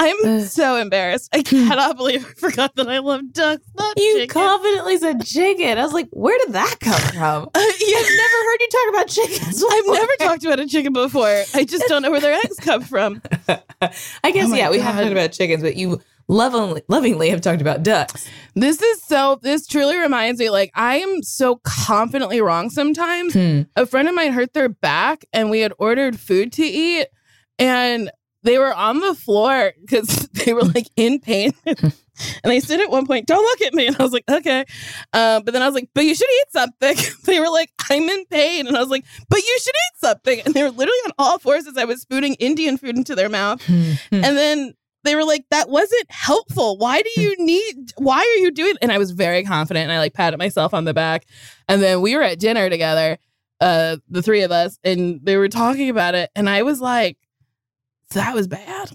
I'm 0.00 0.16
Ugh. 0.24 0.42
so 0.42 0.76
embarrassed. 0.76 1.28
I 1.32 1.42
cannot 1.42 1.96
believe 1.96 2.26
I 2.26 2.32
forgot 2.32 2.74
that 2.76 2.88
I 2.88 2.98
love 2.98 3.32
ducks. 3.32 3.62
You 3.96 4.14
chicken. 4.18 4.28
confidently 4.28 4.98
said 4.98 5.24
chicken. 5.24 5.78
I 5.78 5.84
was 5.84 5.92
like, 5.92 6.08
where 6.10 6.36
did 6.44 6.52
that 6.54 6.76
come 6.80 7.00
from? 7.12 7.50
Uh, 7.54 7.60
yeah. 7.80 7.96
I've 7.98 8.16
never 8.16 8.36
heard 8.44 8.60
you 8.60 8.68
talk 8.70 8.88
about 8.90 9.08
chickens. 9.08 9.64
I've 9.70 9.86
never 9.86 10.12
talked 10.18 10.44
about 10.44 10.60
a 10.60 10.66
chicken 10.66 10.92
before. 10.92 11.42
I 11.54 11.64
just 11.64 11.84
don't 11.86 12.02
know 12.02 12.10
where 12.10 12.20
their 12.20 12.34
eggs 12.34 12.56
come 12.56 12.82
from. 12.82 13.22
I 13.48 14.30
guess 14.32 14.50
Oh 14.50 14.54
yeah, 14.54 14.70
we 14.70 14.78
have 14.80 14.96
God. 14.96 15.02
talked 15.02 15.12
about 15.12 15.32
chickens, 15.32 15.62
but 15.62 15.76
you 15.76 16.00
lovingly, 16.26 16.82
lovingly 16.88 17.30
have 17.30 17.40
talked 17.40 17.60
about 17.60 17.82
ducks. 17.82 18.28
This 18.54 18.82
is 18.82 19.02
so, 19.04 19.38
this 19.42 19.66
truly 19.66 19.96
reminds 19.96 20.40
me 20.40 20.50
like, 20.50 20.72
I 20.74 20.96
am 20.96 21.22
so 21.22 21.60
confidently 21.64 22.40
wrong 22.40 22.70
sometimes. 22.70 23.34
Hmm. 23.34 23.62
A 23.76 23.86
friend 23.86 24.08
of 24.08 24.14
mine 24.14 24.32
hurt 24.32 24.52
their 24.54 24.68
back 24.68 25.24
and 25.32 25.50
we 25.50 25.60
had 25.60 25.72
ordered 25.78 26.18
food 26.18 26.52
to 26.54 26.64
eat 26.64 27.06
and 27.58 28.10
they 28.44 28.58
were 28.58 28.72
on 28.72 29.00
the 29.00 29.14
floor 29.14 29.72
because 29.80 30.06
they 30.32 30.52
were 30.52 30.62
like 30.62 30.88
in 30.96 31.18
pain. 31.18 31.52
and 31.66 31.92
they 32.44 32.60
said 32.60 32.80
at 32.80 32.90
one 32.90 33.06
point, 33.06 33.26
Don't 33.26 33.42
look 33.42 33.62
at 33.62 33.74
me. 33.74 33.86
And 33.86 33.96
I 33.98 34.02
was 34.02 34.12
like, 34.12 34.24
Okay. 34.30 34.64
Uh, 35.12 35.40
but 35.40 35.52
then 35.52 35.62
I 35.62 35.66
was 35.66 35.74
like, 35.74 35.88
But 35.94 36.04
you 36.04 36.14
should 36.14 36.28
eat 36.28 36.52
something. 36.52 36.96
they 37.24 37.40
were 37.40 37.50
like, 37.50 37.70
I'm 37.90 38.08
in 38.08 38.24
pain. 38.26 38.66
And 38.66 38.76
I 38.76 38.80
was 38.80 38.90
like, 38.90 39.04
But 39.28 39.40
you 39.40 39.58
should 39.60 39.74
eat 39.74 40.00
something. 40.00 40.40
And 40.44 40.54
they 40.54 40.62
were 40.62 40.70
literally 40.70 40.98
on 41.06 41.12
all 41.18 41.38
fours 41.38 41.66
as 41.66 41.76
I 41.76 41.84
was 41.84 42.02
spooning 42.02 42.34
Indian 42.34 42.78
food 42.78 42.96
into 42.96 43.14
their 43.14 43.28
mouth. 43.28 43.64
Hmm. 43.66 43.94
And 44.12 44.36
then 44.36 44.74
they 45.04 45.14
were 45.14 45.24
like, 45.24 45.44
that 45.50 45.68
wasn't 45.68 46.10
helpful. 46.10 46.78
Why 46.78 47.02
do 47.02 47.20
you 47.20 47.36
need, 47.38 47.92
why 47.98 48.20
are 48.20 48.40
you 48.40 48.50
doing? 48.50 48.74
And 48.80 48.90
I 48.90 48.96
was 48.96 49.10
very 49.10 49.44
confident 49.44 49.84
and 49.84 49.92
I 49.92 49.98
like 49.98 50.14
patted 50.14 50.38
myself 50.38 50.72
on 50.72 50.84
the 50.84 50.94
back. 50.94 51.26
And 51.68 51.82
then 51.82 52.00
we 52.00 52.16
were 52.16 52.22
at 52.22 52.40
dinner 52.40 52.70
together, 52.70 53.18
uh, 53.60 53.98
the 54.08 54.22
three 54.22 54.40
of 54.44 54.50
us, 54.50 54.78
and 54.82 55.20
they 55.22 55.36
were 55.36 55.50
talking 55.50 55.90
about 55.90 56.14
it. 56.14 56.30
And 56.34 56.48
I 56.48 56.62
was 56.62 56.80
like, 56.80 57.18
that 58.14 58.34
was 58.34 58.46
bad. 58.46 58.88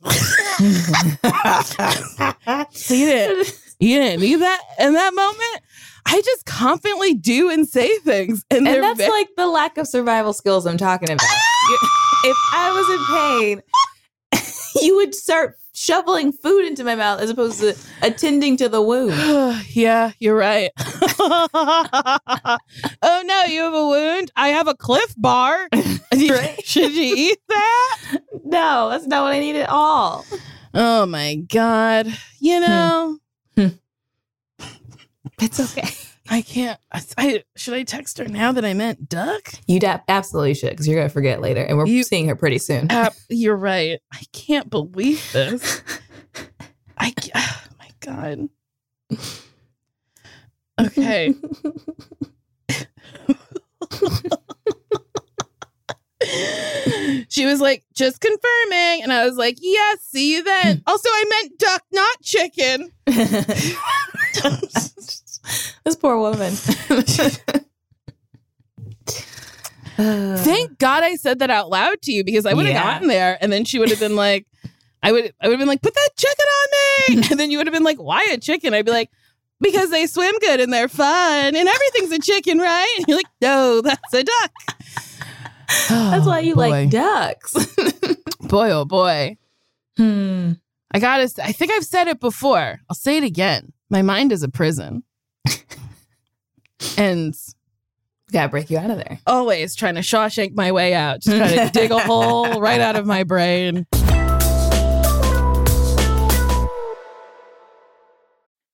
so 2.71 2.93
you 2.93 3.05
didn't, 3.05 3.59
you 3.79 3.97
didn't 3.97 4.21
need 4.21 4.37
that 4.37 4.61
in 4.79 4.93
that 4.93 5.13
moment. 5.13 5.61
I 6.05 6.21
just 6.21 6.45
confidently 6.45 7.13
do 7.13 7.49
and 7.49 7.67
say 7.67 7.97
things, 7.99 8.45
and, 8.49 8.65
And 8.67 8.83
that's 8.83 9.07
like 9.07 9.27
the 9.37 9.47
lack 9.47 9.77
of 9.77 9.87
survival 9.87 10.33
skills 10.33 10.65
I'm 10.65 10.77
talking 10.77 11.09
about. 11.09 11.27
If 12.23 12.37
I 12.53 12.71
was 12.73 12.89
in 12.89 13.05
pain, 13.15 13.61
you 14.81 14.95
would 14.97 15.13
start 15.13 15.57
shoveling 15.79 16.33
food 16.33 16.65
into 16.65 16.83
my 16.83 16.93
mouth 16.93 17.21
as 17.21 17.29
opposed 17.29 17.61
to 17.61 17.73
attending 18.01 18.57
to 18.57 18.67
the 18.67 18.81
wound. 18.81 19.13
yeah, 19.69 20.11
you're 20.19 20.35
right. 20.35 20.71
oh 20.77 22.57
no, 23.01 23.43
you 23.45 23.61
have 23.61 23.73
a 23.73 23.87
wound. 23.87 24.29
I 24.35 24.49
have 24.49 24.67
a 24.67 24.75
Clif 24.75 25.15
Bar. 25.17 25.69
Should 26.63 26.91
you 26.91 27.15
eat 27.15 27.39
that? 27.47 27.99
No, 28.43 28.89
that's 28.89 29.07
not 29.07 29.23
what 29.23 29.33
I 29.33 29.39
need 29.39 29.55
at 29.55 29.69
all. 29.69 30.25
Oh 30.73 31.05
my 31.05 31.35
god. 31.35 32.07
You 32.41 32.57
hmm. 32.57 32.61
know, 32.61 33.17
hmm. 33.55 33.67
It's 35.41 35.59
okay. 35.59 35.89
I 36.31 36.41
can't. 36.41 36.79
I, 36.91 37.01
I 37.17 37.43
should 37.55 37.73
I 37.73 37.83
text 37.83 38.17
her 38.19 38.25
now 38.25 38.51
that 38.51 38.63
I 38.63 38.73
meant 38.73 39.09
duck? 39.09 39.51
You 39.67 39.79
da- 39.79 39.99
absolutely 40.07 40.53
should 40.53 40.69
because 40.71 40.87
you're 40.87 40.97
going 40.97 41.07
to 41.07 41.13
forget 41.13 41.41
later. 41.41 41.63
And 41.63 41.77
we're 41.77 41.87
You- 41.87 42.03
seeing 42.03 42.27
her 42.27 42.35
pretty 42.35 42.59
soon. 42.59 42.91
Uh, 42.91 43.09
you're 43.29 43.55
right. 43.55 43.99
I 44.11 44.21
can't 44.31 44.69
believe 44.69 45.27
this. 45.33 45.81
I 46.97 47.13
oh 47.35 47.63
my 47.79 47.89
god. 48.01 48.49
Okay. 50.79 51.33
she 57.29 57.45
was 57.45 57.61
like, 57.61 57.83
just 57.93 58.19
confirming. 58.21 59.03
And 59.03 59.11
I 59.13 59.25
was 59.25 59.35
like, 59.37 59.57
yes, 59.61 60.01
see 60.03 60.33
you 60.33 60.43
then. 60.43 60.81
also, 60.87 61.07
I 61.09 61.23
meant 61.29 61.59
duck, 61.59 61.83
not 61.91 62.21
chicken. 62.21 62.91
this 65.85 65.95
poor 65.95 66.17
woman. 66.17 66.53
Thank 69.97 70.77
God 70.79 71.03
I 71.03 71.15
said 71.15 71.39
that 71.39 71.49
out 71.49 71.69
loud 71.69 72.01
to 72.03 72.11
you 72.11 72.23
because 72.23 72.45
I 72.45 72.53
would 72.53 72.65
have 72.65 72.73
Yeah. 72.75 72.83
gotten 72.83 73.07
there 73.07 73.37
and 73.41 73.51
then 73.51 73.65
she 73.65 73.79
would 73.79 73.89
have 73.89 73.99
been 73.99 74.15
like, 74.15 74.45
I 75.03 75.11
would 75.11 75.33
I 75.41 75.47
would 75.47 75.53
have 75.53 75.59
been 75.59 75.67
like, 75.67 75.81
put 75.81 75.93
that 75.93 76.09
chicken 76.17 76.45
on 76.45 76.67
me. 77.17 77.27
And 77.31 77.39
then 77.39 77.51
you 77.51 77.57
would 77.57 77.67
have 77.67 77.73
been 77.73 77.83
like, 77.83 77.97
why 77.97 78.25
a 78.31 78.37
chicken? 78.37 78.73
I'd 78.73 78.85
be 78.85 78.91
like, 78.91 79.09
because 79.61 79.89
they 79.89 80.07
swim 80.07 80.33
good 80.39 80.59
and 80.61 80.71
they're 80.71 80.87
fun 80.87 81.55
and 81.55 81.67
everything's 81.67 82.11
a 82.11 82.19
chicken, 82.19 82.59
right? 82.59 82.93
And 82.97 83.07
you're 83.07 83.17
like, 83.17 83.27
no, 83.41 83.81
that's 83.81 84.13
a 84.13 84.23
duck. 84.23 84.51
That's 85.89 86.25
why 86.25 86.39
you 86.39 86.55
boy. 86.55 86.69
like 86.69 86.89
ducks. 86.89 87.53
boy, 88.41 88.71
oh 88.71 88.85
boy. 88.85 89.37
hmm. 89.97 90.53
I 90.91 90.97
gotta 90.99 91.29
I 91.43 91.51
think 91.51 91.71
I've 91.71 91.85
said 91.85 92.07
it 92.07 92.19
before. 92.19 92.79
I'll 92.89 92.95
say 92.95 93.17
it 93.17 93.23
again. 93.23 93.71
My 93.91 94.01
mind 94.01 94.31
is 94.31 94.41
a 94.41 94.49
prison. 94.49 95.03
And 96.97 97.35
Gotta 98.31 98.49
break 98.49 98.69
you 98.69 98.77
out 98.77 98.91
of 98.91 98.97
there. 98.97 99.19
always 99.25 99.75
trying 99.75 99.95
to 99.95 100.01
Shawshank 100.01 100.53
my 100.53 100.71
way 100.71 100.93
out, 100.93 101.21
just 101.21 101.35
trying 101.35 101.67
to 101.67 101.71
dig 101.73 101.91
a 101.91 101.97
hole 102.05 102.61
right 102.61 102.79
out 102.79 102.95
of 102.95 103.05
my 103.07 103.23
brain. 103.23 103.87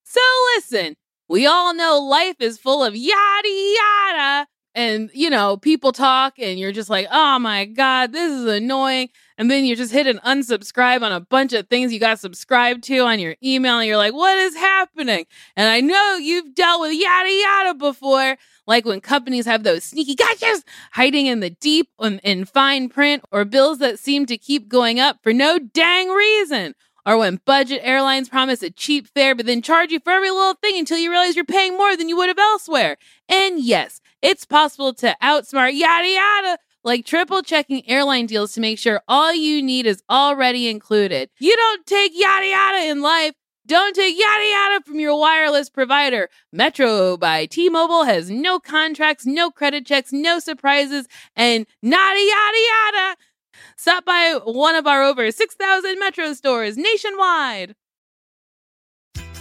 So 0.03 0.21
listen, 0.55 0.95
we 1.27 1.45
all 1.45 1.73
know 1.73 1.99
life 1.99 2.35
is 2.39 2.57
full 2.57 2.83
of 2.83 2.95
yada 2.95 3.47
yada. 3.47 4.47
And, 4.75 5.09
you 5.13 5.29
know, 5.29 5.55
people 5.55 5.93
talk 5.93 6.37
and 6.37 6.59
you're 6.59 6.73
just 6.73 6.89
like, 6.89 7.07
oh 7.09 7.39
my 7.39 7.63
God, 7.63 8.11
this 8.11 8.29
is 8.29 8.45
annoying. 8.45 9.07
And 9.37 9.49
then 9.49 9.63
you 9.63 9.73
just 9.73 9.93
hit 9.93 10.05
an 10.05 10.19
unsubscribe 10.25 11.01
on 11.01 11.13
a 11.13 11.21
bunch 11.21 11.53
of 11.53 11.69
things 11.69 11.93
you 11.93 11.99
got 11.99 12.19
subscribed 12.19 12.83
to 12.83 12.99
on 12.99 13.19
your 13.19 13.37
email. 13.41 13.79
And 13.79 13.87
you're 13.87 13.95
like, 13.95 14.13
what 14.13 14.37
is 14.37 14.53
happening? 14.53 15.25
And 15.55 15.69
I 15.69 15.79
know 15.79 16.17
you've 16.17 16.53
dealt 16.53 16.81
with 16.81 16.93
yada 16.93 17.29
yada 17.29 17.73
before, 17.73 18.35
like 18.67 18.85
when 18.85 18.99
companies 18.99 19.45
have 19.45 19.63
those 19.63 19.85
sneaky 19.85 20.15
gotchas 20.15 20.63
hiding 20.91 21.27
in 21.27 21.39
the 21.39 21.51
deep 21.51 21.89
and 21.99 22.19
in 22.21 22.43
fine 22.43 22.89
print, 22.89 23.23
or 23.31 23.45
bills 23.45 23.77
that 23.79 23.97
seem 23.97 24.25
to 24.25 24.37
keep 24.37 24.67
going 24.67 24.99
up 24.99 25.19
for 25.23 25.31
no 25.31 25.57
dang 25.57 26.09
reason. 26.09 26.75
Or 27.05 27.17
when 27.17 27.39
budget 27.45 27.81
airlines 27.83 28.29
promise 28.29 28.63
a 28.63 28.71
cheap 28.71 29.07
fare 29.07 29.35
but 29.35 29.45
then 29.45 29.61
charge 29.61 29.91
you 29.91 29.99
for 29.99 30.11
every 30.11 30.31
little 30.31 30.55
thing 30.55 30.77
until 30.77 30.97
you 30.97 31.11
realize 31.11 31.35
you're 31.35 31.45
paying 31.45 31.77
more 31.77 31.95
than 31.95 32.09
you 32.09 32.17
would 32.17 32.29
have 32.29 32.39
elsewhere. 32.39 32.97
And 33.29 33.59
yes, 33.59 34.01
it's 34.21 34.45
possible 34.45 34.93
to 34.95 35.15
outsmart 35.21 35.77
yada 35.77 36.07
yada, 36.07 36.57
like 36.83 37.05
triple 37.05 37.43
checking 37.43 37.87
airline 37.87 38.25
deals 38.25 38.53
to 38.53 38.61
make 38.61 38.79
sure 38.79 39.01
all 39.07 39.33
you 39.33 39.61
need 39.61 39.85
is 39.85 40.01
already 40.09 40.67
included. 40.67 41.29
You 41.39 41.55
don't 41.55 41.85
take 41.85 42.13
yada 42.15 42.47
yada 42.47 42.89
in 42.89 43.01
life. 43.01 43.33
Don't 43.67 43.95
take 43.95 44.15
yada 44.15 44.45
yada 44.45 44.83
from 44.85 44.99
your 44.99 45.19
wireless 45.19 45.71
provider. 45.71 46.29
Metro 46.53 47.17
by 47.17 47.47
T 47.47 47.67
Mobile 47.67 48.03
has 48.03 48.29
no 48.29 48.59
contracts, 48.59 49.25
no 49.25 49.49
credit 49.49 49.87
checks, 49.87 50.13
no 50.13 50.37
surprises, 50.37 51.07
and 51.35 51.65
nada 51.81 52.19
yada 52.19 52.57
yada. 52.93 53.15
Stop 53.77 54.05
by 54.05 54.39
one 54.43 54.75
of 54.75 54.87
our 54.87 55.03
over 55.03 55.31
6,000 55.31 55.99
Metro 55.99 56.33
stores 56.33 56.77
nationwide. 56.77 57.75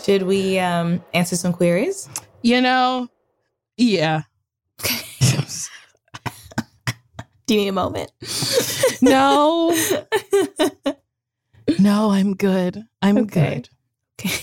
Should 0.04 0.24
we 0.24 0.58
um, 0.58 1.02
answer 1.14 1.36
some 1.36 1.52
queries? 1.52 2.08
You 2.42 2.60
know, 2.60 3.08
yeah. 3.76 4.22
Okay. 4.80 5.04
Do 7.46 7.54
you 7.54 7.60
need 7.60 7.68
a 7.68 7.72
moment? 7.72 8.10
No. 9.02 9.70
no, 11.78 12.10
I'm 12.10 12.34
good. 12.34 12.82
I'm 13.02 13.26
good. 13.26 13.68
Okay. 14.18 14.26
good. 14.28 14.40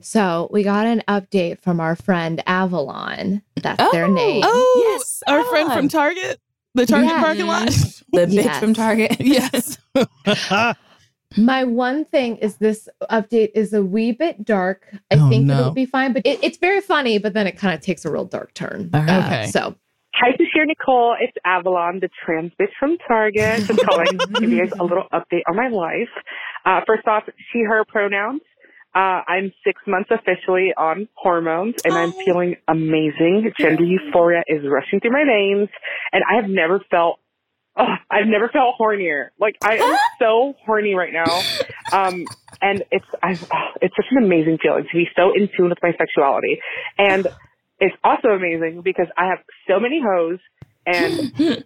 So 0.00 0.48
we 0.52 0.62
got 0.62 0.86
an 0.86 1.02
update 1.08 1.60
from 1.60 1.80
our 1.80 1.96
friend 1.96 2.42
Avalon. 2.46 3.42
That's 3.56 3.92
their 3.92 4.08
name. 4.08 4.42
Oh, 4.44 4.96
Yes, 4.98 5.22
our 5.26 5.44
friend 5.44 5.72
from 5.72 5.88
Target, 5.88 6.40
the 6.74 6.86
Target 6.86 7.10
Yeah. 7.10 7.20
parking 7.20 7.46
lot. 7.46 7.68
The 8.12 8.26
bitch 8.26 8.44
Yes. 8.44 8.60
from 8.60 8.74
Target. 8.74 9.16
yes. 9.20 9.78
My 11.36 11.64
one 11.64 12.04
thing 12.04 12.36
is 12.36 12.56
this 12.58 12.88
update 13.10 13.50
is 13.54 13.72
a 13.72 13.82
wee 13.82 14.12
bit 14.12 14.44
dark. 14.44 14.86
I 15.10 15.16
Oh, 15.16 15.28
think 15.28 15.46
no. 15.46 15.58
it'll 15.58 15.72
be 15.72 15.86
fine, 15.86 16.12
but 16.12 16.22
it, 16.24 16.38
it's 16.44 16.58
very 16.58 16.80
funny, 16.80 17.18
but 17.18 17.32
then 17.34 17.48
it 17.48 17.56
kind 17.58 17.74
of 17.74 17.80
takes 17.80 18.04
a 18.04 18.10
real 18.10 18.24
dark 18.24 18.54
turn. 18.54 18.88
All 18.94 19.00
right. 19.02 19.24
Okay. 19.24 19.46
So 19.50 19.74
Hi, 20.16 20.30
this 20.38 20.44
is 20.46 20.50
here, 20.54 20.64
Nicole. 20.64 21.16
It's 21.20 21.36
Avalon, 21.44 21.98
the 21.98 22.08
trans 22.24 22.52
bitch 22.60 22.68
from 22.78 22.96
Target. 23.08 23.64
Just 23.64 23.80
calling 23.84 24.06
to 24.16 24.26
give 24.38 24.48
you 24.48 24.64
guys 24.64 24.72
a 24.78 24.84
little 24.84 25.08
update 25.12 25.42
on 25.48 25.56
my 25.56 25.66
life. 25.66 26.08
Uh, 26.64 26.82
first 26.86 27.04
off, 27.08 27.24
she, 27.52 27.62
her 27.62 27.84
pronouns. 27.84 28.40
Uh, 28.94 29.22
I'm 29.26 29.52
six 29.66 29.82
months 29.86 30.10
officially 30.10 30.72
on 30.76 31.08
hormones 31.14 31.74
and 31.84 31.94
I'm 31.94 32.12
feeling 32.12 32.56
amazing. 32.68 33.52
Gender 33.58 33.82
euphoria 33.82 34.42
is 34.46 34.62
rushing 34.64 35.00
through 35.00 35.12
my 35.12 35.24
veins 35.24 35.68
and 36.12 36.22
I 36.30 36.36
have 36.36 36.48
never 36.48 36.80
felt, 36.90 37.18
oh, 37.76 37.94
I've 38.08 38.26
never 38.26 38.48
felt 38.48 38.76
hornier. 38.78 39.30
Like 39.40 39.56
I 39.62 39.78
am 39.78 39.96
so 40.20 40.54
horny 40.64 40.94
right 40.94 41.12
now. 41.12 41.42
Um, 41.92 42.26
and 42.62 42.84
it's, 42.92 43.06
I've, 43.20 43.42
oh, 43.52 43.70
it's 43.82 43.96
such 43.96 44.06
an 44.12 44.22
amazing 44.22 44.58
feeling 44.62 44.84
to 44.84 44.96
be 44.96 45.08
so 45.16 45.32
in 45.34 45.48
tune 45.56 45.70
with 45.70 45.78
my 45.82 45.92
sexuality. 45.98 46.60
And 46.96 47.26
it's 47.80 47.96
also 48.04 48.28
amazing 48.28 48.82
because 48.82 49.08
I 49.16 49.26
have 49.26 49.38
so 49.68 49.80
many 49.80 50.00
hoes 50.00 50.38
and 50.86 51.32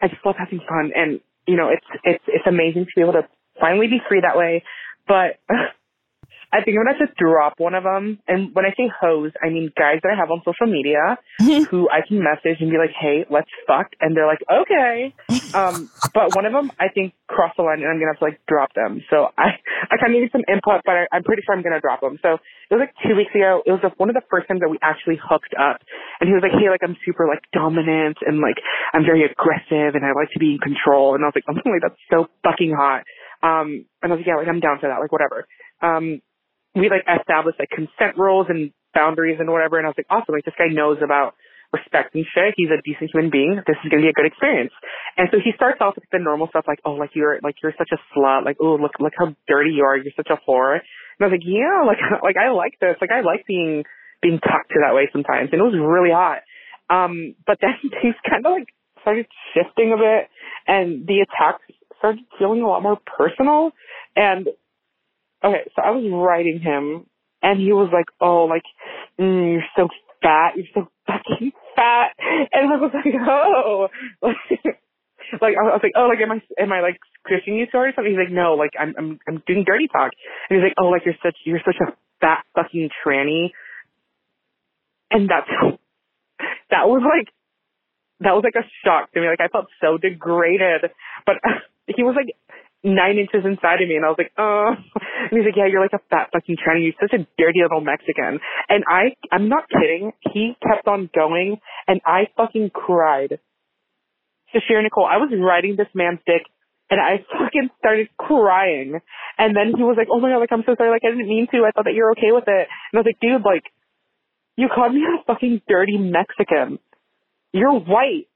I 0.00 0.08
just 0.08 0.24
love 0.24 0.36
having 0.38 0.60
fun 0.66 0.92
and 0.94 1.20
you 1.46 1.56
know 1.56 1.68
it's 1.68 1.86
it's 2.04 2.24
it's 2.26 2.46
amazing 2.46 2.84
to 2.84 2.90
be 2.96 3.02
able 3.02 3.12
to 3.12 3.28
finally 3.60 3.88
be 3.88 4.00
free 4.08 4.20
that 4.20 4.36
way 4.36 4.62
but 5.06 5.38
I 6.52 6.60
think 6.62 6.76
I'm 6.76 6.84
gonna 6.84 6.98
just 7.00 7.16
drop 7.16 7.54
one 7.56 7.74
of 7.74 7.84
them. 7.84 8.18
And 8.28 8.54
when 8.54 8.66
I 8.66 8.70
say 8.76 8.92
hoes, 8.92 9.32
I 9.42 9.48
mean 9.48 9.72
guys 9.76 10.00
that 10.02 10.12
I 10.12 10.16
have 10.16 10.30
on 10.30 10.42
social 10.44 10.68
media 10.68 11.16
who 11.70 11.88
I 11.88 12.04
can 12.06 12.20
message 12.22 12.60
and 12.60 12.70
be 12.70 12.76
like, 12.76 12.92
"Hey, 12.92 13.24
let's 13.30 13.48
fuck," 13.66 13.88
and 14.00 14.16
they're 14.16 14.28
like, 14.28 14.44
"Okay." 14.44 15.14
Um, 15.54 15.88
but 16.12 16.34
one 16.36 16.44
of 16.44 16.52
them, 16.52 16.70
I 16.78 16.88
think, 16.88 17.14
crossed 17.28 17.56
the 17.56 17.64
line, 17.64 17.80
and 17.80 17.88
I'm 17.88 17.96
gonna 17.96 18.12
have 18.12 18.20
to 18.20 18.24
like 18.28 18.40
drop 18.46 18.74
them. 18.74 19.00
So 19.08 19.32
I, 19.36 19.56
I 19.88 19.96
kind 19.96 20.12
of 20.14 20.20
need 20.20 20.28
some 20.32 20.44
input, 20.48 20.84
but 20.84 20.92
I, 20.92 21.04
I'm 21.12 21.24
pretty 21.24 21.42
sure 21.44 21.56
I'm 21.56 21.62
gonna 21.62 21.80
drop 21.80 22.00
them. 22.00 22.18
So 22.20 22.36
it 22.68 22.76
was 22.76 22.84
like 22.84 22.94
two 23.00 23.16
weeks 23.16 23.32
ago. 23.34 23.62
It 23.64 23.72
was 23.72 23.80
the, 23.80 23.90
one 23.96 24.08
of 24.12 24.14
the 24.14 24.24
first 24.28 24.48
times 24.48 24.60
that 24.60 24.68
we 24.68 24.78
actually 24.82 25.16
hooked 25.16 25.56
up, 25.56 25.80
and 26.20 26.28
he 26.28 26.34
was 26.36 26.44
like, 26.44 26.52
"Hey, 26.52 26.68
like 26.68 26.84
I'm 26.84 26.96
super 27.04 27.24
like 27.26 27.40
dominant 27.52 28.20
and 28.24 28.40
like 28.40 28.60
I'm 28.92 29.04
very 29.08 29.24
aggressive 29.24 29.96
and 29.96 30.04
I 30.04 30.12
like 30.12 30.28
to 30.36 30.40
be 30.40 30.56
in 30.56 30.60
control," 30.60 31.16
and 31.16 31.24
I 31.24 31.32
was 31.32 31.36
like, 31.36 31.48
"Oh 31.48 31.56
my, 31.64 31.80
that's 31.80 32.00
so 32.12 32.28
fucking 32.44 32.76
hot." 32.76 33.08
Um, 33.40 33.88
and 34.04 34.12
I 34.12 34.14
was 34.16 34.20
like, 34.20 34.28
"Yeah, 34.28 34.36
like 34.36 34.48
I'm 34.48 34.60
down 34.60 34.78
for 34.80 34.88
that, 34.92 35.00
like 35.00 35.12
whatever." 35.12 35.48
Um, 35.80 36.20
we 36.74 36.88
like 36.88 37.04
established 37.04 37.58
like 37.58 37.70
consent 37.70 38.16
rules 38.16 38.46
and 38.48 38.72
boundaries 38.94 39.36
and 39.40 39.50
whatever. 39.50 39.78
And 39.78 39.86
I 39.86 39.90
was 39.90 39.98
like, 39.98 40.10
awesome. 40.10 40.34
Like 40.34 40.44
this 40.44 40.56
guy 40.56 40.68
knows 40.72 40.98
about 41.02 41.34
respect 41.72 42.14
and 42.14 42.24
shit. 42.28 42.54
He's 42.56 42.68
a 42.68 42.80
decent 42.84 43.10
human 43.12 43.30
being. 43.30 43.56
This 43.66 43.76
is 43.84 43.90
to 43.90 43.96
be 43.96 44.08
a 44.08 44.12
good 44.12 44.28
experience. 44.28 44.72
And 45.16 45.28
so 45.32 45.40
he 45.40 45.52
starts 45.56 45.80
off 45.80 45.96
with 45.96 46.04
the 46.12 46.20
normal 46.20 46.48
stuff 46.48 46.64
like, 46.68 46.80
oh, 46.84 46.92
like 46.92 47.10
you're, 47.14 47.40
like 47.42 47.56
you're 47.62 47.74
such 47.76 47.90
a 47.92 48.00
slut. 48.12 48.44
Like, 48.44 48.56
oh, 48.60 48.76
look, 48.76 48.92
look 49.00 49.12
how 49.16 49.34
dirty 49.48 49.72
you 49.72 49.84
are. 49.84 49.96
You're 49.96 50.16
such 50.16 50.28
a 50.30 50.36
whore. 50.48 50.76
And 50.76 51.20
I 51.20 51.24
was 51.26 51.36
like, 51.36 51.48
yeah, 51.48 51.84
like, 51.88 52.00
like 52.22 52.36
I 52.36 52.52
like 52.52 52.76
this. 52.80 52.96
Like 53.00 53.10
I 53.10 53.20
like 53.20 53.46
being, 53.46 53.84
being 54.20 54.38
talked 54.38 54.70
to 54.76 54.80
that 54.84 54.94
way 54.94 55.08
sometimes. 55.12 55.50
And 55.52 55.60
it 55.60 55.64
was 55.64 55.76
really 55.76 56.12
hot. 56.12 56.44
Um, 56.92 57.34
but 57.46 57.58
then 57.60 57.76
things 58.02 58.16
kind 58.28 58.44
of 58.44 58.52
like 58.52 58.68
started 59.00 59.26
shifting 59.52 59.92
a 59.92 59.98
bit 59.98 60.28
and 60.68 61.06
the 61.06 61.24
attacks 61.26 61.64
started 61.98 62.20
feeling 62.38 62.62
a 62.62 62.68
lot 62.68 62.82
more 62.82 62.98
personal. 63.04 63.72
And 64.14 64.48
okay, 65.44 65.70
so 65.74 65.82
I 65.82 65.90
was 65.90 66.04
writing 66.12 66.60
him, 66.60 67.06
and 67.42 67.60
he 67.60 67.72
was 67.72 67.90
like, 67.92 68.06
"Oh, 68.20 68.44
like 68.44 68.64
mm, 69.18 69.52
you're 69.52 69.64
so 69.76 69.88
fat, 70.22 70.52
you're 70.56 70.66
so 70.74 70.88
fucking 71.06 71.52
fat," 71.76 72.12
and 72.52 72.72
I 72.72 72.76
was 72.76 72.90
like, 72.94 73.14
"Oh." 73.26 73.88
like 75.40 75.54
I 75.56 75.62
was 75.62 75.80
like, 75.82 75.92
oh, 75.96 76.08
like 76.08 76.20
am 76.20 76.32
I 76.32 76.62
am 76.62 76.72
I 76.72 76.80
like 76.80 76.98
squishing 77.24 77.56
you 77.56 77.66
sorry 77.70 77.90
or 77.90 77.92
something? 77.94 78.12
He's 78.12 78.18
like, 78.18 78.34
no, 78.34 78.54
like 78.54 78.72
I'm 78.78 78.94
I'm 78.98 79.18
I'm 79.26 79.42
doing 79.46 79.64
dirty 79.64 79.88
talk, 79.88 80.12
and 80.50 80.58
he's 80.58 80.64
like, 80.64 80.74
oh, 80.78 80.88
like 80.88 81.02
you're 81.04 81.18
such 81.22 81.36
you're 81.44 81.62
such 81.64 81.76
a 81.80 81.92
fat 82.20 82.44
fucking 82.54 82.90
tranny, 83.04 83.50
and 85.10 85.30
that's 85.30 85.48
that 86.70 86.88
was 86.88 87.02
like 87.04 87.32
that 88.20 88.34
was 88.34 88.44
like 88.44 88.56
a 88.56 88.66
shock 88.84 89.12
to 89.12 89.20
me. 89.20 89.28
Like 89.28 89.40
I 89.40 89.48
felt 89.48 89.66
so 89.80 89.96
degraded, 89.96 90.90
but 91.24 91.36
he 91.86 92.02
was 92.02 92.14
like 92.16 92.36
nine 92.84 93.18
inches 93.18 93.44
inside 93.44 93.80
of 93.80 93.88
me 93.88 93.96
and 93.96 94.04
I 94.04 94.08
was 94.08 94.18
like, 94.18 94.32
oh 94.38 94.74
and 95.30 95.30
he's 95.30 95.46
like, 95.46 95.56
Yeah, 95.56 95.66
you're 95.66 95.82
like 95.82 95.94
a 95.94 96.02
fat 96.10 96.30
fucking 96.32 96.56
tranny, 96.56 96.84
you're 96.84 97.00
such 97.00 97.12
a 97.18 97.26
dirty 97.38 97.62
little 97.62 97.80
Mexican 97.80 98.40
and 98.68 98.84
I 98.88 99.14
I'm 99.30 99.48
not 99.48 99.64
kidding. 99.68 100.12
He 100.32 100.56
kept 100.62 100.86
on 100.88 101.10
going 101.14 101.58
and 101.86 102.00
I 102.04 102.28
fucking 102.36 102.70
cried. 102.70 103.38
Sasheer 104.54 104.82
Nicole, 104.82 105.06
I 105.06 105.16
was 105.16 105.30
riding 105.32 105.76
this 105.76 105.88
man's 105.94 106.20
dick 106.26 106.42
and 106.90 107.00
I 107.00 107.24
fucking 107.38 107.70
started 107.78 108.08
crying. 108.18 109.00
And 109.38 109.56
then 109.56 109.72
he 109.76 109.82
was 109.82 109.96
like, 109.96 110.08
Oh 110.10 110.20
my 110.20 110.30
god, 110.30 110.38
like 110.38 110.52
I'm 110.52 110.64
so 110.66 110.74
sorry, 110.76 110.90
like 110.90 111.02
I 111.04 111.10
didn't 111.10 111.28
mean 111.28 111.46
to, 111.52 111.64
I 111.64 111.70
thought 111.70 111.84
that 111.84 111.94
you're 111.94 112.12
okay 112.12 112.32
with 112.32 112.44
it 112.46 112.68
and 112.68 112.94
I 112.94 112.98
was 112.98 113.06
like, 113.06 113.20
dude, 113.20 113.44
like 113.44 113.64
you 114.56 114.68
called 114.74 114.94
me 114.94 115.02
a 115.02 115.24
fucking 115.24 115.62
dirty 115.68 115.98
Mexican. 115.98 116.78
You're 117.52 117.78
white. 117.78 118.28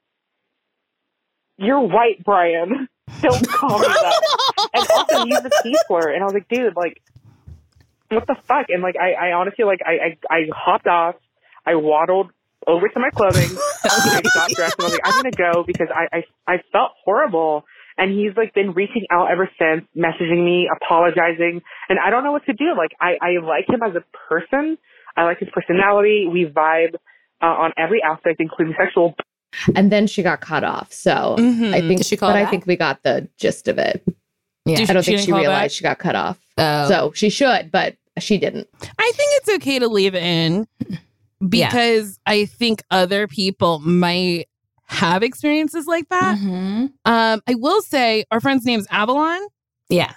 You're 1.59 1.80
white, 1.80 2.24
Brian. 2.24 2.88
Don't 3.22 3.48
call 3.48 3.78
me 3.78 3.86
that. 3.86 4.68
and 4.74 4.86
also 4.90 5.24
use 5.24 5.42
the 5.42 5.61
T 5.62 5.76
slur. 5.86 6.12
And 6.12 6.22
I 6.22 6.24
was 6.24 6.34
like, 6.34 6.48
dude, 6.48 6.76
like, 6.76 7.02
what 8.11 8.26
the 8.26 8.36
fuck? 8.46 8.66
And 8.68 8.82
like, 8.82 8.96
I, 8.96 9.12
I 9.12 9.32
honestly, 9.32 9.64
like, 9.64 9.80
I, 9.84 10.16
I, 10.30 10.34
I 10.34 10.40
hopped 10.54 10.86
off. 10.86 11.16
I 11.64 11.74
waddled 11.74 12.30
over 12.66 12.88
to 12.88 13.00
my 13.00 13.11
clothing. 13.11 13.57
I 13.84 14.20
got 14.22 14.50
dressed 14.50 14.74
and 14.78 14.82
I 14.82 14.84
was 14.84 14.92
like, 14.92 15.00
I'm 15.04 15.22
gonna 15.22 15.30
go 15.30 15.64
because 15.64 15.88
I, 15.94 16.18
I, 16.18 16.24
I 16.54 16.57
felt 16.72 16.92
horrible. 17.04 17.64
And 17.98 18.12
he's 18.12 18.36
like 18.36 18.52
been 18.52 18.72
reaching 18.72 19.07
out 19.11 19.30
ever 19.30 19.48
since, 19.59 19.86
messaging 19.96 20.44
me, 20.44 20.68
apologizing, 20.70 21.62
and 21.88 21.98
I 21.98 22.11
don't 22.11 22.24
know 22.24 22.32
what 22.32 22.44
to 22.44 22.52
do. 22.52 22.74
Like, 22.76 22.90
I, 23.00 23.16
I 23.22 23.42
like 23.42 23.68
him 23.68 23.80
as 23.82 23.96
a 23.96 24.04
person. 24.28 24.76
I 25.16 25.24
like 25.24 25.38
his 25.38 25.48
personality. 25.50 26.28
We 26.30 26.44
vibe 26.44 26.96
uh, 27.40 27.46
on 27.46 27.72
every 27.78 28.02
aspect, 28.02 28.40
including 28.40 28.74
sexual 28.78 29.14
and 29.74 29.90
then 29.92 30.07
she 30.07 30.22
got 30.22 30.40
cut 30.40 30.64
off. 30.64 30.92
So 30.92 31.36
Mhm. 31.38 31.74
I 31.74 31.80
think 31.80 31.99
Did 31.99 32.07
she 32.07 32.16
call 32.16 32.30
but 32.30 32.36
I 32.36 32.47
think 32.47 32.66
we 32.66 32.76
got 32.76 33.03
the 33.03 33.28
gist 33.38 33.68
of 33.68 33.78
it. 33.78 34.03
Yeah. 34.64 34.80
I 34.80 34.92
don't 34.92 35.03
She 35.03 35.12
think 35.12 35.18
didn't 35.18 35.24
she 35.26 35.32
realized 35.32 35.62
back? 35.62 35.70
she 35.70 35.82
got 35.82 35.99
cut 35.99 36.16
off. 36.16 36.38
Oh. 36.59 36.88
So 36.88 37.12
she 37.14 37.30
should, 37.30 37.70
but 37.70 37.97
she 38.18 38.36
didn't. 38.38 38.68
I 38.99 39.12
think 39.14 39.30
it's 39.34 39.49
okay 39.57 39.78
to 39.78 39.88
leave 39.88 40.14
in 40.14 40.66
because 41.49 42.18
I 42.26 42.47
think 42.47 42.82
other 42.90 43.26
people 43.26 43.78
might 43.80 44.47
have 44.88 45.22
experiences 45.22 45.86
like 45.86 46.09
that. 46.09 46.38
Mhm. 46.38 46.92
Um, 47.05 47.42
I 47.47 47.55
will 47.55 47.82
say 47.82 48.24
our 48.30 48.40
friend's 48.40 48.64
name 48.64 48.80
is 48.80 48.86
Avalon. 48.90 49.40
Yeah. 49.88 50.12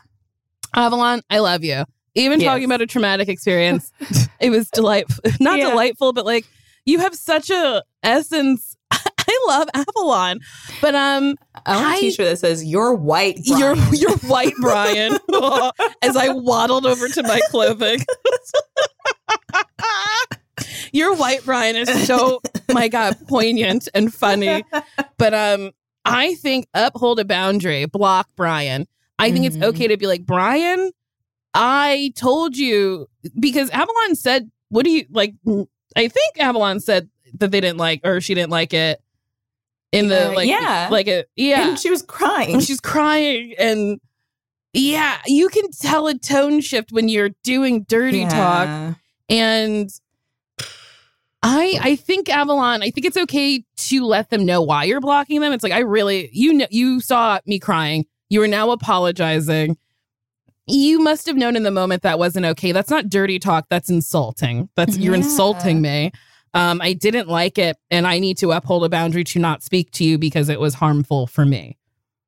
Avalon, 0.75 1.21
I 1.29 1.39
love 1.39 1.63
you. 1.63 1.85
Even 2.15 2.39
Yes. 2.39 2.47
talking 2.47 2.65
about 2.65 2.81
a 2.81 2.85
traumatic 2.87 3.27
experience, 3.29 3.91
it 4.39 4.49
was 4.49 4.69
delightful. 4.69 5.23
Not 5.39 5.59
Yeah. 5.59 5.69
delightful, 5.71 6.13
but 6.13 6.25
like 6.25 6.45
you 6.85 6.99
have 6.99 7.15
such 7.15 7.49
a 7.49 7.83
essence. 8.03 8.68
I 9.31 9.45
love 9.47 9.67
Avalon, 9.75 10.39
but 10.81 10.95
um, 10.95 11.35
I 11.65 11.75
want 11.75 11.87
I- 11.87 11.97
a 11.97 11.99
t-shirt 11.99 12.25
that 12.29 12.39
says 12.39 12.63
"You're 12.65 12.95
white." 12.95 13.37
you're 13.43 13.75
you're 13.93 14.17
white, 14.19 14.53
Brian. 14.59 15.13
As 16.01 16.15
I 16.17 16.29
waddled 16.29 16.85
over 16.85 17.07
to 17.07 17.23
my 17.23 17.39
clothing, 17.49 17.99
your 20.91 21.15
white, 21.15 21.43
Brian, 21.45 21.75
is 21.75 22.07
so 22.07 22.41
my 22.71 22.87
god 22.87 23.15
poignant 23.27 23.87
and 23.93 24.13
funny. 24.13 24.63
But 25.17 25.33
um, 25.33 25.71
I 26.05 26.35
think 26.35 26.67
uphold 26.73 27.19
a 27.19 27.25
boundary, 27.25 27.85
block 27.85 28.29
Brian. 28.35 28.87
I 29.17 29.31
think 29.31 29.45
Mhm. 29.45 29.47
it's 29.47 29.57
okay 29.63 29.87
to 29.87 29.97
be 29.97 30.07
like 30.07 30.25
Brian. 30.25 30.91
I 31.53 32.13
told 32.15 32.57
you 32.57 33.07
because 33.39 33.69
Avalon 33.71 34.15
said, 34.15 34.49
"What 34.69 34.85
do 34.85 34.91
you 34.91 35.05
like?" 35.11 35.33
I 35.95 36.07
think 36.07 36.39
Avalon 36.39 36.79
said 36.79 37.09
that 37.37 37.51
they 37.51 37.61
didn't 37.61 37.77
like 37.77 38.01
or 38.03 38.21
she 38.21 38.33
didn't 38.33 38.51
like 38.51 38.73
it 38.73 39.01
in 39.91 40.07
the 40.07 40.29
Uh, 40.29 40.33
like 40.33 40.47
yeah. 40.47 40.87
like 40.91 41.07
it 41.07 41.29
yeah. 41.35 41.69
And 41.69 41.79
she 41.79 41.89
was 41.89 42.01
crying. 42.01 42.59
she's 42.59 42.79
crying 42.79 43.53
and 43.57 43.99
yeah 44.73 45.19
you 45.25 45.49
can 45.49 45.69
tell 45.71 46.07
a 46.07 46.17
tone 46.17 46.61
shift 46.61 46.91
when 46.91 47.09
you're 47.09 47.31
doing 47.43 47.83
dirty 47.89 48.25
talk. 48.25 48.95
And 49.29 49.89
i 51.41 51.79
i 51.81 51.95
think 51.95 52.27
avalon 52.27 52.83
i 52.83 52.91
think 52.91 53.05
it's 53.05 53.15
okay 53.15 53.63
to 53.77 54.03
let 54.05 54.29
them 54.29 54.45
know 54.45 54.61
why 54.61 54.83
you're 54.83 54.99
blocking 54.99 55.39
them. 55.41 55.53
It's 55.53 55.63
like 55.63 55.71
i 55.73 55.79
really 55.79 56.29
you 56.33 56.53
know 56.53 56.67
you 56.69 56.99
saw 56.99 57.39
me 57.45 57.59
crying. 57.59 58.05
You 58.29 58.43
are 58.43 58.47
now 58.47 58.69
apologizing. 58.71 59.77
You 60.67 60.99
must 60.99 61.25
have 61.25 61.35
known 61.35 61.55
in 61.55 61.63
the 61.63 61.71
moment 61.71 62.03
that 62.03 62.19
wasn't 62.19 62.45
okay. 62.45 62.71
That's 62.73 62.91
not 62.91 63.09
dirty 63.09 63.39
talk. 63.39 63.65
That's 63.69 63.89
insulting. 63.89 64.69
That's 64.75 64.97
you're 64.99 65.15
insulting 65.15 65.81
me 65.81 66.11
um 66.53 66.81
i 66.81 66.93
didn't 66.93 67.27
like 67.27 67.57
it 67.57 67.77
and 67.91 68.07
i 68.07 68.19
need 68.19 68.37
to 68.37 68.51
uphold 68.51 68.83
a 68.83 68.89
boundary 68.89 69.23
to 69.23 69.39
not 69.39 69.63
speak 69.63 69.91
to 69.91 70.03
you 70.03 70.17
because 70.17 70.49
it 70.49 70.59
was 70.59 70.75
harmful 70.75 71.27
for 71.27 71.45
me 71.45 71.77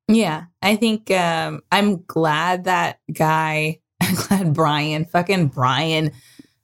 Yeah, 0.07 0.45
I 0.61 0.75
think 0.75 1.09
um, 1.11 1.61
I'm 1.71 2.03
glad 2.03 2.65
that 2.65 2.99
guy. 3.11 3.79
I'm 4.01 4.15
glad 4.27 4.53
Brian, 4.53 5.05
fucking 5.05 5.47
Brian, 5.47 6.11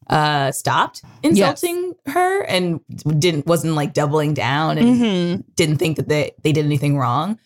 uh, 0.09 0.51
stopped 0.51 1.03
insulting 1.23 1.93
her 2.07 2.41
and 2.43 2.79
didn't 3.19 3.45
wasn't 3.45 3.75
like 3.75 3.93
doubling 3.93 4.33
down 4.33 4.77
and 4.77 4.87
mm-hmm. 4.87 5.41
didn't 5.55 5.77
think 5.77 5.97
that 5.97 6.09
they 6.09 6.31
they 6.43 6.51
did 6.51 6.65
anything 6.65 6.97
wrong. 6.97 7.39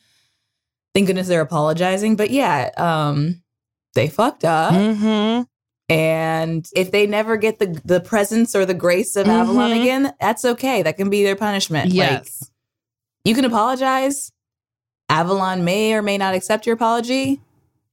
Thank 0.93 1.07
goodness 1.07 1.27
they're 1.27 1.41
apologizing. 1.41 2.15
But 2.15 2.31
yeah, 2.31 2.71
um, 2.77 3.41
they 3.93 4.07
fucked 4.07 4.43
up. 4.43 4.73
Mm-hmm. 4.73 5.43
And 5.91 6.67
if 6.75 6.91
they 6.91 7.05
never 7.07 7.37
get 7.37 7.59
the 7.59 7.79
the 7.85 7.99
presence 7.99 8.55
or 8.55 8.65
the 8.65 8.73
grace 8.73 9.15
of 9.15 9.27
Avalon 9.27 9.71
Mhm. 9.71 9.81
again, 9.81 10.13
that's 10.19 10.45
okay. 10.45 10.81
That 10.83 10.97
can 10.97 11.09
be 11.09 11.23
their 11.23 11.35
punishment. 11.35 11.87
Like, 11.87 11.95
Yes. 11.95 12.49
you 13.25 13.35
can 13.35 13.45
apologize. 13.45 14.31
Avalon 15.09 15.65
may 15.65 15.93
or 15.93 16.01
may 16.01 16.17
not 16.17 16.33
accept 16.33 16.65
your 16.65 16.75
apology, 16.75 17.41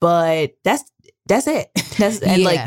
but 0.01 0.53
that's 0.64 0.84
that's 1.26 1.46
it. 1.46 1.68
That's 1.99 2.20
and 2.20 2.42
like 2.44 2.61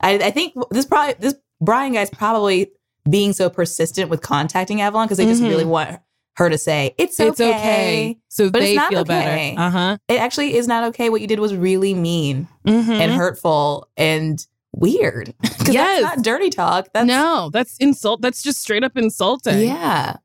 I, 0.00 0.14
I 0.14 0.30
think 0.30 0.54
this 0.70 0.86
probably 0.86 1.14
this 1.18 1.34
Brian 1.60 1.92
guy's 1.92 2.08
probably 2.10 2.70
being 3.10 3.32
so 3.32 3.50
persistent 3.50 4.08
with 4.10 4.22
contacting 4.22 4.80
Avalon 4.80 5.06
because 5.06 5.18
they 5.18 5.26
just 5.26 5.42
Mhm. 5.42 5.48
really 5.48 5.64
want 5.64 5.98
her 6.36 6.48
to 6.48 6.56
say 6.56 6.94
it's 6.98 7.18
okay. 7.18 7.28
it's 7.28 7.40
okay. 7.40 8.18
So 8.28 8.48
But 8.50 8.62
it's 8.62 8.70
they 8.70 8.74
not 8.76 8.90
feel 8.90 9.00
okay. 9.00 9.54
better. 9.56 9.60
Uh 9.60 9.70
huh. 9.70 9.96
It 10.08 10.20
actually 10.20 10.54
is 10.56 10.68
not 10.68 10.84
okay. 10.84 11.10
What 11.10 11.20
you 11.20 11.26
did 11.26 11.40
was 11.40 11.54
really 11.56 11.92
mean 11.94 12.46
Mm-hmm. 12.66 12.92
and 12.92 13.12
hurtful 13.12 13.88
and 13.96 14.38
weird. 14.78 15.34
Yes. 15.68 16.00
that's 16.00 16.16
not 16.16 16.24
dirty 16.24 16.48
talk. 16.48 16.88
That's 16.94 17.06
no, 17.06 17.50
that's 17.52 17.76
insult. 17.78 18.22
That's 18.22 18.42
just 18.42 18.60
straight 18.60 18.84
up 18.84 18.96
insulting. 18.96 19.60
yeah, 19.60 20.16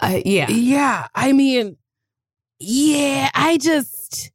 I 0.00 0.22
yeah. 0.24 0.48
Yeah. 0.50 1.08
I 1.14 1.32
mean, 1.32 1.76
yeah, 2.58 3.30
I 3.34 3.58
just, 3.58 4.30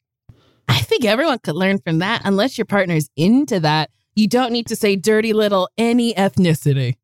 I 0.68 0.80
think 0.80 1.06
everyone 1.06 1.40
could 1.40 1.56
learn 1.56 1.80
from 1.80 2.00
that 2.00 2.22
unless 2.24 2.58
your 2.58 2.66
partner's 2.66 3.10
into 3.16 3.60
that. 3.62 3.90
You 4.16 4.28
don't 4.28 4.52
need 4.52 4.68
to 4.68 4.76
say 4.76 4.96
dirty 4.96 5.34
little 5.34 5.70
any 5.78 6.14
ethnicity. 6.14 6.96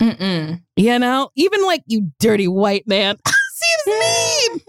Mm-mm. 0.00 0.62
You 0.76 0.98
know, 0.98 1.30
even 1.34 1.62
like 1.64 1.82
you 1.86 2.10
dirty 2.18 2.48
white 2.48 2.86
man 2.86 3.16
seems 3.26 4.62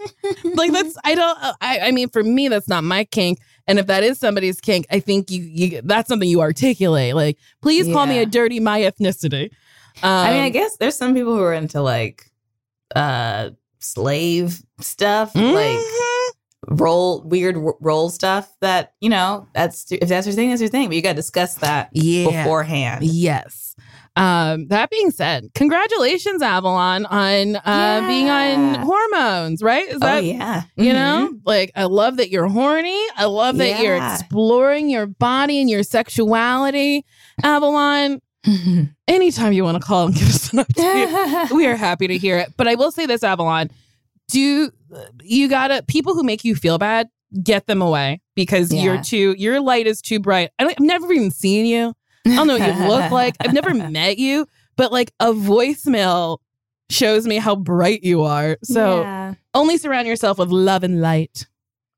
mean. 0.44 0.54
like 0.56 0.72
that's 0.72 0.96
I 1.04 1.14
don't 1.14 1.38
I 1.60 1.80
I 1.84 1.90
mean 1.90 2.10
for 2.10 2.22
me 2.22 2.48
that's 2.48 2.68
not 2.68 2.84
my 2.84 3.04
kink. 3.04 3.38
And 3.66 3.78
if 3.78 3.86
that 3.86 4.02
is 4.02 4.18
somebody's 4.18 4.60
kink, 4.60 4.86
I 4.90 5.00
think 5.00 5.30
you 5.30 5.42
you 5.42 5.82
that's 5.82 6.08
something 6.08 6.28
you 6.28 6.40
articulate. 6.40 7.14
Like, 7.14 7.38
please 7.60 7.86
call 7.92 8.06
me 8.06 8.18
a 8.18 8.26
dirty 8.26 8.60
my 8.60 8.80
ethnicity. 8.80 9.50
Um, 10.02 10.10
I 10.10 10.30
mean, 10.30 10.42
I 10.42 10.48
guess 10.48 10.76
there's 10.78 10.96
some 10.96 11.14
people 11.14 11.34
who 11.34 11.42
are 11.42 11.52
into 11.52 11.80
like 11.80 12.30
uh 12.94 13.50
slave 13.78 14.62
stuff, 14.80 15.34
like 15.34 15.78
mhm. 15.78 16.28
roll 16.68 17.22
weird 17.22 17.56
roll 17.80 18.10
stuff 18.10 18.52
that, 18.60 18.94
you 19.00 19.10
know, 19.10 19.46
that's 19.54 19.90
if 19.92 20.08
that's 20.08 20.26
your 20.26 20.34
thing, 20.34 20.50
that's 20.50 20.60
your 20.60 20.70
thing. 20.70 20.88
But 20.88 20.96
you 20.96 21.02
gotta 21.02 21.14
discuss 21.14 21.56
that 21.56 21.90
yeah. 21.92 22.24
beforehand. 22.24 23.04
Yes. 23.04 23.76
Um, 24.14 24.66
that 24.68 24.90
being 24.90 25.10
said, 25.10 25.48
congratulations, 25.54 26.42
Avalon, 26.42 27.06
on 27.06 27.56
uh, 27.56 28.04
being 28.06 28.28
on 28.28 28.74
hormones, 28.82 29.62
right? 29.62 29.88
Is 29.88 29.98
oh 30.02 30.18
yeah. 30.18 30.64
You 30.76 30.92
Mhm. 30.92 30.94
know, 30.94 31.34
like 31.46 31.70
I 31.74 31.84
love 31.84 32.18
that 32.18 32.28
you're 32.30 32.48
horny. 32.48 33.00
I 33.16 33.24
love 33.24 33.56
that 33.58 33.80
you're 33.82 33.96
exploring 34.12 34.90
your 34.90 35.06
body 35.06 35.60
and 35.60 35.70
your 35.70 35.82
sexuality. 35.82 37.04
Avalon, 37.42 38.20
anytime 39.08 39.52
you 39.52 39.64
want 39.64 39.80
to 39.80 39.86
call 39.86 40.06
and 40.06 40.14
give 40.14 40.28
us 40.28 40.52
an 40.52 40.58
update, 40.64 41.50
we 41.50 41.66
are 41.66 41.76
happy 41.76 42.06
to 42.08 42.18
hear 42.18 42.36
it. 42.38 42.52
But 42.56 42.68
I 42.68 42.74
will 42.74 42.92
say 42.92 43.06
this, 43.06 43.22
Avalon, 43.22 43.70
do 44.28 44.70
you 45.22 45.48
gotta 45.48 45.82
people 45.88 46.14
who 46.14 46.22
make 46.22 46.44
you 46.44 46.54
feel 46.54 46.76
bad, 46.78 47.08
get 47.42 47.66
them 47.66 47.80
away 47.80 48.20
because 48.34 48.72
you're 48.74 49.00
too 49.02 49.34
your 49.38 49.60
light 49.60 49.86
is 49.86 50.02
too 50.02 50.20
bright. 50.20 50.50
I 50.58 50.66
I've 50.66 50.78
never 50.80 51.10
even 51.12 51.30
seen 51.30 51.64
you. 51.66 51.94
I 52.26 52.36
don't 52.36 52.46
know 52.46 52.58
what 52.58 52.76
you 52.76 52.88
look 52.88 53.10
like. 53.10 53.36
I've 53.40 53.52
never 53.52 53.74
met 53.74 54.18
you, 54.18 54.46
but 54.76 54.92
like 54.92 55.12
a 55.20 55.32
voicemail 55.32 56.38
shows 56.90 57.26
me 57.26 57.36
how 57.36 57.56
bright 57.56 58.02
you 58.04 58.22
are. 58.22 58.58
So 58.62 59.02
yeah. 59.02 59.34
only 59.54 59.78
surround 59.78 60.06
yourself 60.06 60.38
with 60.38 60.50
love 60.50 60.84
and 60.84 61.00
light. 61.00 61.46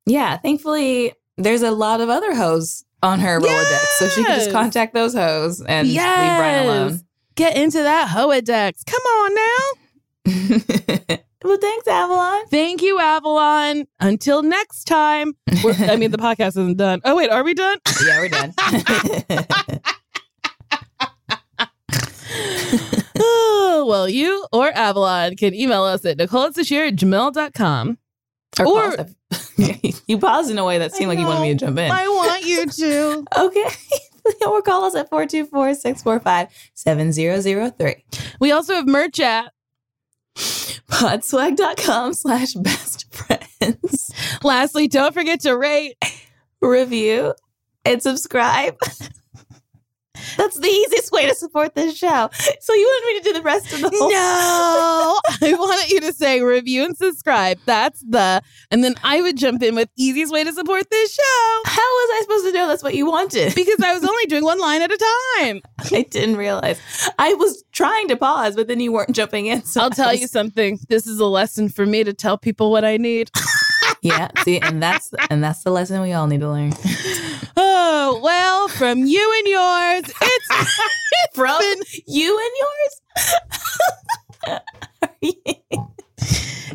Yeah, 0.07 0.37
thankfully 0.39 1.12
there's 1.37 1.62
a 1.62 1.70
lot 1.70 2.01
of 2.01 2.09
other 2.09 2.35
hoes 2.35 2.85
on 3.03 3.20
her 3.20 3.41
Rolodex, 3.41 3.85
so 3.99 4.09
she 4.09 4.25
can 4.25 4.39
just 4.39 4.51
contact 4.51 4.95
those 4.95 5.14
hoes 5.14 5.61
and 5.61 5.89
leave 5.89 5.97
Brian 5.97 6.66
alone. 6.66 7.01
Get 7.35 7.57
into 7.57 7.83
that 7.83 8.09
Hoedex. 8.09 8.85
Come 8.87 9.03
on 9.03 9.35
now. 9.35 9.85
well, 11.45 11.59
thanks, 11.61 11.89
Avalon. 11.89 12.47
Thank 12.47 12.81
you, 12.81 12.99
Avalon. 13.01 13.87
Until 14.01 14.43
next 14.43 14.85
time. 14.85 15.35
I 15.49 15.97
mean, 15.97 16.12
the 16.12 16.18
podcast 16.20 16.49
isn't 16.49 16.77
done. 16.77 17.01
Oh, 17.05 17.16
wait, 17.16 17.31
are 17.31 17.43
we 17.43 17.55
done? 17.55 17.79
Yeah, 18.07 18.20
we're 18.20 18.29
done. 18.29 19.95
Oh, 23.18 23.85
well, 23.89 24.09
you 24.09 24.47
or 24.53 24.70
Avalon 24.72 25.37
can 25.37 25.55
email 25.55 25.82
us 25.85 26.05
at 26.05 26.18
Nicole 26.18 26.45
at 26.45 26.55
gmail.com. 26.55 27.99
or, 28.61 28.66
Or- 28.66 28.97
pause 28.97 29.14
you 30.07 30.18
paused 30.18 30.51
in 30.51 30.59
a 30.59 30.64
way 30.64 30.78
that 30.78 30.93
seemed 30.95 31.09
like 31.09 31.18
you 31.18 31.26
wanted 31.26 31.43
me 31.43 31.49
to 31.51 31.55
jump 31.59 31.78
in. 31.78 31.91
I 31.91 32.07
want 32.07 32.45
you 32.45 32.66
to. 32.66 33.24
okay. 33.39 33.64
or 34.47 34.62
call 34.62 34.85
us 34.85 34.95
at 34.95 35.11
424-645-7003. 35.11 38.03
We 38.41 38.53
also 38.53 38.74
have 38.74 38.87
merch 38.87 39.20
at. 39.20 39.53
Podswag.com 40.37 42.14
slash 42.14 42.55
best 42.55 43.12
friends. 43.14 44.11
Lastly, 44.43 44.89
don't 44.89 45.12
forget 45.14 45.41
to 45.41 45.57
rate. 45.57 45.97
Review 46.61 47.35
and 47.85 48.03
subscribe. 48.03 48.76
That's 50.37 50.59
the 50.59 50.66
easiest 50.68 51.12
way 51.12 51.26
to 51.26 51.35
support 51.35 51.74
this 51.74 51.97
show. 51.97 52.30
So 52.61 52.74
you 52.74 52.85
want 52.87 53.05
me 53.07 53.20
to 53.20 53.24
do 53.24 53.32
the 53.35 53.43
rest 53.43 53.72
of 53.72 53.80
the 53.80 53.91
whole 53.91 54.11
No, 54.11 55.18
I 55.49 55.55
wanted 55.55 55.91
you 55.91 56.01
to 56.01 56.12
say 56.12 56.41
review 56.43 56.85
and 56.85 56.97
subscribe. 56.97 57.59
That's 57.66 58.01
the, 58.01 58.43
and 58.70 58.82
then 58.85 58.95
I 59.05 59.20
would 59.22 59.37
jump 59.37 59.62
in 59.62 59.74
with 59.74 59.89
easiest 59.97 60.32
way 60.32 60.45
to 60.45 60.53
support 60.53 60.89
this 60.91 61.14
show 61.14 61.61
How 61.64 61.82
was 61.82 62.11
I 62.14 62.20
supposed 62.22 62.45
to 62.47 62.53
know 62.53 62.68
that's 62.68 62.82
what 62.82 62.95
you 62.95 63.07
wanted? 63.07 63.55
because 63.55 63.80
I 63.82 63.93
was 63.95 64.05
only 64.05 64.26
doing 64.26 64.45
one 64.45 64.59
line 64.61 64.82
at 64.82 64.91
a 64.91 65.14
time. 65.39 65.62
I 65.93 66.03
didn't 66.11 66.37
realize. 66.37 66.80
I 67.18 67.35
was 67.35 67.62
trying 67.72 68.09
to 68.09 68.16
pause, 68.16 68.57
but 68.57 68.68
then 68.68 68.80
you 68.80 68.93
weren't 68.93 69.14
jumping 69.14 69.47
in. 69.47 69.64
So 69.64 69.80
I'll 69.80 69.91
tell 69.91 70.11
was- 70.11 70.20
you 70.20 70.26
something. 70.26 70.78
This 70.89 71.07
is 71.07 71.18
a 71.20 71.26
lesson 71.26 71.68
for 71.68 71.87
me 71.87 72.05
to 72.05 72.12
tell 72.12 72.39
people 72.39 72.70
what 72.70 72.85
I 72.85 72.97
need. 72.97 73.30
Yeah, 74.05 74.28
see, 74.42 74.61
and 74.61 74.80
that's 74.82 75.14
and 75.30 75.42
that's 75.42 75.62
the 75.62 75.70
lesson 75.70 76.02
we 76.02 76.12
all 76.12 76.26
need 76.26 76.40
to 76.40 76.50
learn. 76.50 76.74
Oh, 77.57 78.20
well, 78.22 78.68
from 78.68 79.07
you 79.07 79.34
and 79.38 79.46
yours, 79.46 80.05
it's 80.20 80.48
From 81.34 81.59
been, 81.59 81.80
you 82.07 82.38
and 82.38 82.50
yours. 82.61 83.00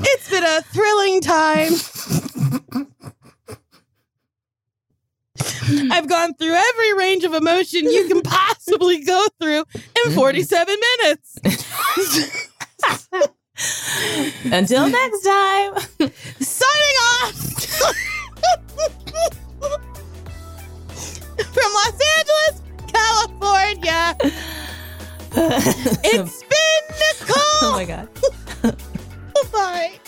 it's 0.02 0.30
been 0.30 0.44
a 0.44 0.62
thrilling 0.62 1.22
time. 1.22 1.74
I've 5.92 6.08
gone 6.08 6.34
through 6.34 6.56
every 6.56 6.94
range 6.98 7.26
of 7.26 7.34
emotion 7.34 7.86
you 7.86 8.08
can 8.08 8.22
possibly 8.22 9.04
go 9.04 9.26
through 9.42 9.66
in 9.76 10.12
mm. 10.12 10.16
47 10.16 10.76
minutes. 11.04 11.38
Until 14.46 14.88
next 15.00 15.22
time. 15.24 15.74
Signing 16.40 16.98
off 17.12 17.34
from 21.54 21.74
Los 21.74 22.00
Angeles, 22.18 22.62
California. 22.88 24.18
It's 25.32 26.44
been 26.44 26.84
Nicole. 26.90 27.62
oh 27.62 27.72
my 27.76 27.86
god. 27.86 28.08
Bye. 29.54 30.00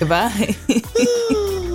Goodbye. 0.00 1.74